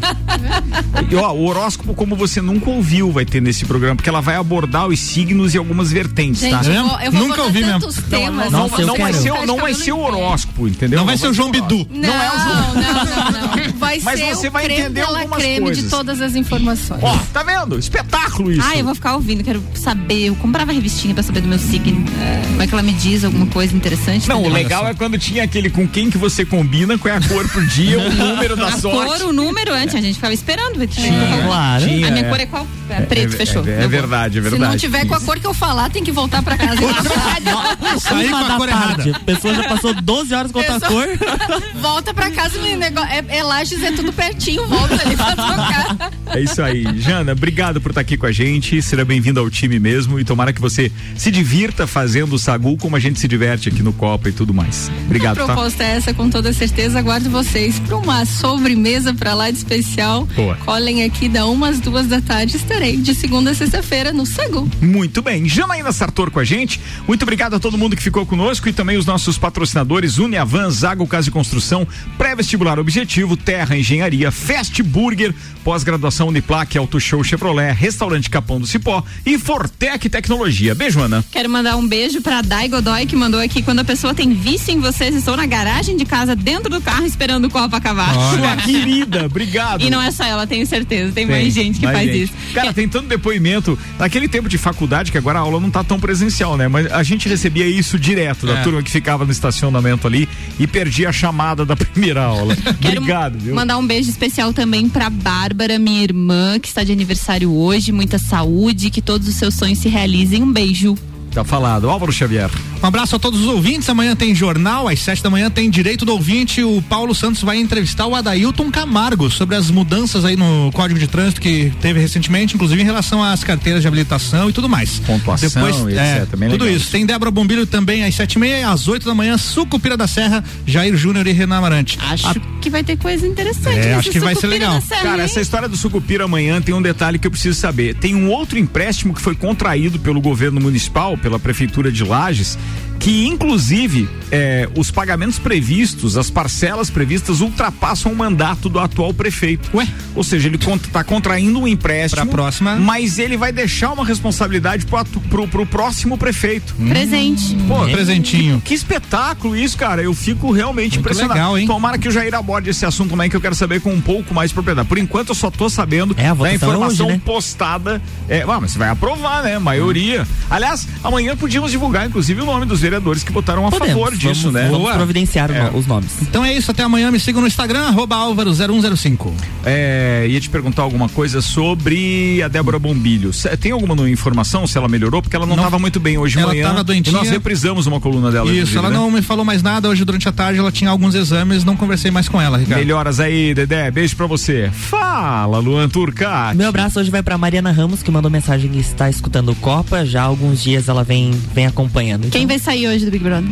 E, 1.11 1.15
ó, 1.15 1.31
o 1.33 1.45
horóscopo, 1.45 1.93
como 1.93 2.15
você 2.15 2.41
nunca 2.41 2.69
ouviu, 2.69 3.11
vai 3.11 3.25
ter 3.25 3.41
nesse 3.41 3.65
programa, 3.65 3.95
porque 3.95 4.09
ela 4.09 4.21
vai 4.21 4.35
abordar 4.35 4.87
os 4.87 4.99
signos 4.99 5.53
e 5.53 5.57
algumas 5.57 5.91
vertentes, 5.91 6.41
Gente, 6.41 6.51
tá? 6.51 6.71
eu 6.71 6.83
vou, 6.87 6.99
eu 7.01 7.11
vou 7.11 7.27
Nunca 7.27 7.41
ouvi 7.43 7.61
mesmo. 7.61 7.79
tantos 7.81 7.97
Não, 7.97 8.03
temas. 8.09 8.51
não, 8.51 8.67
eu 8.77 8.87
não 8.87 8.95
vai 8.97 9.13
ser, 9.13 9.31
o- 9.31 9.45
não 9.45 9.57
vai 9.57 9.73
ser 9.73 9.91
o 9.91 9.99
horóscopo, 9.99 10.67
entendeu? 10.67 10.99
Não 10.99 11.05
vai 11.05 11.17
ser 11.17 11.27
o 11.27 11.33
João 11.33 11.51
Bidu. 11.51 11.87
Não, 11.89 12.01
Não 12.01 12.21
é 12.21 12.29
o 12.29 12.39
João. 12.39 12.73
não, 12.75 13.02
não, 13.05 13.31
não. 13.31 13.73
Vai 13.77 13.99
Mas 14.01 14.19
ser 14.19 14.35
você 14.35 14.47
o 14.47 14.51
vai 14.51 14.63
creme 14.65 14.81
entender 14.81 15.01
algumas 15.01 15.39
creme 15.41 15.61
coisas. 15.65 15.83
de 15.83 15.89
todas 15.89 16.21
as 16.21 16.35
informações. 16.35 17.01
Ó, 17.03 17.17
tá 17.33 17.43
vendo? 17.43 17.77
Espetáculo 17.77 18.51
isso. 18.51 18.61
Ah, 18.63 18.77
eu 18.77 18.85
vou 18.85 18.95
ficar 18.95 19.15
ouvindo, 19.15 19.43
quero 19.43 19.61
saber. 19.75 20.27
Eu 20.27 20.35
comprava 20.35 20.71
revistinha 20.71 21.13
pra 21.13 21.23
saber 21.23 21.41
do 21.41 21.47
meu 21.47 21.59
signo. 21.59 22.03
Como 22.49 22.61
é 22.61 22.67
que 22.67 22.73
ela 22.73 22.83
me 22.83 22.93
diz 22.93 23.23
alguma 23.23 23.45
coisa 23.47 23.75
interessante? 23.75 24.27
Não, 24.29 24.43
o 24.43 24.49
legal 24.49 24.87
é 24.87 24.93
quando 24.93 25.17
tinha 25.17 25.43
aquele 25.43 25.69
com 25.69 25.87
quem 25.87 26.09
que 26.09 26.17
você 26.17 26.45
combina, 26.45 26.97
qual 26.97 27.13
é 27.13 27.17
a 27.17 27.21
cor 27.27 27.47
por 27.49 27.65
dia, 27.65 27.99
o 27.99 28.11
número 28.13 28.55
da 28.55 28.67
a 28.67 28.77
sorte. 28.77 29.19
cor, 29.19 29.29
o 29.29 29.33
número 29.33 29.73
antes, 29.73 29.95
a 29.95 30.01
gente 30.01 30.15
ficava 30.15 30.33
esperando. 30.33 30.77
vai 30.77 30.87
ter- 30.87 31.01
Claro. 31.45 31.83
Tinha, 31.85 32.07
a 32.07 32.11
minha 32.11 32.25
é. 32.25 32.29
cor 32.29 32.39
é 32.39 32.45
qual? 32.45 32.67
É 32.89 33.01
preto, 33.01 33.33
É- 33.33 33.37
fechou. 33.37 33.65
É, 33.65 33.71
é 33.75 33.79
vou. 33.81 33.89
verdade, 33.89 34.39
é 34.39 34.41
Se 34.43 34.49
verdade. 34.49 34.71
não 34.71 34.77
tiver 34.77 35.05
com 35.05 35.15
a 35.15 35.21
cor 35.21 35.39
que 35.39 35.47
eu 35.47 35.53
falar, 35.53 35.89
tem 35.89 36.03
que 36.03 36.11
voltar 36.11 36.41
pra 36.43 36.57
casa. 36.57 36.75
Sair 37.99 38.29
com 38.29 38.35
a 38.35 38.57
cor 38.57 38.67
tarde. 38.67 39.09
errada. 39.09 39.17
A 39.17 39.19
pessoa 39.19 39.53
já 39.55 39.63
passou 39.63 39.93
12 40.01 40.33
horas 40.33 40.51
com 40.51 40.59
outra 40.59 40.79
cor. 40.79 41.07
Volta 41.81 42.13
pra 42.13 42.29
casa, 42.31 42.57
menino. 42.59 42.79
negócio- 42.79 43.09
É, 43.09 43.37
é 43.37 43.43
Lages, 43.43 43.81
é 43.83 43.91
tudo 43.91 44.11
pertinho, 44.13 44.65
volta 44.67 45.01
ali 45.05 45.15
pra 45.15 45.35
trocar. 45.35 46.11
É 46.27 46.39
isso 46.41 46.61
aí. 46.61 46.83
Jana, 46.99 47.31
obrigado 47.33 47.79
por 47.81 47.91
estar 47.91 48.01
aqui 48.01 48.17
com 48.17 48.25
a 48.25 48.31
gente. 48.31 48.81
Seja 48.81 49.05
bem-vindo 49.05 49.39
ao 49.39 49.49
time 49.49 49.79
mesmo 49.79 50.19
e 50.19 50.23
tomara 50.23 50.51
que 50.53 50.61
você 50.61 50.91
se 51.15 51.29
divirta 51.31 51.85
fazendo 51.87 52.33
o 52.33 52.39
Sagu 52.39 52.77
como 52.77 52.95
a 52.95 52.99
gente 52.99 53.19
se 53.19 53.27
diverte 53.27 53.69
aqui 53.69 53.81
no 53.83 53.93
Copa 53.93 54.29
e 54.29 54.31
tudo 54.31 54.53
mais. 54.53 54.89
Obrigado, 55.05 55.37
a 55.37 55.41
tá? 55.41 55.53
proposta 55.53 55.83
é 55.83 55.97
essa, 55.97 56.13
com 56.13 56.29
toda 56.29 56.51
certeza. 56.53 56.99
Aguardo 56.99 57.29
vocês 57.29 57.79
pra 57.79 57.97
uma 57.97 58.25
sobremesa 58.25 59.13
pra 59.13 59.33
lá 59.33 59.49
de 59.51 59.57
especial. 59.57 60.25
Boa. 60.35 60.55
Colhem 60.57 61.03
aqui 61.03 61.27
da 61.29 61.45
umas 61.45 61.79
duas 61.79 62.07
da 62.07 62.21
tarde. 62.21 62.55
Estarei 62.73 62.97
de 62.97 63.13
segunda 63.13 63.51
a 63.51 63.53
sexta-feira 63.53 64.11
no 64.11 64.25
Sagu. 64.25 64.67
Muito 64.81 65.21
bem. 65.21 65.47
Janaína 65.47 65.91
Sartor 65.91 66.31
com 66.31 66.39
a 66.39 66.43
gente. 66.43 66.81
Muito 67.07 67.21
obrigado 67.21 67.53
a 67.53 67.59
todo 67.59 67.77
mundo 67.77 67.95
que 67.95 68.01
ficou 68.01 68.25
conosco 68.25 68.67
e 68.67 68.73
também 68.73 68.97
os 68.97 69.05
nossos 69.05 69.37
patrocinadores 69.37 70.17
Uniavan, 70.17 70.71
Zago 70.71 71.05
Casa 71.05 71.29
e 71.29 71.31
Construção, 71.31 71.87
Pré-Vestibular 72.17 72.79
Objetivo, 72.79 73.37
Terra 73.37 73.77
Engenharia, 73.77 74.31
Fast 74.31 74.81
Burger, 74.81 75.35
Pós-Graduação 75.63 76.29
Uniplac, 76.29 76.75
Auto 76.75 76.99
Show 76.99 77.23
Chevrolet, 77.23 77.71
Restaurante 77.73 78.27
Capão 78.27 78.59
do 78.59 78.65
Cipó 78.65 79.03
e 79.23 79.37
Fortec 79.37 80.09
Tecnologia. 80.09 80.73
Beijo, 80.73 80.99
Ana. 80.99 81.23
Quero 81.31 81.51
mandar 81.51 81.77
um 81.77 81.87
beijo 81.87 82.21
pra 82.21 82.41
Dai 82.41 82.67
Godoy, 82.69 83.05
que 83.05 83.15
mandou 83.15 83.39
aqui. 83.39 83.61
Quando 83.61 83.81
a 83.81 83.85
pessoa 83.85 84.15
tem 84.15 84.33
vício 84.33 84.73
em 84.73 84.79
vocês, 84.79 85.13
estou 85.13 85.37
na 85.37 85.45
garagem 85.45 85.95
de 85.95 86.05
casa, 86.05 86.35
dentro 86.35 86.71
do 86.71 86.81
carro, 86.81 87.05
esperando 87.05 87.45
o 87.45 87.51
copo 87.51 87.75
acabar. 87.75 88.11
Sua 88.31 88.57
querida, 88.65 89.27
obrigado. 89.27 89.83
E 89.83 89.91
não 89.91 90.01
é 90.01 90.09
só 90.09 90.23
ela, 90.23 90.47
tenho 90.47 90.65
certeza. 90.65 91.11
Tem, 91.13 91.27
Tem, 91.27 91.35
mais 91.35 91.53
gente 91.53 91.79
que 91.79 91.85
mais 91.85 91.97
faz 91.97 92.09
gente. 92.09 92.23
isso. 92.23 92.33
Cara, 92.63 92.73
tem 92.73 92.87
tanto 92.87 93.07
depoimento. 93.07 93.77
Naquele 93.99 94.27
tempo 94.27 94.47
de 94.47 94.57
faculdade, 94.57 95.11
que 95.11 95.17
agora 95.17 95.39
a 95.39 95.41
aula 95.41 95.59
não 95.59 95.69
tá 95.69 95.83
tão 95.83 95.99
presencial, 95.99 96.55
né? 96.57 96.67
Mas 96.67 96.91
a 96.91 97.03
gente 97.03 97.27
recebia 97.27 97.67
isso 97.67 97.99
direto 97.99 98.47
da 98.47 98.59
É. 98.59 98.63
turma 98.63 98.81
que 98.81 98.89
ficava 98.89 99.25
no 99.25 99.31
estacionamento 99.31 100.07
ali 100.07 100.27
e 100.59 100.65
perdia 100.65 101.09
a 101.09 101.11
chamada 101.11 101.65
da 101.65 101.75
primeira 101.77 102.23
aula. 102.23 102.55
Obrigado, 102.79 103.37
viu? 103.39 103.53
Mandar 103.55 103.77
um 103.77 103.85
beijo 103.85 104.09
especial 104.09 104.53
também 104.53 104.87
pra 104.87 105.09
Bárbara, 105.09 105.77
minha 105.77 106.01
irmã, 106.03 106.59
que 106.59 106.67
está 106.67 106.83
de 106.83 106.91
aniversário 106.91 107.51
hoje. 107.51 107.91
Muita 107.91 108.17
saúde, 108.17 108.89
que 108.89 109.01
todos 109.01 109.27
os 109.27 109.35
seus 109.35 109.53
sonhos 109.55 109.79
se 109.79 109.89
realizem. 109.89 110.41
Um 110.41 110.51
beijo. 110.51 110.95
Tá 111.33 111.43
falado. 111.43 111.89
Álvaro 111.89 112.11
Xavier. 112.11 112.49
Um 112.81 112.85
abraço 112.85 113.15
a 113.15 113.19
todos 113.19 113.39
os 113.39 113.47
ouvintes. 113.47 113.89
Amanhã 113.89 114.15
tem 114.15 114.35
jornal, 114.35 114.87
às 114.87 114.99
sete 114.99 115.23
da 115.23 115.29
manhã 115.29 115.49
tem 115.49 115.69
direito 115.69 116.05
do 116.05 116.11
ouvinte. 116.13 116.61
O 116.63 116.81
Paulo 116.83 117.15
Santos 117.15 117.41
vai 117.41 117.57
entrevistar 117.57 118.05
o 118.05 118.13
Adailton 118.15 118.69
Camargo 118.69 119.29
sobre 119.31 119.55
as 119.55 119.71
mudanças 119.71 120.25
aí 120.25 120.35
no 120.35 120.69
Código 120.73 120.99
de 120.99 121.07
Trânsito 121.07 121.41
que 121.41 121.71
teve 121.81 121.99
recentemente, 121.99 122.55
inclusive 122.55 122.81
em 122.81 122.85
relação 122.85 123.23
às 123.23 123.43
carteiras 123.43 123.81
de 123.81 123.87
habilitação 123.87 124.49
e 124.49 124.53
tudo 124.53 124.67
mais. 124.69 124.99
Pontuação 124.99 125.49
Depois, 125.63 125.93
e 125.93 125.97
é, 125.97 126.17
etc. 126.23 126.35
Bem 126.37 126.49
tudo 126.49 126.65
legal. 126.65 126.77
isso. 126.77 126.91
Tem 126.91 127.05
Débora 127.05 127.31
Bombilho 127.31 127.65
também 127.65 128.03
às 128.03 128.13
sete 128.13 128.33
e 128.33 128.39
meia, 128.39 128.69
às 128.69 128.87
oito 128.87 129.05
da 129.05 129.15
manhã, 129.15 129.37
Sucupira 129.37 129.97
da 129.97 130.07
Serra, 130.07 130.43
Jair 130.67 130.95
Júnior 130.95 131.25
e 131.25 131.31
Renan 131.31 131.57
Amarante. 131.57 131.97
Acho 132.11 132.27
A- 132.27 132.35
que 132.61 132.69
vai 132.69 132.83
ter 132.83 132.97
coisa 132.97 133.25
interessante. 133.25 133.79
É, 133.79 133.95
acho 133.95 134.09
que 134.11 134.19
vai 134.19 134.35
ser 134.35 134.47
legal. 134.47 134.79
Serra, 134.81 135.01
Cara, 135.01 135.17
hein? 135.17 135.23
essa 135.25 135.41
história 135.41 135.67
do 135.67 135.75
Sucupira 135.77 136.25
amanhã 136.25 136.61
tem 136.61 136.73
um 136.75 136.81
detalhe 136.81 137.17
que 137.17 137.25
eu 137.27 137.31
preciso 137.31 137.59
saber. 137.59 137.95
Tem 137.95 138.13
um 138.13 138.29
outro 138.29 138.57
empréstimo 138.59 139.13
que 139.13 139.21
foi 139.21 139.35
contraído 139.35 139.97
pelo 139.99 140.21
governo 140.21 140.61
municipal, 140.61 141.17
pela 141.23 141.39
prefeitura 141.39 141.89
de 141.89 142.03
Lages, 142.03 142.59
que 143.03 143.27
inclusive 143.27 144.07
é, 144.31 144.67
os 144.77 144.89
pagamentos 144.89 145.37
previstos, 145.37 146.15
as 146.17 146.29
parcelas 146.29 146.89
previstas 146.89 147.41
ultrapassam 147.41 148.13
o 148.13 148.15
mandato 148.15 148.69
do 148.69 148.79
atual 148.79 149.13
prefeito. 149.13 149.69
Ué? 149.73 149.85
Ou 150.15 150.23
seja, 150.23 150.47
ele 150.47 150.55
está 150.55 151.03
contraindo 151.03 151.59
um 151.59 151.67
empréstimo, 151.67 152.23
Pra 152.25 152.31
próxima. 152.31 152.77
mas 152.77 153.19
ele 153.19 153.35
vai 153.35 153.51
deixar 153.51 153.91
uma 153.91 154.05
responsabilidade 154.05 154.85
pro, 154.85 154.97
atu- 154.97 155.19
pro, 155.19 155.45
pro 155.49 155.65
próximo 155.65 156.17
prefeito. 156.17 156.73
Presente. 156.75 157.53
Pô, 157.67 157.83
presentinho. 157.89 158.61
Que 158.63 158.73
espetáculo 158.73 159.53
isso, 159.55 159.77
cara. 159.77 160.01
Eu 160.01 160.13
fico 160.13 160.49
realmente 160.51 160.93
Muito 160.93 160.99
impressionado. 161.01 161.33
legal, 161.33 161.57
hein? 161.57 161.67
Tomara 161.67 161.97
que 161.97 162.07
o 162.07 162.11
Jair 162.11 162.33
aborde 162.33 162.69
esse 162.69 162.85
assunto 162.85 163.09
também, 163.09 163.29
que 163.29 163.35
eu 163.35 163.41
quero 163.41 163.53
saber 163.55 163.81
com 163.81 163.91
um 163.93 163.99
pouco 164.01 164.33
mais 164.33 164.49
de 164.51 164.53
propriedade. 164.53 164.87
Por 164.87 164.97
enquanto, 164.97 165.29
eu 165.29 165.35
só 165.35 165.51
tô 165.51 165.69
sabendo 165.69 166.15
É, 166.17 166.29
a 166.29 166.33
da 166.33 166.53
informação 166.53 167.07
hoje, 167.07 167.17
né? 167.17 167.21
postada. 167.25 168.01
É, 168.29 168.43
ah, 168.43 168.59
mas 168.61 168.71
você 168.71 168.79
vai 168.79 168.87
aprovar, 168.89 169.43
né? 169.43 169.59
Maioria. 169.59 170.25
Aliás, 170.49 170.87
amanhã 171.03 171.35
podíamos 171.35 171.69
divulgar, 171.69 172.07
inclusive, 172.07 172.39
o 172.41 172.45
nome 172.45 172.65
dos 172.65 172.79
vereadores 172.79 172.92
que 173.23 173.31
votaram 173.31 173.65
a 173.67 173.71
Podemos, 173.71 173.93
favor 173.93 174.15
disso, 174.15 174.43
vamos, 174.43 174.53
né? 174.53 174.63
Vamos 174.69 174.79
Boa. 174.79 174.93
providenciar 174.93 175.49
É. 175.51 175.71
os 175.73 175.85
nomes. 175.87 176.11
Então 176.21 176.43
é 176.43 176.53
isso, 176.53 176.71
até 176.71 176.83
amanhã. 176.83 177.11
Me 177.11 177.19
sigam 177.19 177.41
no 177.41 177.47
Instagram, 177.47 177.87
arroba 177.87 178.15
Álvaro0105. 178.17 179.31
É, 179.65 180.25
ia 180.29 180.39
te 180.39 180.49
perguntar 180.49 180.81
alguma 180.83 181.07
coisa 181.09 181.41
sobre 181.41 182.41
a 182.43 182.47
Débora 182.47 182.79
Bombilho. 182.79 183.31
Tem 183.59 183.71
alguma 183.71 184.09
informação 184.09 184.65
se 184.67 184.77
ela 184.77 184.87
melhorou? 184.87 185.21
Porque 185.21 185.35
ela 185.35 185.45
não 185.45 185.55
estava 185.55 185.79
muito 185.79 185.99
bem 185.99 186.17
hoje 186.17 186.37
Ela 186.39 186.47
manhã. 186.49 186.67
tava 186.67 186.83
doentinha. 186.83 187.13
E 187.15 187.19
nós 187.19 187.29
reprisamos 187.29 187.85
uma 187.87 187.99
coluna 187.99 188.31
dela. 188.31 188.51
Isso, 188.51 188.77
ela 188.77 188.89
né? 188.89 188.95
não 188.95 189.09
me 189.11 189.21
falou 189.21 189.45
mais 189.45 189.61
nada. 189.63 189.89
Hoje, 189.89 190.03
durante 190.03 190.27
a 190.27 190.31
tarde, 190.31 190.59
ela 190.59 190.71
tinha 190.71 190.89
alguns 190.89 191.15
exames. 191.15 191.63
Não 191.63 191.75
conversei 191.75 192.11
mais 192.11 192.27
com 192.27 192.41
ela, 192.41 192.57
Ricardo. 192.57 192.79
Melhoras 192.79 193.19
aí, 193.19 193.53
Dedé. 193.53 193.89
Beijo 193.91 194.15
pra 194.15 194.25
você. 194.27 194.69
Fala, 194.73 195.59
Luan 195.59 195.87
Turcati. 195.89 196.57
Meu 196.57 196.69
abraço 196.69 196.99
hoje 196.99 197.09
vai 197.11 197.21
pra 197.23 197.37
Mariana 197.37 197.71
Ramos, 197.71 198.01
que 198.03 198.11
mandou 198.11 198.29
mensagem 198.31 198.69
que 198.69 198.79
está 198.79 199.09
escutando 199.09 199.51
o 199.51 199.55
Copa. 199.55 200.05
Já 200.05 200.21
há 200.23 200.25
alguns 200.25 200.61
dias 200.63 200.87
ela 200.89 201.03
vem, 201.03 201.31
vem 201.53 201.65
acompanhando. 201.67 202.29
Quem 202.29 202.45
vai 202.47 202.59
sair 202.59 202.72
hoje 202.73 203.05
do 203.05 203.11
Big 203.11 203.21
Brother? 203.21 203.43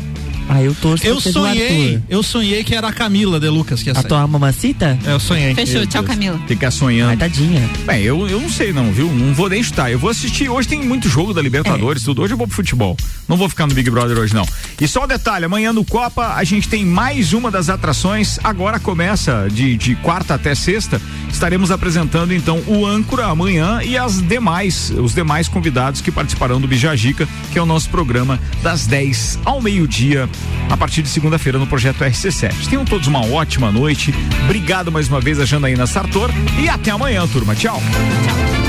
Ah, 0.53 0.61
eu 0.61 0.75
torço 0.75 1.07
Eu 1.07 1.21
sonhei, 1.21 2.01
eu 2.09 2.21
sonhei 2.21 2.61
que 2.61 2.75
era 2.75 2.89
a 2.89 2.91
Camila 2.91 3.39
de 3.39 3.47
Lucas 3.47 3.81
que 3.81 3.87
ia 3.87 3.93
A 3.93 4.01
sair. 4.01 4.07
tua 4.09 4.27
mamacita? 4.27 4.99
É, 5.05 5.13
eu 5.13 5.19
sonhei. 5.19 5.55
Fechou. 5.55 5.75
Meu 5.79 5.87
Tchau, 5.87 6.01
Deus. 6.03 6.13
Camila. 6.13 6.39
Ficar 6.45 6.71
sonhando. 6.71 7.09
Ai, 7.11 7.15
tadinha. 7.17 7.69
Bem, 7.85 8.01
eu, 8.03 8.27
eu 8.27 8.41
não 8.41 8.49
sei 8.49 8.73
não, 8.73 8.91
viu? 8.91 9.07
Não 9.09 9.33
vou 9.33 9.47
nem 9.47 9.63
chutar. 9.63 9.89
Eu 9.89 9.97
vou 9.97 10.09
assistir. 10.09 10.49
Hoje 10.49 10.67
tem 10.67 10.83
muito 10.83 11.07
jogo 11.07 11.33
da 11.33 11.41
Libertadores, 11.41 12.03
tudo. 12.03 12.21
Hoje 12.21 12.33
eu 12.33 12.37
vou 12.37 12.47
pro 12.47 12.55
futebol. 12.57 12.97
Não 13.29 13.37
vou 13.37 13.47
ficar 13.47 13.65
no 13.65 13.73
Big 13.73 13.89
Brother 13.89 14.17
hoje, 14.19 14.33
não. 14.33 14.45
E 14.79 14.87
só 14.89 15.05
um 15.05 15.07
detalhe, 15.07 15.45
amanhã 15.45 15.71
no 15.71 15.85
Copa 15.85 16.33
a 16.35 16.43
gente 16.43 16.67
tem 16.67 16.85
mais 16.85 17.31
uma 17.31 17.49
das 17.49 17.69
atrações. 17.69 18.37
Agora 18.43 18.77
começa 18.77 19.47
de, 19.49 19.77
de 19.77 19.95
quarta 19.95 20.33
até 20.33 20.53
sexta. 20.53 21.01
Estaremos 21.31 21.71
apresentando 21.71 22.33
então 22.33 22.61
o 22.67 22.85
âncora 22.85 23.27
amanhã 23.27 23.79
e 23.81 23.97
as 23.97 24.21
demais, 24.21 24.91
os 24.97 25.15
demais 25.15 25.47
convidados 25.47 26.01
que 26.01 26.11
participarão 26.11 26.59
do 26.59 26.67
Bijagica, 26.67 27.25
que 27.53 27.57
é 27.57 27.61
o 27.61 27.65
nosso 27.65 27.89
programa 27.89 28.37
das 28.61 28.85
10 28.85 29.39
ao 29.45 29.61
meio-dia, 29.61 30.27
a 30.69 30.77
partir 30.77 31.01
de 31.01 31.09
segunda-feira 31.09 31.57
no 31.59 31.67
projeto 31.67 32.03
RC7. 32.03 32.67
Tenham 32.69 32.85
todos 32.85 33.07
uma 33.07 33.25
ótima 33.25 33.71
noite. 33.71 34.13
Obrigado 34.45 34.91
mais 34.91 35.07
uma 35.07 35.19
vez 35.19 35.39
a 35.39 35.45
Janaína 35.45 35.87
Sartor 35.87 36.29
e 36.61 36.69
até 36.69 36.91
amanhã, 36.91 37.27
turma. 37.27 37.55
Tchau. 37.55 37.81
Tchau. 38.23 38.60